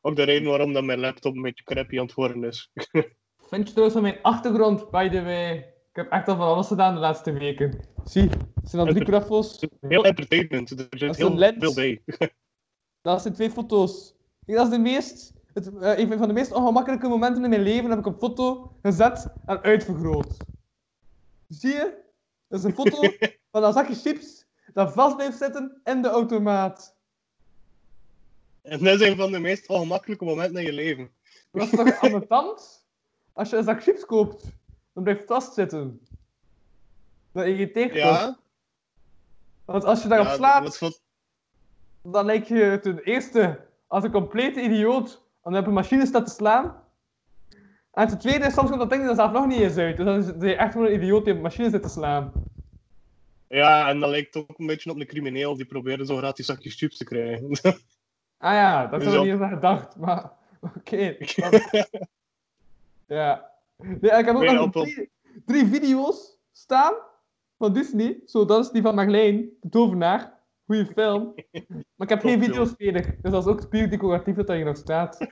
[0.00, 2.70] ook de reden waarom dat mijn laptop een beetje crappy aan het worden is.
[3.48, 5.56] Vind je trouwens van mijn achtergrond, by the way?
[5.90, 7.80] Ik heb echt al van alles gedaan de laatste weken.
[8.04, 9.66] Zie, er zijn al drie knuffels.
[9.80, 11.56] Heel entertainment, er is zit een heel lens.
[11.58, 12.02] veel bij.
[13.02, 14.14] Dat zijn twee foto's.
[14.46, 17.62] Kijk, dat is de meest, het, eh, een van de meest ongemakkelijke momenten in mijn
[17.62, 17.90] leven.
[17.90, 20.36] heb ik een foto gezet en uitvergroot.
[21.48, 22.02] Zie je?
[22.48, 23.00] Dat is een foto
[23.50, 26.93] van een zakje chips dat vast blijft zitten in de automaat.
[28.64, 31.10] En dat is een van de meest ongemakkelijke momenten in je leven.
[31.52, 32.86] Dat is toch aan de tand?
[33.32, 34.42] Als je een zak chips koopt,
[34.92, 36.00] dan blijft het vastzitten.
[37.32, 38.00] Dat irriteert toch?
[38.00, 38.38] Ja,
[39.64, 41.02] Want als je daarop ja slaapt, wat-
[42.02, 46.32] dan lijkt je ten eerste als een complete idioot om op een machine staat te
[46.32, 46.82] slaan.
[47.92, 49.96] En ten tweede, soms komt dat ding er zelf nog niet eens uit.
[49.96, 51.88] Dus dan is is hij echt gewoon een idioot die op de machine zit te
[51.88, 52.32] slaan.
[53.48, 56.74] Ja, en dat lijkt ook een beetje op een crimineel die probeerde zo gratis zakjes
[56.74, 57.50] chips te krijgen.
[58.38, 60.30] Ah ja, dat Dus ik niet eens aan gedacht, maar
[60.76, 61.16] oké.
[61.36, 61.70] dat-
[63.06, 63.50] ja.
[63.76, 65.10] Nee, ik heb ook nog drie,
[65.46, 66.94] drie video's staan
[67.58, 68.20] van Disney.
[68.26, 70.32] Zo, dat is die van Marleen, de tovenaar.
[70.66, 71.34] Goeie film.
[71.96, 74.76] Maar ik heb geen video's verder, dus dat is ook puur decoratief dat hier nog
[74.76, 75.26] staat.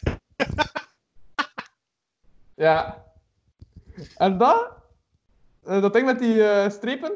[2.54, 3.04] ja.
[4.16, 4.72] En dat,
[5.62, 7.12] eh, dat ding met die eh, strepen,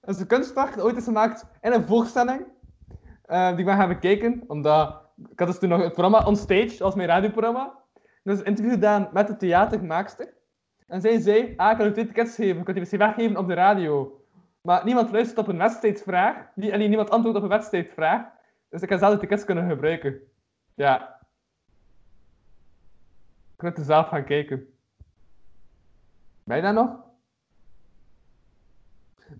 [0.00, 2.46] dat is een kunstwerk dat ooit is gemaakt in een voorstelling.
[3.22, 6.36] eh, die ik ben gaan bekijken, omdat ik had dus toen nog het programma On
[6.36, 7.78] Stage, was mijn radioprogramma.
[8.22, 10.34] Dus een interview gedaan met de theatermaakster.
[10.86, 13.36] En zij zei, ah, ik kan u twee tickets geven, ik kan die misschien weggeven
[13.36, 14.24] op de radio.
[14.60, 18.26] Maar niemand luistert op een wedstrijdvraag, en niemand antwoordt op een wedstrijdvraag.
[18.68, 20.20] Dus ik heb zelf de tickets kunnen gebruiken.
[20.74, 21.20] Ja.
[23.56, 24.68] Ik moet er zelf gaan kijken.
[26.44, 26.90] Ben je daar nog?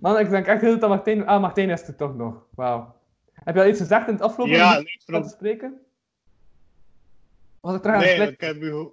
[0.00, 1.26] Man, ik denk echt heel dat Martijn...
[1.26, 2.46] Ah, Martijn is er toch nog.
[2.54, 2.99] Wauw.
[3.44, 5.80] Heb je al iets gezegd in het afgelopen ja, nee, van te spreken?
[7.60, 8.88] Was ik terug aan nee ik, heb u, ik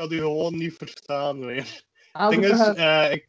[0.00, 1.44] had u gewoon niet verstaan.
[2.12, 3.28] Ah, Het ding is, eh, ik,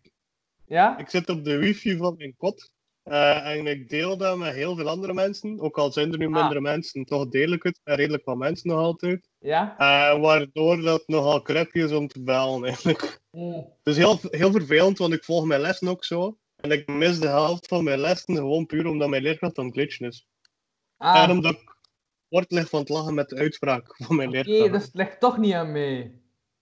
[0.65, 0.98] Ja?
[0.98, 2.72] ik zit op de wifi van mijn kot.
[3.03, 5.60] eh, en ik deel dat met heel veel andere mensen.
[5.60, 6.31] Ook al zijn er nu Ah.
[6.34, 7.80] mindere mensen, toch deel ik het.
[7.84, 9.30] En redelijk wat mensen nog altijd.
[9.39, 9.76] Ja?
[9.77, 13.19] Eh, waardoor dat nogal crap is om te bellen eigenlijk.
[13.31, 13.53] Mm.
[13.53, 16.38] Het is heel, heel vervelend, want ik volg mijn lessen ook zo.
[16.56, 19.73] En ik mis de helft van mijn lessen gewoon puur omdat mijn leerkracht aan het
[19.73, 20.27] glitchen is.
[21.02, 21.76] Ah, En omdat ik
[22.30, 24.72] kort lig van het lachen met de uitspraak van mijn oké, leerkracht.
[24.72, 26.11] dus het ligt toch niet aan mij.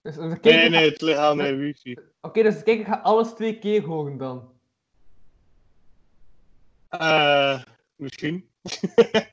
[0.02, 1.96] Dus, dus kijk, Nee, nee, het ligt aan mijn wifi.
[2.20, 4.52] Oké, dus kijk, ik ga alles twee keer horen dan.
[6.88, 7.62] Eh,
[7.96, 8.48] misschien.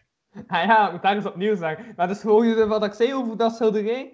[0.48, 1.94] Ah ja, ik moet daar eens opnieuw zeggen.
[1.96, 4.14] Maar dus hoor je wat ik zei over dat schilderij?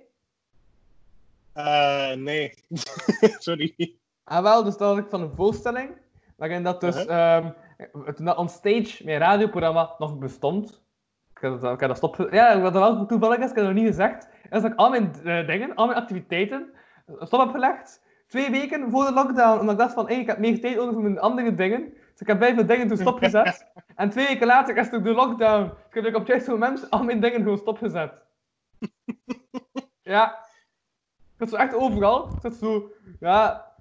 [1.53, 2.53] Eh, nee.
[3.45, 3.95] Sorry.
[4.23, 5.91] Ah wel, dus dat was ik van een voorstelling.
[6.35, 7.35] Waarin dat dus, Uh-huh.
[7.35, 7.51] ehm,
[8.15, 10.82] toen dat Onstage, mijn radioprogramma, nog bestond.
[11.43, 12.27] Ik heb dat, dat stop...
[12.31, 14.89] Ja, wat wel toevallig is, ik heb het nog niet gezegd, is dat ik al
[14.89, 16.73] mijn eh, dingen, al mijn activiteiten,
[17.05, 18.01] eh, stop heb gelegd.
[18.27, 20.93] Twee weken voor de lockdown, omdat ik dacht van, hey, ik heb meer tijd nodig
[20.93, 21.93] voor mijn andere dingen.
[22.11, 23.71] Dus ik heb bij veel dingen toen stopgezet.
[23.95, 25.63] en twee weken later is het de lockdown.
[25.63, 28.21] Dus ik heb op het juiste moment al mijn dingen gewoon stopgezet.
[30.01, 30.37] ja.
[31.17, 32.27] Ik zat zo echt overal.
[32.27, 33.71] Ik zat zo, ja...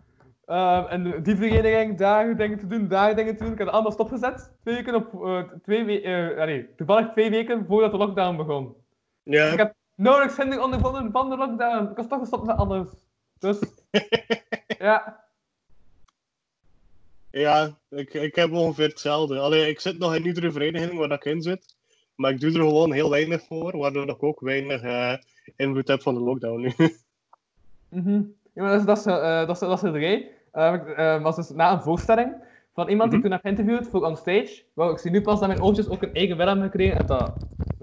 [0.53, 3.53] ehm, en die vereniging, daar dingen te doen, daar dingen te doen.
[3.53, 4.53] Ik heb het allemaal stopgezet.
[4.63, 5.25] Twee weken op...
[5.25, 8.75] eh, twee we eh, nee, toevallig twee weken voordat de lockdown begon.
[9.23, 9.47] Ja.
[9.47, 11.91] Ik heb nauwelijks ondervonden van de lockdown.
[11.91, 12.89] Ik was toch gestopt met alles.
[13.39, 13.59] Dus...
[14.79, 15.21] ja.
[17.31, 19.39] Ja, ik, ik heb ongeveer hetzelfde.
[19.39, 21.77] Allee, ik zit nog in iedere vereniging waar ik in zit.
[22.15, 25.15] Maar ik doe er gewoon heel weinig voor, waardoor ik ook weinig eh,
[25.57, 26.73] invloed heb van de lockdown nu.
[27.89, 28.23] Mhm.
[28.55, 29.05] Ja, maar dat is, dat is,
[29.47, 30.15] dat is, dat is schilderij.
[30.15, 32.35] Eh, ik eh, was dus na een voorstelling
[32.75, 34.63] van iemand die ik toen heb geïnterviewd voor Onstage.
[34.75, 36.99] Wow, ik zie nu pas dat mijn oogjes ook een eigen wil hebben gekregen.
[36.99, 37.33] En dat...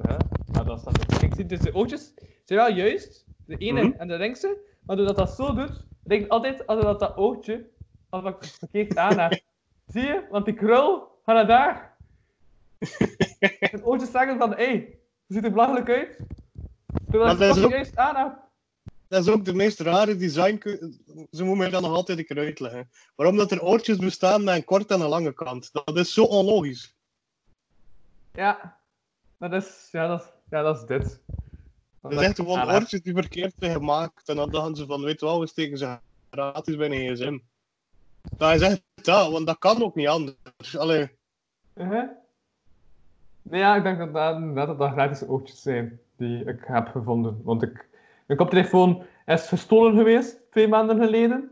[0.02, 0.16] Hè?
[0.54, 1.24] Ja, dat staat er.
[1.24, 2.14] Ik zie dus de oogjes
[2.46, 3.26] zijn wel juist.
[3.46, 3.98] De ene Mhm.
[4.00, 4.58] en de linkse.
[4.86, 7.66] Maar doordat dat zo doet, denk ik altijd als dat, dat oogje
[8.10, 9.40] als ik verkeerd aan heb.
[9.94, 10.24] zie je?
[10.30, 11.96] Want die krul gaat naar daar.
[13.60, 14.98] Het oogjes zeggen van, hé, hey,
[15.28, 16.20] ziet er belachelijk uit.
[17.10, 18.38] Terwijl dat is ook- juist aan heb.
[19.10, 20.60] Dat is ook de meest rare design.
[21.32, 22.90] Ze moeten mij dat nog altijd een keer uitleggen.
[23.16, 25.70] Waarom dat er oortjes bestaan met een korte en een lange kant.
[25.72, 26.96] Dat is zo onlogisch.
[28.34, 28.78] Ja,
[29.38, 31.20] dat is, ja, dat is, ja, dat is dit.
[32.02, 34.30] Dat is echt gewoon oortjes die verkeerd zijn gemaakt.
[34.30, 36.00] En dan dachten ze van, weet je wel, we steken ze
[36.30, 37.40] gratis bij een gsm.
[38.38, 40.78] Dat is echt dat, want dat kan ook niet anders.
[40.78, 41.10] Allee,
[41.74, 42.10] uh-huh.
[43.42, 47.42] Nee, ja, ik denk dat dat, dat, dat gratis oogjes zijn die ik heb gevonden.
[47.44, 47.89] Want ik,
[48.30, 51.52] mijn koptelefoon is gestolen geweest, twee maanden geleden.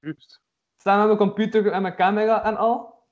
[0.00, 0.40] juist.
[0.76, 3.02] Staan met mijn computer en mijn camera en al.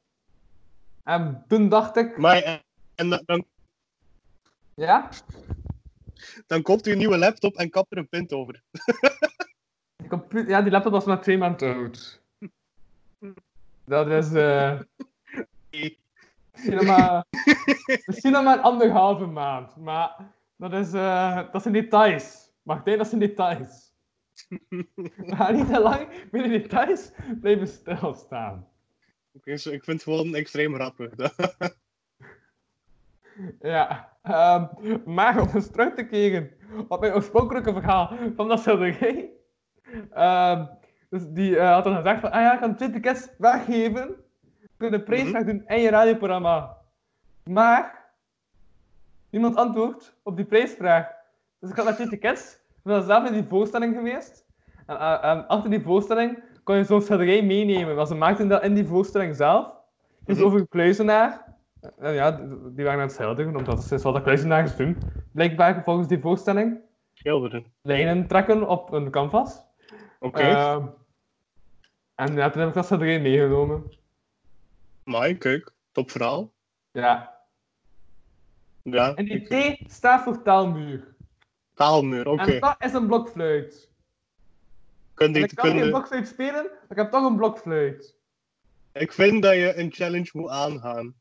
[1.02, 2.62] En toen dacht ik, Maar en,
[2.94, 3.44] en dan-
[4.74, 5.08] ja,
[6.46, 8.62] dan koopt u een nieuwe laptop en kapt er een pint over.
[10.28, 12.20] die, ja, die laptop was maar twee maanden oud.
[13.84, 14.80] Dat is, eh
[16.52, 17.24] misschien nog maar,
[18.06, 19.76] misschien nog maar een anderhalve maand.
[19.76, 20.16] Maar
[20.56, 22.51] dat, is, eh, dat zijn details.
[22.62, 23.92] Martijn, dat zijn details.
[24.58, 27.10] We gaan niet te lang bij de details
[27.40, 28.68] blijven stilstaan.
[29.44, 31.12] Zo, ik vind het gewoon extreem grappig.
[33.60, 34.66] Ja, ehm,
[35.14, 36.50] maar om eens terug te keren
[36.88, 39.30] op mijn oorspronkelijke verhaal van dat schilderij.
[40.10, 40.66] Ehm,
[41.08, 44.16] dus die eh, had dan gezegd van, ah ja, ik kan twee tickets weggeven.
[44.76, 46.76] Kun je de prijsvraag doen in je radioprogramma.
[47.44, 48.04] Maar,
[49.30, 51.21] niemand antwoordt op die prijsvraag.
[51.62, 52.52] Dus ik had met twee tickets.
[52.54, 54.44] Ik ben zelf in die voorstelling geweest.
[54.86, 57.94] En en- en achter die voorstelling kon je zo'n schilderij meenemen.
[57.96, 59.66] Want ze maakten dat in die voorstelling zelf.
[60.24, 61.44] Dus over een kluizenaar.
[61.98, 62.30] En ja,
[62.70, 64.98] die waren aan het schilderen, omdat dat is wat de kluizenaars doen.
[65.32, 66.78] Blijkbaar volgens die voorstelling.
[67.14, 67.64] Schilderen.
[67.82, 69.62] Lijnen trekken op een canvas.
[70.20, 70.40] Oké.
[70.40, 70.86] Ehm,
[72.14, 73.84] en ja, toen heb ik dat schilderij meegenomen.
[75.04, 76.52] Maar kijk, top verhaal.
[76.90, 77.40] Ja.
[78.82, 79.14] Ja.
[79.14, 81.11] En die T staat voor taalmuur.
[81.82, 82.42] Taalmuur, oké.
[82.52, 83.90] En dat is een blokfluit.
[85.14, 88.16] Kun je- ik kan geen kun je- blokfluit spelen, maar ik heb toch een blokfluit.
[88.92, 91.14] Ik vind dat je een challenge moet aangaan.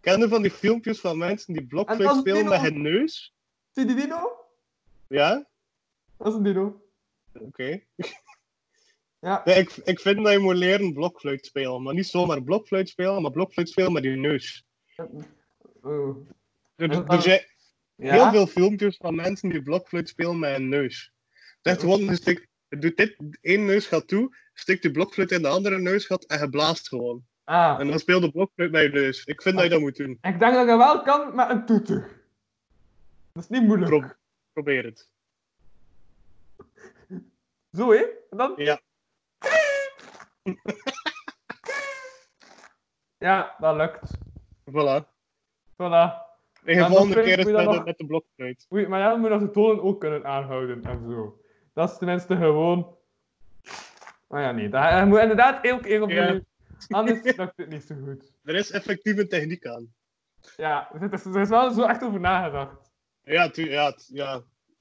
[0.00, 3.34] Ken je van die filmpjes van mensen die blokfluit spelen met hun neus?
[3.70, 4.36] Zie je die dino?
[5.06, 5.46] Ja?
[6.18, 6.82] Dat is een dino.
[7.34, 7.80] Oké.
[9.18, 9.42] Ja.
[9.44, 11.82] Nee, ik, ik vind dat je moet leren blokfluit spelen.
[11.82, 14.66] Maar niet zomaar blokfluit spelen, maar blokfluit spelen met je neus.
[15.82, 16.16] Oh.
[18.02, 18.12] Ja?
[18.12, 21.12] heel veel filmpjes van mensen die blokfluit spelen met hun neus.
[21.62, 25.30] Het is gewoon, je stikt- je doet dit, één neus gaat toe, stikt je blokfluit
[25.30, 27.24] in de andere neusgat en je blaast gewoon.
[27.44, 29.24] Ah, En dan speel je blokfluit met je neus.
[29.24, 30.10] Ik vind dat je dat moet doen.
[30.10, 32.20] ik denk dat dat wel kan met een toeter.
[33.32, 33.90] Dat is niet moeilijk.
[33.90, 34.12] Pro-
[34.52, 35.10] probeer het.
[37.72, 38.04] Zo, hè?
[38.30, 38.52] En dan?
[38.56, 38.80] Ja.
[43.18, 44.18] Ja, dat lukt.
[44.70, 45.04] Voilà.
[45.72, 46.31] Voilà.
[46.64, 48.66] De volgende keer is met, nog- met de blokfluit.
[48.72, 51.38] Oei, maar ja, dan moet je nog de tonen ook kunnen aanhouden en zo.
[51.74, 52.96] Dat is tenminste gewoon...
[54.28, 54.68] Oh ja, nee.
[54.68, 56.18] Dat, je moet inderdaad elke keer opnieuw.
[56.22, 56.40] Ja.
[56.88, 58.32] Anders lukt het niet zo goed.
[58.44, 59.92] Er is effectief een techniek aan.
[60.56, 62.90] Ja, er is, er is wel zo echt over nagedacht.
[63.24, 64.40] Ja, tu- ja, ja.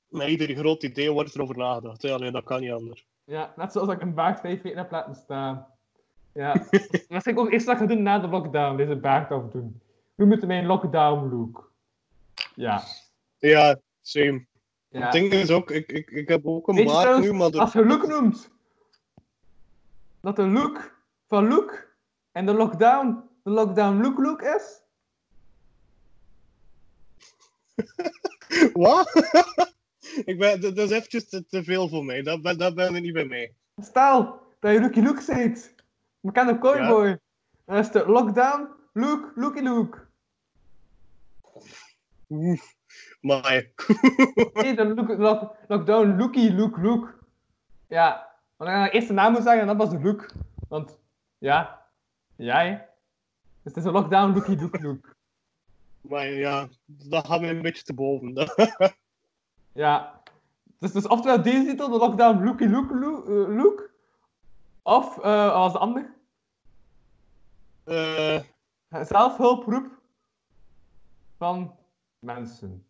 [0.10, 2.02] met ieder groot idee wordt er over nagedacht.
[2.02, 3.08] Ja, nee, dat kan niet anders.
[3.24, 5.68] Ja, net zoals ik een baard vijf weken heb laten staan.
[6.34, 6.54] Ja.
[7.08, 9.82] dat ga ik ook eerst gaan doen na de lockdown, deze baard afdoen.
[10.16, 11.71] We moeten mijn lockdown look.
[12.62, 12.84] Ja.
[13.38, 14.46] Ja, same.
[14.90, 15.00] ja.
[15.02, 17.52] Het ding is ook, ik, ik, ik heb ook een trouwens, nu, maar...
[17.52, 18.50] de- Als je look noemt,
[20.22, 20.98] dat de look
[21.28, 21.96] van look
[22.32, 24.80] en de lockdown de lockdown look look is,
[28.74, 29.10] Wat?
[30.32, 32.22] ik ben, dat dat is eventjes te, te veel voor mij.
[32.22, 33.54] Dat ben, dat ben ik niet bij mij.
[33.78, 35.76] stel dat je looky look zit.
[36.20, 37.20] Bekende cowboy.
[37.66, 40.10] Dan is de lockdown look looky look.
[42.32, 42.76] Oef.
[43.22, 43.68] Maar...
[44.54, 47.20] Nee, de look, lock, lockdown looky look look.
[47.88, 50.32] Ja, maar dan ga ik eerst de naam zeggen en dat was de look.
[50.68, 51.00] Want,
[51.38, 51.86] ja,
[52.36, 52.90] jij.
[53.64, 55.16] Dus het is een lockdown looky look look.
[56.10, 58.34] maar ja, dat gaat me een beetje te boven.
[59.74, 60.22] Ja.
[60.80, 63.90] Dus, dus oftewel deze titel, de lockdown looky look look, eh, look.
[64.84, 66.14] Of, eh als de ander,
[67.84, 68.42] Eh,
[68.90, 70.02] zelfhulproep
[71.38, 71.76] van
[72.22, 72.86] mensen.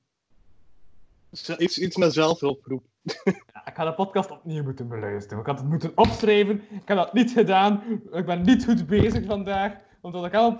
[1.57, 2.85] iets, iets met zelfhulproep.
[3.23, 5.39] Ja, ik ga de podcast opnieuw moeten beluisteren.
[5.39, 6.55] Ik had het moeten opschrijven.
[6.55, 8.01] Ik heb dat niet gedaan.
[8.11, 9.77] Ik ben niet goed bezig vandaag.
[10.01, 10.57] Want wat ik al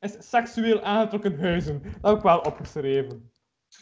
[0.00, 1.82] is seksueel aangetrokken huizen.
[1.82, 3.30] Dat heb ik wel opgeschreven.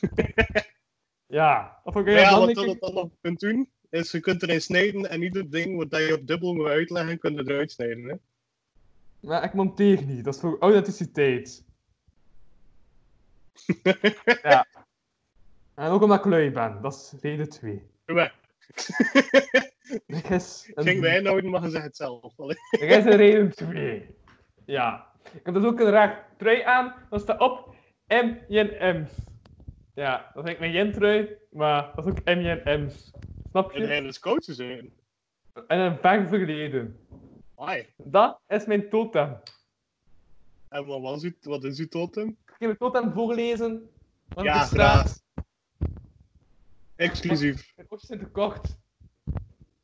[1.26, 5.10] ja, of ik ja, wat je dan nog kunt doen, is je kunt erin snijden
[5.10, 8.04] en ieder ding wat je op dubbel moet uitleggen, kun je eruit snijden.
[8.04, 8.14] Hè?
[9.28, 10.24] Maar ik monteer niet.
[10.24, 11.64] Dat is voor authenticiteit.
[14.42, 14.66] Ja.
[15.74, 16.78] En ook omdat ik lui ben.
[16.82, 17.82] Dat is reden 2.
[18.06, 18.34] Maar,
[20.06, 22.38] Er is een, ging wij nou, mag je zeggen het zelf.
[22.70, 24.06] Er is een reden 2.
[24.64, 25.12] Ja.
[25.32, 26.94] Ik heb dus ook een raar trui aan.
[27.10, 27.74] Dat staat op
[28.06, 29.10] M&M's.
[29.94, 31.38] Ja, dat is eigenlijk mijn jen-trui.
[31.50, 33.12] Maar dat is ook M&M's.
[33.50, 33.86] Snap En je?
[33.86, 34.58] hij is.
[35.66, 36.98] En een ver verleden.
[37.56, 37.86] Ai.
[37.96, 39.40] Dat is mijn totem.
[40.68, 42.36] En wat, was uw, wat is uw totem?
[42.54, 43.90] Ik heb mijn totem voorlezen.
[44.28, 45.22] Want Ja, er staat...
[46.96, 47.72] Exclusief.
[47.76, 48.76] Mijn oortjes zijn te kort.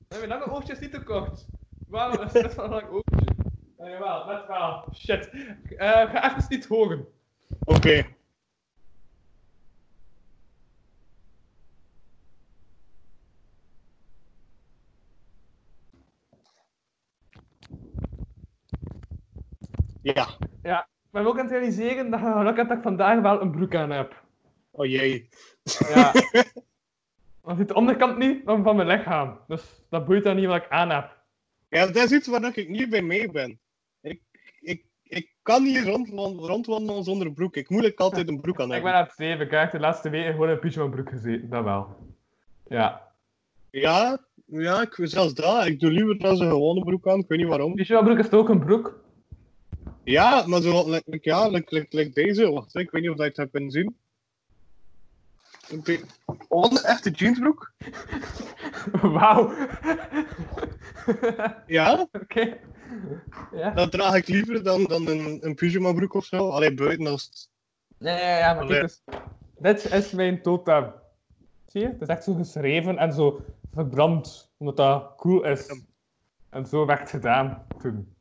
[0.09, 1.47] Nee, mijn lange oortjes niet te kort.
[1.89, 3.35] Waarom is het best wel een lang oortje?
[3.79, 4.89] Nee, wel, net wel.
[4.95, 5.31] Shit.
[5.77, 7.07] Eh ga even niet horen.
[7.65, 8.07] Oké.
[20.03, 20.29] Ja.
[20.63, 23.51] Ja, ben ook aan het realiseren dat je geluk hebt dat ik vandaag wel een
[23.51, 24.23] broek aan heb.
[24.71, 25.29] Oh jee.
[25.63, 26.13] Ja.
[27.43, 29.39] Want ziet de onderkant niet dan van mijn lichaam.
[29.47, 31.17] Dus dat boeit dan niet wat ik aan heb.
[31.69, 33.59] Ja, dat is iets waar ik niet bij mee ben.
[34.01, 34.21] Ik,
[34.61, 37.57] ik, ik kan niet rondwandelen, rondwandelen zonder broek.
[37.57, 38.91] Ik moet ik altijd een broek aan Ik hebben.
[38.91, 39.45] ben aan het zeven.
[39.45, 41.49] Ik heb de laatste weken gewoon een pyjama broek gezeten.
[41.51, 41.97] Dat wel.
[42.69, 43.09] Ja.
[43.71, 45.67] Ja, ja ik, zelfs dat.
[45.67, 47.19] Ik doe liever dan een gewone broek aan.
[47.19, 47.75] Ik weet niet waarom.
[47.75, 48.99] Pyjama broek is toch ook een broek?
[50.05, 52.51] Ja, maar zo, like, like- ja, like, like, like deze.
[52.51, 53.97] Wacht, ik weet niet of dat je het hebt kunnen zien.
[55.79, 55.99] Oké.
[56.49, 57.73] Oh, een echte jeansbroek?
[59.03, 59.53] Wauw.
[61.67, 62.59] Ja, Oké.
[63.53, 63.71] Ja.
[63.71, 66.49] dat draag ik liever dan, dan een, een pyjamabroek of zo.
[66.49, 67.49] Alleen buiten als het...
[67.99, 68.81] Nee, ja, ja, maar kijk Allee.
[68.83, 69.03] dus.
[69.59, 70.93] Dit is mijn totem.
[71.67, 71.87] Zie je?
[71.87, 73.41] Het is echt zo geschreven en zo
[73.75, 75.81] verbrand, omdat dat cool is.
[76.51, 78.15] En zo werd het gedaan toen.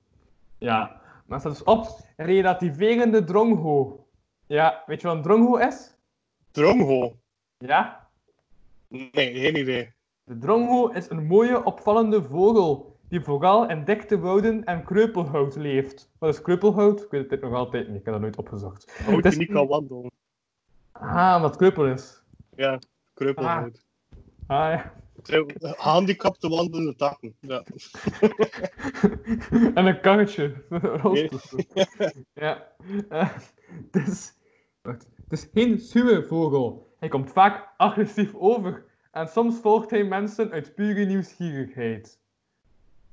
[0.58, 0.99] Ja.
[1.30, 1.88] Maar staat dus op,
[2.18, 4.06] relativerende drongho.
[4.48, 5.96] Ja, weet je wat een drongho is?
[6.52, 7.16] Drongho.
[7.58, 8.08] Ja?
[8.88, 9.92] Nee, geen idee.
[10.24, 16.12] De drongho is een mooie, opvallende vogel die vooral in dikte wouden en kreupelhout leeft.
[16.20, 17.02] Wat is kreupelhout?
[17.02, 19.00] Ik weet het nog altijd niet, ik heb dat nooit opgezocht.
[19.04, 20.12] Hout die is- niet kan wandelen.
[20.92, 22.24] Ah, wat kreupel is.
[22.56, 22.80] Ja,
[23.14, 23.86] kreupelhout.
[24.48, 24.94] Ah ja.
[25.24, 27.36] Zo, Gehandicapte wandelende takken.
[27.40, 27.64] Ja.
[29.76, 30.54] en een karretje.
[31.02, 31.60] Rolstoel.
[32.34, 32.68] ja.
[33.10, 33.30] Eh,
[33.92, 34.34] Het is,
[34.82, 35.08] wacht.
[35.30, 36.96] het is geen sluwe vogel.
[37.00, 38.86] Hij komt vaak agressief over.
[39.12, 42.20] En soms volgt hij mensen uit pure nieuwsgierigheid.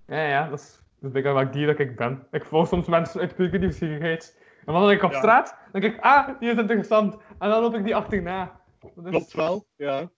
[0.07, 2.27] Ja, ja, dat is, dat is wat dier dat ik ben.
[2.31, 4.45] Ik volg soms mensen uit pure nieuwsgierigheid.
[4.67, 5.19] En dan ik op Ja.
[5.19, 7.17] straat, dan denk ik, ah, die is interessant.
[7.39, 8.61] En dan loop ik die achterna.
[8.81, 10.01] Dat is- Klopt wel, ja.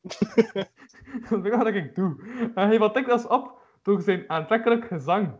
[1.30, 2.16] dat is wat ik doe.
[2.54, 5.32] En hij wat dikwijls op door zijn aantrekkelijk gezang.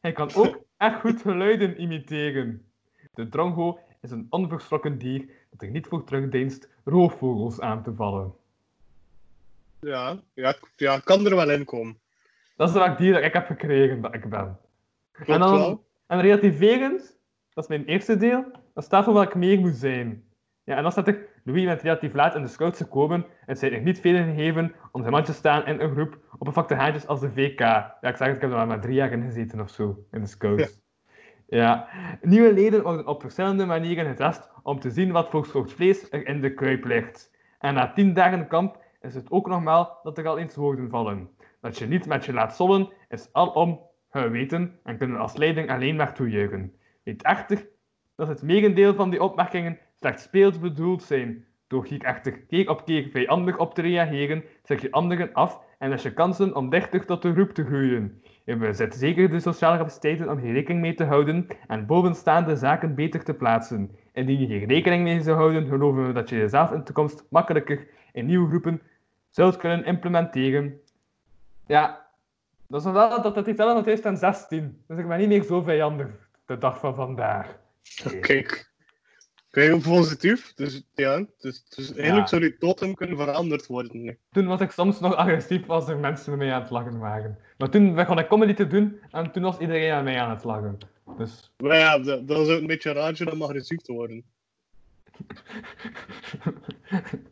[0.00, 2.64] Hij kan ook echt goed geluiden imiteren.
[3.14, 8.34] De drongho is een onverschrokken dier dat er niet voor terugdeinst roofvogels aan te vallen.
[9.80, 11.98] Ja, ja, ja, kan er wel in komen.
[12.56, 14.58] Dat is welk dier dat ik heb gekregen dat ik ben.
[15.12, 15.84] Klopt en, dan, wel.
[16.06, 17.16] en relativerend,
[17.52, 18.44] dat is mijn eerste deel,
[18.74, 20.24] dat staat voor wat ik meer moet zijn.
[20.64, 23.72] Ja, en dan staat er, Louis bent relatief laat in de scouts gekomen en zijn
[23.72, 27.06] er niet veel gegeven om zijn man te staan in een groep op een haantjes
[27.06, 27.58] als de VK.
[27.58, 30.04] Ja, ik zeg het, ik heb er maar, maar drie jaar in gezeten of zo,
[30.10, 30.80] in de scouts.
[31.46, 31.88] Ja.
[32.22, 36.26] Nieuwe leden worden op verschillende manieren getest om te zien wat voor soort vlees er
[36.26, 37.30] in de kuip ligt.
[37.58, 41.30] En na tien dagen kamp is het ook normaal dat er al eens woorden vallen.
[41.60, 43.80] Dat je niet met je laat zollen is alom
[44.10, 46.74] geweten en kunnen als leiding alleen maar toejuichen.
[47.02, 47.68] Weet echter
[48.16, 51.44] dat het merendeel van die opmerkingen slechts speels bedoeld zijn.
[51.66, 56.02] Door echter keer op keer vijandig op te reageren, zeg je anderen af en is
[56.02, 58.22] je kansen om dichter tot de groep te groeien.
[58.44, 62.94] Je bezit zeker de sociale capaciteiten om hier rekening mee te houden en bovenstaande zaken
[62.94, 63.90] beter te plaatsen.
[64.12, 67.24] Indien je hier rekening mee zou houden, geloven we dat je jezelf in de toekomst
[67.30, 68.82] makkelijker in nieuwe groepen
[69.30, 70.80] zult kunnen implementeren.
[71.66, 72.06] Ja,
[72.68, 74.82] dat is wel dat het van 2016.
[74.86, 76.08] Dus ik ben niet meer zo vijandig
[76.46, 77.56] de dag van vandaag.
[78.20, 78.69] Kijk.
[79.50, 80.54] Kijk, positief.
[80.54, 82.26] Dus ja, dus, dus eigenlijk Ja.
[82.26, 84.18] zou die totem kunnen veranderd worden.
[84.32, 87.38] Toen was ik soms nog agressief als er mensen mij aan het lachen waren.
[87.58, 90.44] Maar toen begon ik comedy te doen en toen was iedereen aan mij aan het
[90.44, 90.78] lachen.
[91.16, 94.24] Dus Maar ja, dat, dat is ook een beetje raar om agressief te worden.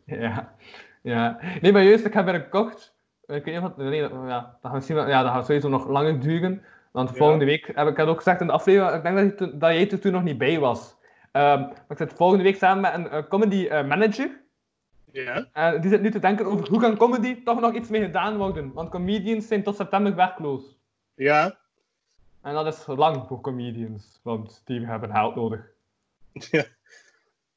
[0.05, 0.55] ja.
[1.01, 1.39] ja.
[1.61, 2.93] Nee, maar juist, ik heb binnenkort.
[3.25, 3.77] Ik weet niet of het.
[3.77, 6.63] Nee, dat, ja, dat gaat, ja, dat gaat sowieso nog langer duren.
[6.91, 7.15] Want Ja.
[7.15, 8.95] volgende week heb ik had ook gezegd in de aflevering.
[8.95, 10.95] Ik denk dat, je dat jij er toen nog niet bij was.
[11.31, 14.41] Ehm, ik zit volgende week samen met een eh, comedy eh, manager.
[15.11, 15.47] Ja?
[15.53, 18.37] En die zit nu te denken over hoe kan comedy toch nog iets mee gedaan
[18.37, 18.73] worden.
[18.73, 20.77] Want comedians zijn tot september werkloos.
[21.15, 21.57] Ja?
[22.41, 25.61] En dat is lang voor comedians, want die hebben geld nodig.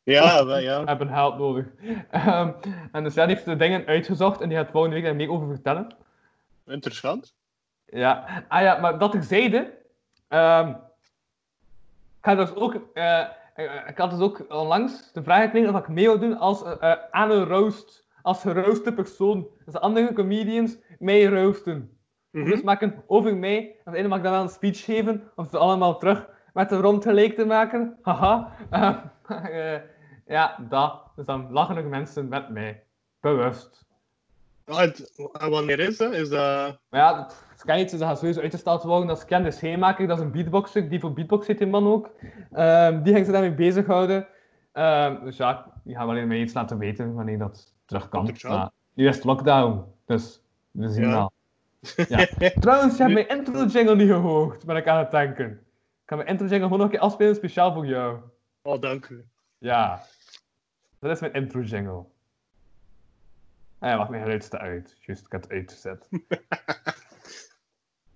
[0.03, 0.85] Ja, wel, ja.
[0.85, 1.67] Hebben geld nodig.
[2.11, 2.53] Ehm,
[2.93, 5.31] en dus ja, die heeft de dingen uitgezocht en die gaat volgende week daar meer
[5.31, 5.97] over vertellen.
[6.67, 7.35] Interessant.
[7.87, 9.79] Ja, ah ja, maar dat terzijde.
[10.29, 10.75] ehm
[12.23, 13.29] ik, ga dus ook, eh, eh,
[13.87, 16.73] ik had dus ook onlangs de vraag gekregen of ik mee wil doen als eh,
[16.81, 18.11] eh, aan een roast.
[18.23, 19.47] Als gerooste persoon.
[19.65, 21.99] Dus de andere comedians mij roosten.
[22.31, 22.45] Mhm.
[22.45, 23.59] Dus maken over mij.
[23.59, 25.31] En op het einde mag ik dan wel een speech geven.
[25.35, 27.99] Om ze allemaal terug met de rond gelijk te maken.
[28.03, 28.53] Haha.
[29.23, 29.83] Eh, eh,
[30.27, 31.11] ja, dat.
[31.17, 32.85] Dus dan lachen er mensen met mij.
[33.21, 33.87] Bewust.
[34.65, 36.13] En wanneer is dat?
[36.13, 36.79] Is dat...
[36.91, 39.07] Ja, het dat gaat sowieso uitgesteld worden.
[39.07, 41.87] Dat is Ken de Scheenmaker, dat is een beatboxer, die voor beatbox zit die man
[41.87, 42.11] ook.
[42.53, 44.27] Ehm, die ging zich daarmee bezighouden.
[44.73, 48.37] Ehm dus ja, die gaan we alleen maar iets laten weten wanneer dat terug kan.
[48.43, 51.11] Maar nu is het lockdown, dus we zien Ja.
[51.11, 51.33] wel.
[52.09, 52.27] Ja.
[52.61, 55.51] Trouwens, je hebt mijn intro jingle niet gehoord, ben ik aan het denken.
[55.51, 58.19] Ik ga mijn intro jingle gewoon nog een keer afspelen, speciaal voor jou.
[58.63, 59.25] Oh, dank u.
[59.59, 60.01] Ja,
[60.99, 62.05] dat is mijn intro jingle.
[63.79, 64.97] Ah ja, wacht, mijn geluid staat uit.
[65.01, 66.09] Juist, ik heb het uitgezet.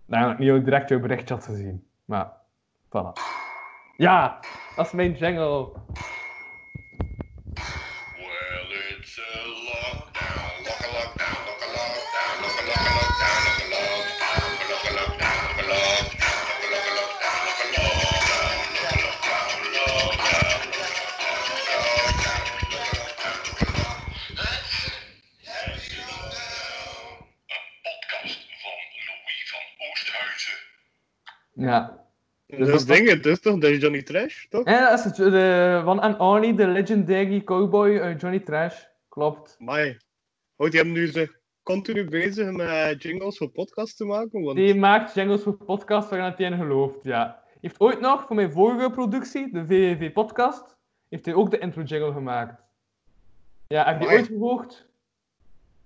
[0.07, 1.87] nou, niet direct jouw berichtje had gezien.
[2.05, 2.33] Maar,
[2.87, 3.13] voilà.
[3.97, 4.41] Ja,
[4.77, 5.73] dat is mijn jingle.
[31.57, 32.05] Ja.
[32.47, 33.59] Dus dat ding, het is toch?
[33.59, 34.65] Dat is Johnny Trash, toch?
[34.65, 38.83] Ja, dat is de, de one and only, de legendary cowboy uit Johnny Trash.
[39.09, 39.57] Klopt.
[39.59, 39.97] Maar
[40.57, 44.43] Houdt hij hem nu zich continu bezig met jingles voor podcasts te maken?
[44.43, 44.57] Want...
[44.57, 47.43] Die maakt jingles voor podcasts waarin hij in gelooft, ja.
[47.61, 50.77] Heeft ooit nog, voor mijn vorige productie, de VVV podcast,
[51.09, 52.63] heeft hij ook de intro jingle gemaakt.
[53.67, 54.87] Ja, heb je ooit gehoord?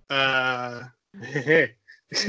[0.07, 0.85] Eh,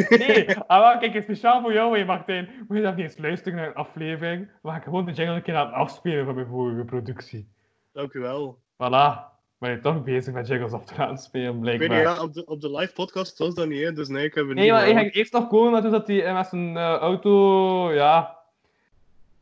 [0.10, 2.50] Nee, ah, wel, kijk, speciaal voor jou, je Martijn.
[2.68, 4.50] Moet je dan niet eens luisteren naar een aflevering?
[4.62, 7.48] Maar ik gewoon de jingle een keer aan het afspelen van mijn vorige productie.
[7.92, 8.58] Dank u wel.
[8.74, 9.30] Voilà.
[9.58, 11.88] Ben je toch bezig met jingles af te laten spelen, Ik blijkbaar.
[11.90, 14.26] weet niet, ja, op de, op de live podcast was dat niet, hè, dus nee,
[14.26, 15.06] ik heb er Nee, niet maar hij gehoord.
[15.06, 18.38] ging eerst nog komen, maar zat hij eh, met zijn eh, auto, ja,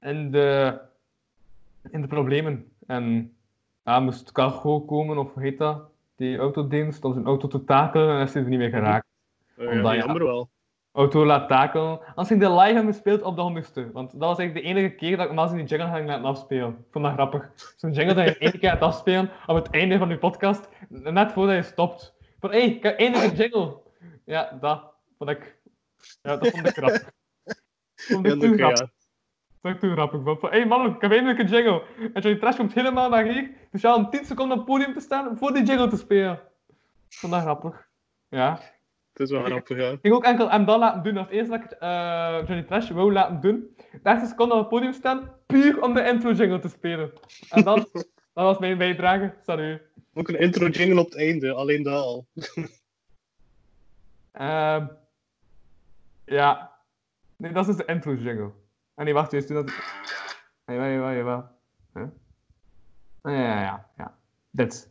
[0.01, 0.79] in de,
[1.91, 2.71] in de problemen.
[2.87, 3.33] En
[3.83, 5.81] ja, moest cargo komen, of hoe heet dat?
[6.15, 9.07] Die autodienst, om zijn auto te takelen, en is hij er niet meer geraakt.
[9.59, 9.97] Eh, ja, omdat, ja.
[9.97, 10.49] jammer wel.
[10.91, 11.99] Auto laat takelen.
[12.15, 13.91] Als ging de live hebben gespeeld op de honderdste.
[13.91, 16.69] Want dat was eigenlijk de enige keer dat ik normaal die jingle ging laten afspelen.
[16.69, 17.51] Ik vond dat grappig.
[17.75, 21.31] Zo'n jingle dat je één keer het afspelen op het einde van je podcast, net
[21.31, 22.15] voordat je stopt.
[22.39, 23.81] Van, hé, hey, ik heb een jingle.
[24.25, 24.83] Ja, dat
[25.17, 25.57] vond ik...
[26.21, 27.11] Ja, dat vond ik grappig.
[27.95, 28.89] Vond ik toen grappig.
[29.61, 30.39] Dat ik toen grappig vond.
[30.39, 31.83] Van, hé hey, man, ik heb eindelijk een jingle.
[32.13, 34.99] En Johnny Trash komt helemaal naar hier, speciaal om 10 seconden op het podium te
[34.99, 36.39] staan, voor die jingle te spelen.
[37.09, 37.87] Ik vond dat grappig.
[38.27, 38.59] Ja.
[39.19, 39.97] Het is wel grappig.
[40.01, 41.13] Ik ook enkel hem dat laten doen.
[41.13, 43.75] Dat het eerste dat ik eh, Johnny Trash wou laten doen.
[43.91, 47.11] De eerste seconde op het podium staan, puur om de intro jingle te spelen.
[47.49, 47.75] En dan,
[48.33, 49.33] dat was mijn bijdrage.
[49.45, 49.81] Salut.
[50.13, 52.27] Ook een intro jingle op het einde, alleen dat al.
[54.31, 54.87] Ehm
[56.25, 56.77] ja.
[57.35, 58.51] Nee, dat is dus de intro jingle.
[58.95, 59.73] Ah nee, wacht, juist toen dat...
[60.65, 61.49] Jawel, jawel, jawel.
[61.93, 62.03] Huh?
[63.21, 64.17] Ah, ja, ja, ja, ja.
[64.51, 64.88] Dit.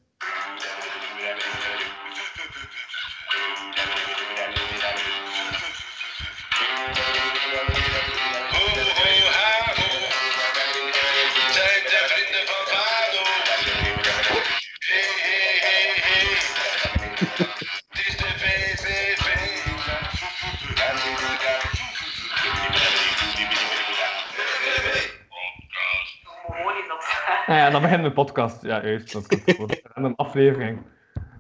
[27.49, 28.63] Ah ja, dan begint de podcast.
[28.63, 29.13] Ja, juist.
[29.13, 30.79] Dat een aflevering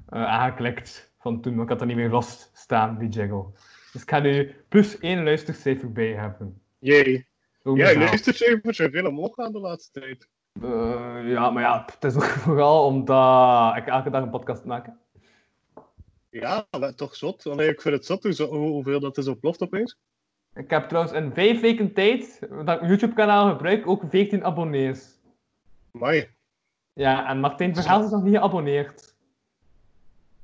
[0.08, 1.52] eh, aangeklikt van toen.
[1.56, 3.44] want Ik had er niet meer los staan, die jingle.
[3.92, 6.60] Dus ik ga nu plus één luistercijfer bij hebben.
[6.78, 7.26] Jee.
[7.62, 10.28] Ja, luistercijfers zijn veel omhoog gaan de laatste tijd.
[10.62, 14.90] Eh, ja, maar ja, het is ook vooral omdat ik elke dag een podcast maak.
[16.30, 17.46] Ja, maar toch zot.
[17.46, 19.98] Allee, ik vind het zot hoe- zo- hoe- hoeveel dat is ontploft opeens.
[20.54, 25.17] Ik heb trouwens in vijf weken tijd dat ik mijn YouTube-kanaal gebruik ook 14 abonnees.
[26.92, 29.16] Ja, en Martijn Verhaal is nog niet geabonneerd.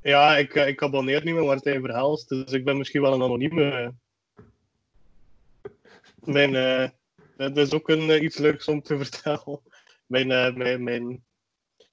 [0.05, 3.23] Ja, ik, eh, ik abonneer niet meer Martijn Verhelst, dus ik ben misschien wel een
[3.23, 3.95] anonieme.
[6.25, 6.89] Mijn, eh,
[7.37, 9.61] dat is ook een, eh, iets leuks om te vertellen.
[10.07, 10.27] Mijn,
[10.59, 11.25] mijn, mijn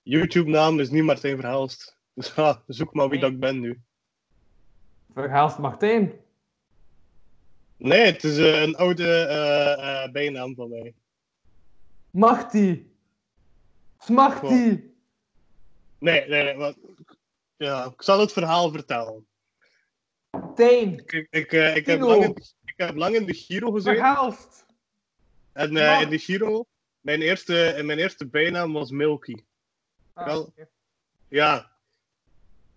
[0.02, 1.98] YouTube-naam is niet Martijn Verhelst.
[2.14, 3.82] Dus ja, zoek maar wie dat ik ben nu.
[5.14, 6.12] Verhaalst Martijn.
[7.78, 10.94] Nee, het is een oude bijnaam van mij.
[12.10, 12.91] Marty.
[14.04, 14.46] Smarty.
[14.48, 16.56] Nee, nee, nee.
[16.56, 16.74] Maar,
[17.58, 19.28] ja, ik zal het verhaal vertellen.
[20.56, 20.98] Tijn.
[21.06, 23.96] Ik, ik, eh, ik, heb, lang in, ik heb lang in de Giro gezeten.
[23.96, 24.66] Verhaalst.
[25.54, 26.66] En eh, in de Giro,
[27.00, 29.36] mijn eerste, mijn eerste bijnaam was Milky.
[30.14, 30.54] Ah, Wel.
[31.28, 31.72] Ja.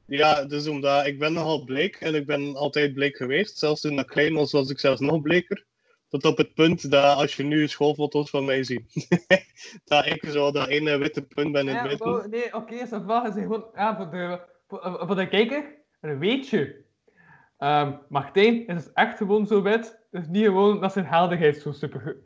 [0.07, 3.59] Ja, dus omdat ik ben nogal bleek en ik ben altijd bleek geweest.
[3.59, 5.67] Zelfs toen ik klein was, was ik zelfs nog bleker.
[6.15, 9.09] Tot op het punt dat als je nu schoolfoto's van mij ziet,
[9.85, 11.99] dat ik zo dat ene witte punt ben in het Ja, midden.
[11.99, 13.27] bro, nee, oké, is dat wel.
[13.27, 16.85] Is gewoon, ja, voor de, voor, voor de kijker, een weetje.
[17.59, 19.99] Ehm Martijn is dus echt gewoon zo wit.
[20.11, 22.17] Dus niet gewoon dat zijn helderheid zo super.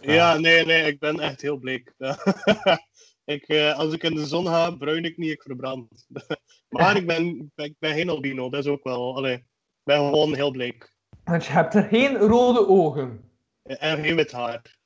[0.00, 1.94] Ja, nee, nee, ik ben echt heel bleek.
[3.24, 6.06] ik, eh, als ik in de zon ga, bruin ik niet, ik verbrand.
[6.68, 9.16] maar ik ben, ik ben, ik ben geen albino, dat is ook wel.
[9.16, 9.44] Allee, ik
[9.82, 10.95] ben gewoon heel bleek.
[11.26, 13.30] Want je hebt er geen rode ogen.
[13.62, 14.76] En geen wit haar.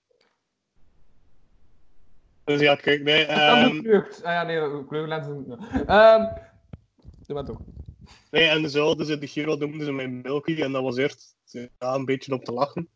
[2.44, 3.26] Dus ja, kijk, nee.
[3.26, 4.22] Dat kan ehm, gekleurd.
[4.24, 5.58] Ah ja, nee, kleurlenzen.
[5.86, 6.24] Ehm
[7.30, 7.60] doe maar toch.
[8.30, 11.36] nee, en zo, dus in de Giro noemden ze mij Milky en dat was eerst
[11.44, 12.88] ja, een beetje om te lachen.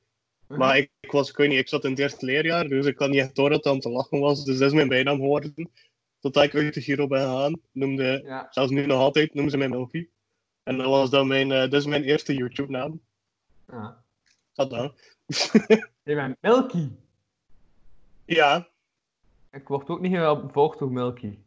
[0.47, 2.97] Maar ik, ik was, ik weet niet, ik zat in het eerste leerjaar, dus ik
[2.97, 4.45] kan niet echt door dat het om te lachen was.
[4.45, 5.71] Dus dat is mijn bijnaam geworden.
[6.21, 8.47] Totdat ik uit de Giro ben gegaan, noemde, Ja.
[8.51, 10.09] zelfs nu nog altijd, noemen ze mij Milky.
[10.63, 13.01] En dat was dan mijn, eh, dat is mijn eerste YouTube-naam.
[13.67, 14.05] Ja.
[14.53, 14.95] Dat dan.
[16.03, 16.91] Je bent Milky.
[18.25, 18.69] ja.
[19.51, 21.39] Ik word ook niet gevolgd door Milky.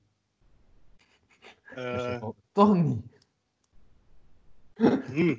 [1.76, 3.06] eh, Toch niet.
[5.06, 5.36] hm,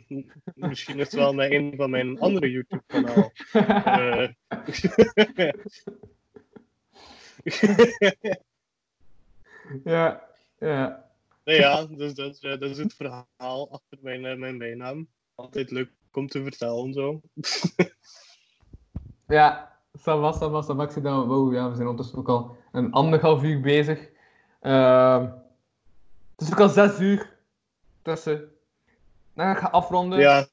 [0.55, 3.33] misschien is het wel met een van mijn andere YouTube-kanaal.
[3.53, 4.29] Eh.
[9.85, 10.29] ja,
[10.59, 11.11] ja.
[11.45, 15.09] nee, ja, dus dat, is, eh, dat is het verhaal achter mijn, mijn bijnaam.
[15.35, 17.21] Altijd leuk om te vertellen, zo.
[19.29, 20.97] Ja, dat was, dat was, dat.
[20.97, 24.09] Ik wow, ja, we zijn ondertussen ook al een anderhalf uur bezig.
[24.61, 25.23] Ehm,
[26.37, 27.37] het is ook al zes uur
[28.03, 28.53] tussen.
[29.35, 30.19] Dan ga ik gaan afronden.
[30.19, 30.49] Ja.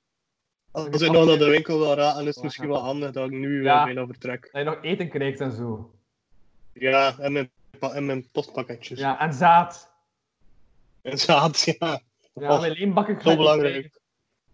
[0.71, 3.31] Als ik nog naar de winkel wil raken, is het misschien wel handig dat ik
[3.31, 3.83] nu Ja.
[3.83, 4.49] bijna vertrek.
[4.51, 5.93] Dat je nog eten krijgt en zo.
[6.73, 8.99] Ja, en mijn, en mijn postpakketjes.
[8.99, 9.91] Ja, en zaad.
[11.01, 12.01] En zaad, ja.
[12.33, 13.99] Ja, mijn leenbakken Zo belangrijk.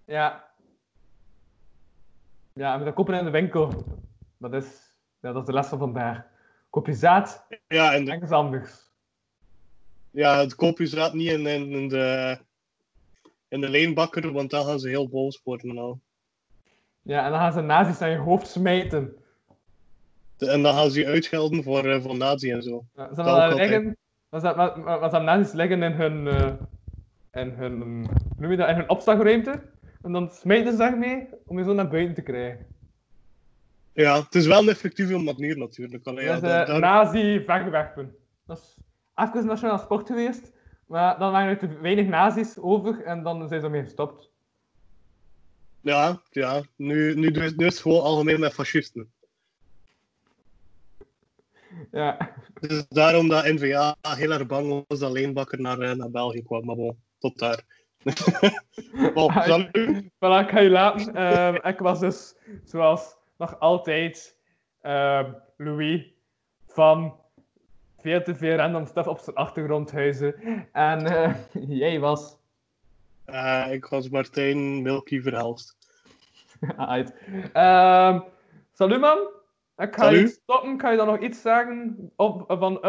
[0.05, 0.50] Ja.
[2.53, 3.83] Ja, met dat kopen in de winkel.
[4.37, 6.23] Dat is, ja, dat is de les van vandaag.
[6.69, 8.89] Koop je zaad, Ja, en de, ergens anders.
[10.11, 12.37] ja, het koop je zaad niet in, in, in de,
[13.47, 15.69] in de leenbakker, want dan gaan ze heel boos worden.
[15.69, 15.99] en al.
[17.01, 19.15] Ja, en dan gaan ze nazi's naar je hoofd smijten.
[20.37, 22.85] De- En dan gaan ze je uitschelden voor, eh, voor nazi en zo.
[22.95, 23.97] Ja, ze Dat liggen,
[24.29, 26.53] wat- wat ze nazi's liggen in hun, eh,
[27.43, 27.77] in hun,
[28.37, 29.61] noem je dat, in hun opslagruimte.
[30.01, 32.65] En dan smijten ze daarmee om je zo naar buiten te krijgen.
[33.93, 36.07] Ja, het is wel een effectieve manier natuurlijk.
[36.07, 38.15] Allee, ja, dat is eh, nazi-wegwerpen.
[38.45, 38.77] Dat is
[39.15, 40.51] even een nationaal sport geweest,
[40.85, 44.31] maar dan waren er te weinig nazi's over en dan zijn ze ermee gestopt.
[45.81, 46.61] ja, ja.
[46.75, 49.11] Nu, nu, nu is nu is het gewoon algemeen met fascisten.
[51.91, 56.43] Ja, Dus daarom dat NVA heel erg bang was dat Leenbakker naar, eh, naar België
[56.43, 56.65] kwam.
[56.65, 57.63] Maar bon, tot daar.
[59.13, 60.03] bon, Ah, salut.
[60.19, 61.15] voilà, ik ga je laten.
[61.15, 64.37] Ehm, ik was dus, zoals nog altijd,
[64.81, 66.13] ehm, Louis
[66.67, 67.15] van
[67.99, 70.35] veel te veel random stuff op zijn achtergrondhuizen.
[70.71, 71.33] En eh,
[71.81, 72.37] jij was...
[73.25, 75.77] Eh, ik was Martijn Milky Verhelst.
[76.77, 77.13] Uit.
[77.53, 78.19] Ehm
[78.73, 79.17] salut man.
[79.77, 80.77] Ik ga je stoppen.
[80.77, 82.81] Kan je dan nog iets zeggen op, van,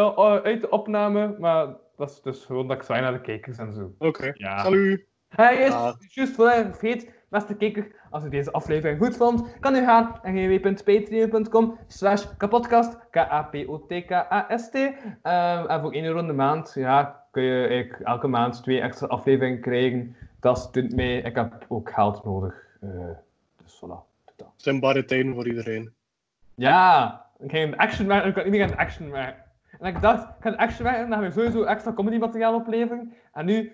[0.42, 1.36] uit de opname?
[1.38, 3.94] Maar dat is dus gewoon dat ik zwaai naar de kijkers en zo.
[3.98, 4.58] Oké, Ja.
[4.62, 5.04] salut.
[5.28, 5.94] Hij is Ah.
[6.08, 10.20] juist voor hij vergeet, beste kijker, als u deze aflevering goed vond, kan u gaan
[10.22, 14.74] naar www.patreon.com slash kapodcast, K-A-P-O-T-K-A-S-T.
[15.22, 18.80] Ehm, en voor 1 euro in de maand, ja, kun je eigenlijk elke maand twee
[18.80, 20.16] extra afleveringen krijgen.
[20.40, 22.66] Dat steunt mij, ik heb ook geld nodig.
[22.80, 22.88] Eh,
[23.62, 23.98] dus voilà.
[24.36, 24.48] Dat.
[24.52, 25.92] Het zijn barre tijden voor iedereen.
[26.54, 29.41] Ja, ik ging een action maken en ik kan niet meer een action maken.
[29.82, 32.18] En ik dacht, ik ga een action maken en dan ga je sowieso extra comedy
[32.18, 33.12] materiaal opleveren.
[33.32, 33.72] En nu,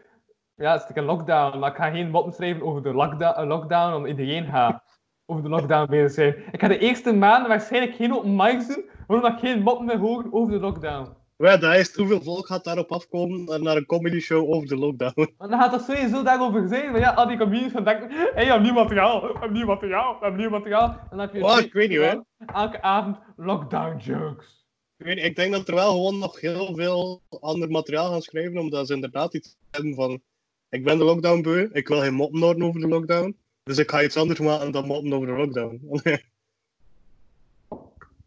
[0.54, 3.46] ja, zit ik in lockdown, maar ik ga geen moppen schrijven over de lockdown, eh,
[3.46, 4.82] lockdown omdat iedereen gaat
[5.26, 6.34] over de lockdown bezig zijn.
[6.52, 9.98] Ik ga de eerste maanden waarschijnlijk geen open mics doen, waarom ik geen moppen meer
[9.98, 11.16] horen over de lockdown.
[11.36, 14.76] Ja, dat is hoeveel volk gaat daarop afkomen en naar een comedy show over de
[14.76, 15.12] lockdown.
[15.38, 18.30] Want dan gaat dat sowieso daarover zijn, van ja, al die comedians gaan denken, hé,
[18.34, 20.88] hey, je hebt nieuw materiaal, we hebben nieuw materiaal, we hebben nieuw materiaal.
[20.88, 22.24] En dan heb je Oh, ik weet niet, hoor.
[22.54, 24.57] elke avond lockdown jokes.
[24.98, 28.58] Ik, weet ik denk dat er wel gewoon nog heel veel ander materiaal gaan schrijven,
[28.58, 30.22] omdat ze inderdaad iets hebben van
[30.68, 33.90] ik ben de lockdown beu, ik wil geen moppen horen over de lockdown, dus ik
[33.90, 35.80] ga iets anders maken dan moppen over de lockdown.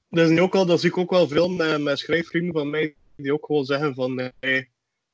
[0.10, 2.70] dat is nu ook al, dat zie ik ook wel veel met, met schrijfvrienden van
[2.70, 4.32] mij, die ook gewoon zeggen van nee,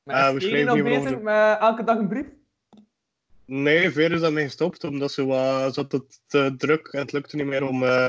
[0.04, 2.26] is we schrijven nog niet bezig over met elke dag een brief?
[3.44, 7.36] nee, Veer is daarmee gestopt, omdat ze wat, zat het te druk en het lukte
[7.36, 8.08] niet meer om, eh,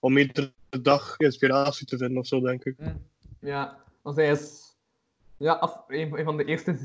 [0.00, 0.52] om iedere
[0.82, 2.76] dag inspiratie te vinden of zo, denk ik.
[3.40, 4.76] Ja, want hij is
[5.36, 6.76] ja, af, een, van de eerste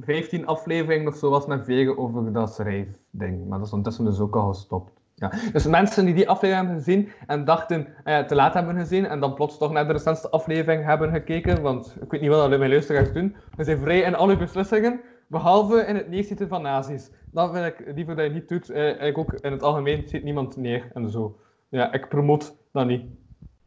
[0.00, 3.48] 15 afleveringen of zo was met Vegen over dat schrijfding.
[3.48, 5.00] Maar dat is ondertussen dus ook al gestopt.
[5.14, 5.32] Ja.
[5.52, 9.20] Dus mensen die die aflevering hebben gezien en dachten eh, te laat hebben gezien en
[9.20, 12.70] dan plots toch naar de recentste aflevering hebben gekeken, want ik weet niet wat mijn
[12.70, 17.10] luisteraars doen, we zijn vrij in alle beslissingen, behalve in het neerzitten van nazi's.
[17.30, 18.70] Dat wil ik liever dat je niet doet.
[18.70, 21.38] Eh, ook in het algemeen ziet niemand neer en zo.
[21.72, 23.04] Ja, ik promoot dat niet.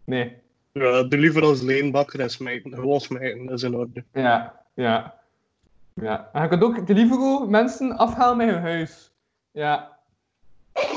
[0.03, 0.37] Nee.
[0.71, 2.73] Ja, doe liever als leenbakker en smijten.
[2.73, 4.03] Gewoon smijten, dat is in orde.
[4.13, 5.19] Ja, ja.
[5.93, 6.29] Ja.
[6.33, 9.11] En je kunt ook de Livego mensen afhalen met hun huis.
[9.51, 9.97] Ja.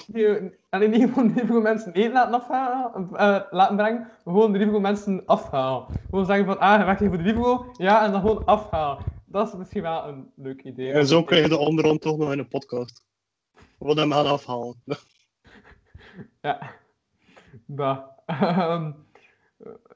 [0.06, 4.52] Die- En niet gewoon de Livego mensen eten laten afhalen, eh, laten brengen, maar gewoon
[4.52, 5.86] de Livego mensen afhalen.
[6.10, 9.04] Gewoon zeggen van, ah, je werkt hier voor de Livego, ja, en dan gewoon afhalen.
[9.24, 10.92] Dat is misschien wel een leuk idee.
[10.92, 13.04] En zo krijg je de onderhand toch nog in een podcast.
[13.78, 14.74] Wat hem gaan afhalen.
[16.40, 16.58] Ja.
[17.70, 18.04] Dat.
[18.26, 18.92] Ehm,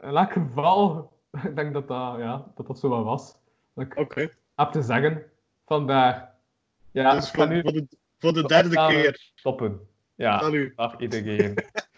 [0.01, 1.13] in elk geval,
[1.49, 3.37] ik denk dat dat, ja, dat, dat zo wel was.
[3.75, 3.93] Dat ik
[4.55, 5.23] heb te zeggen.
[5.67, 6.35] Vandaar.
[6.91, 7.87] Ja, Dus ik ga voor, nu voor, de,
[8.19, 9.33] voor de derde keer.
[9.35, 9.81] stoppen.
[10.15, 11.55] Ja, dag iedereen.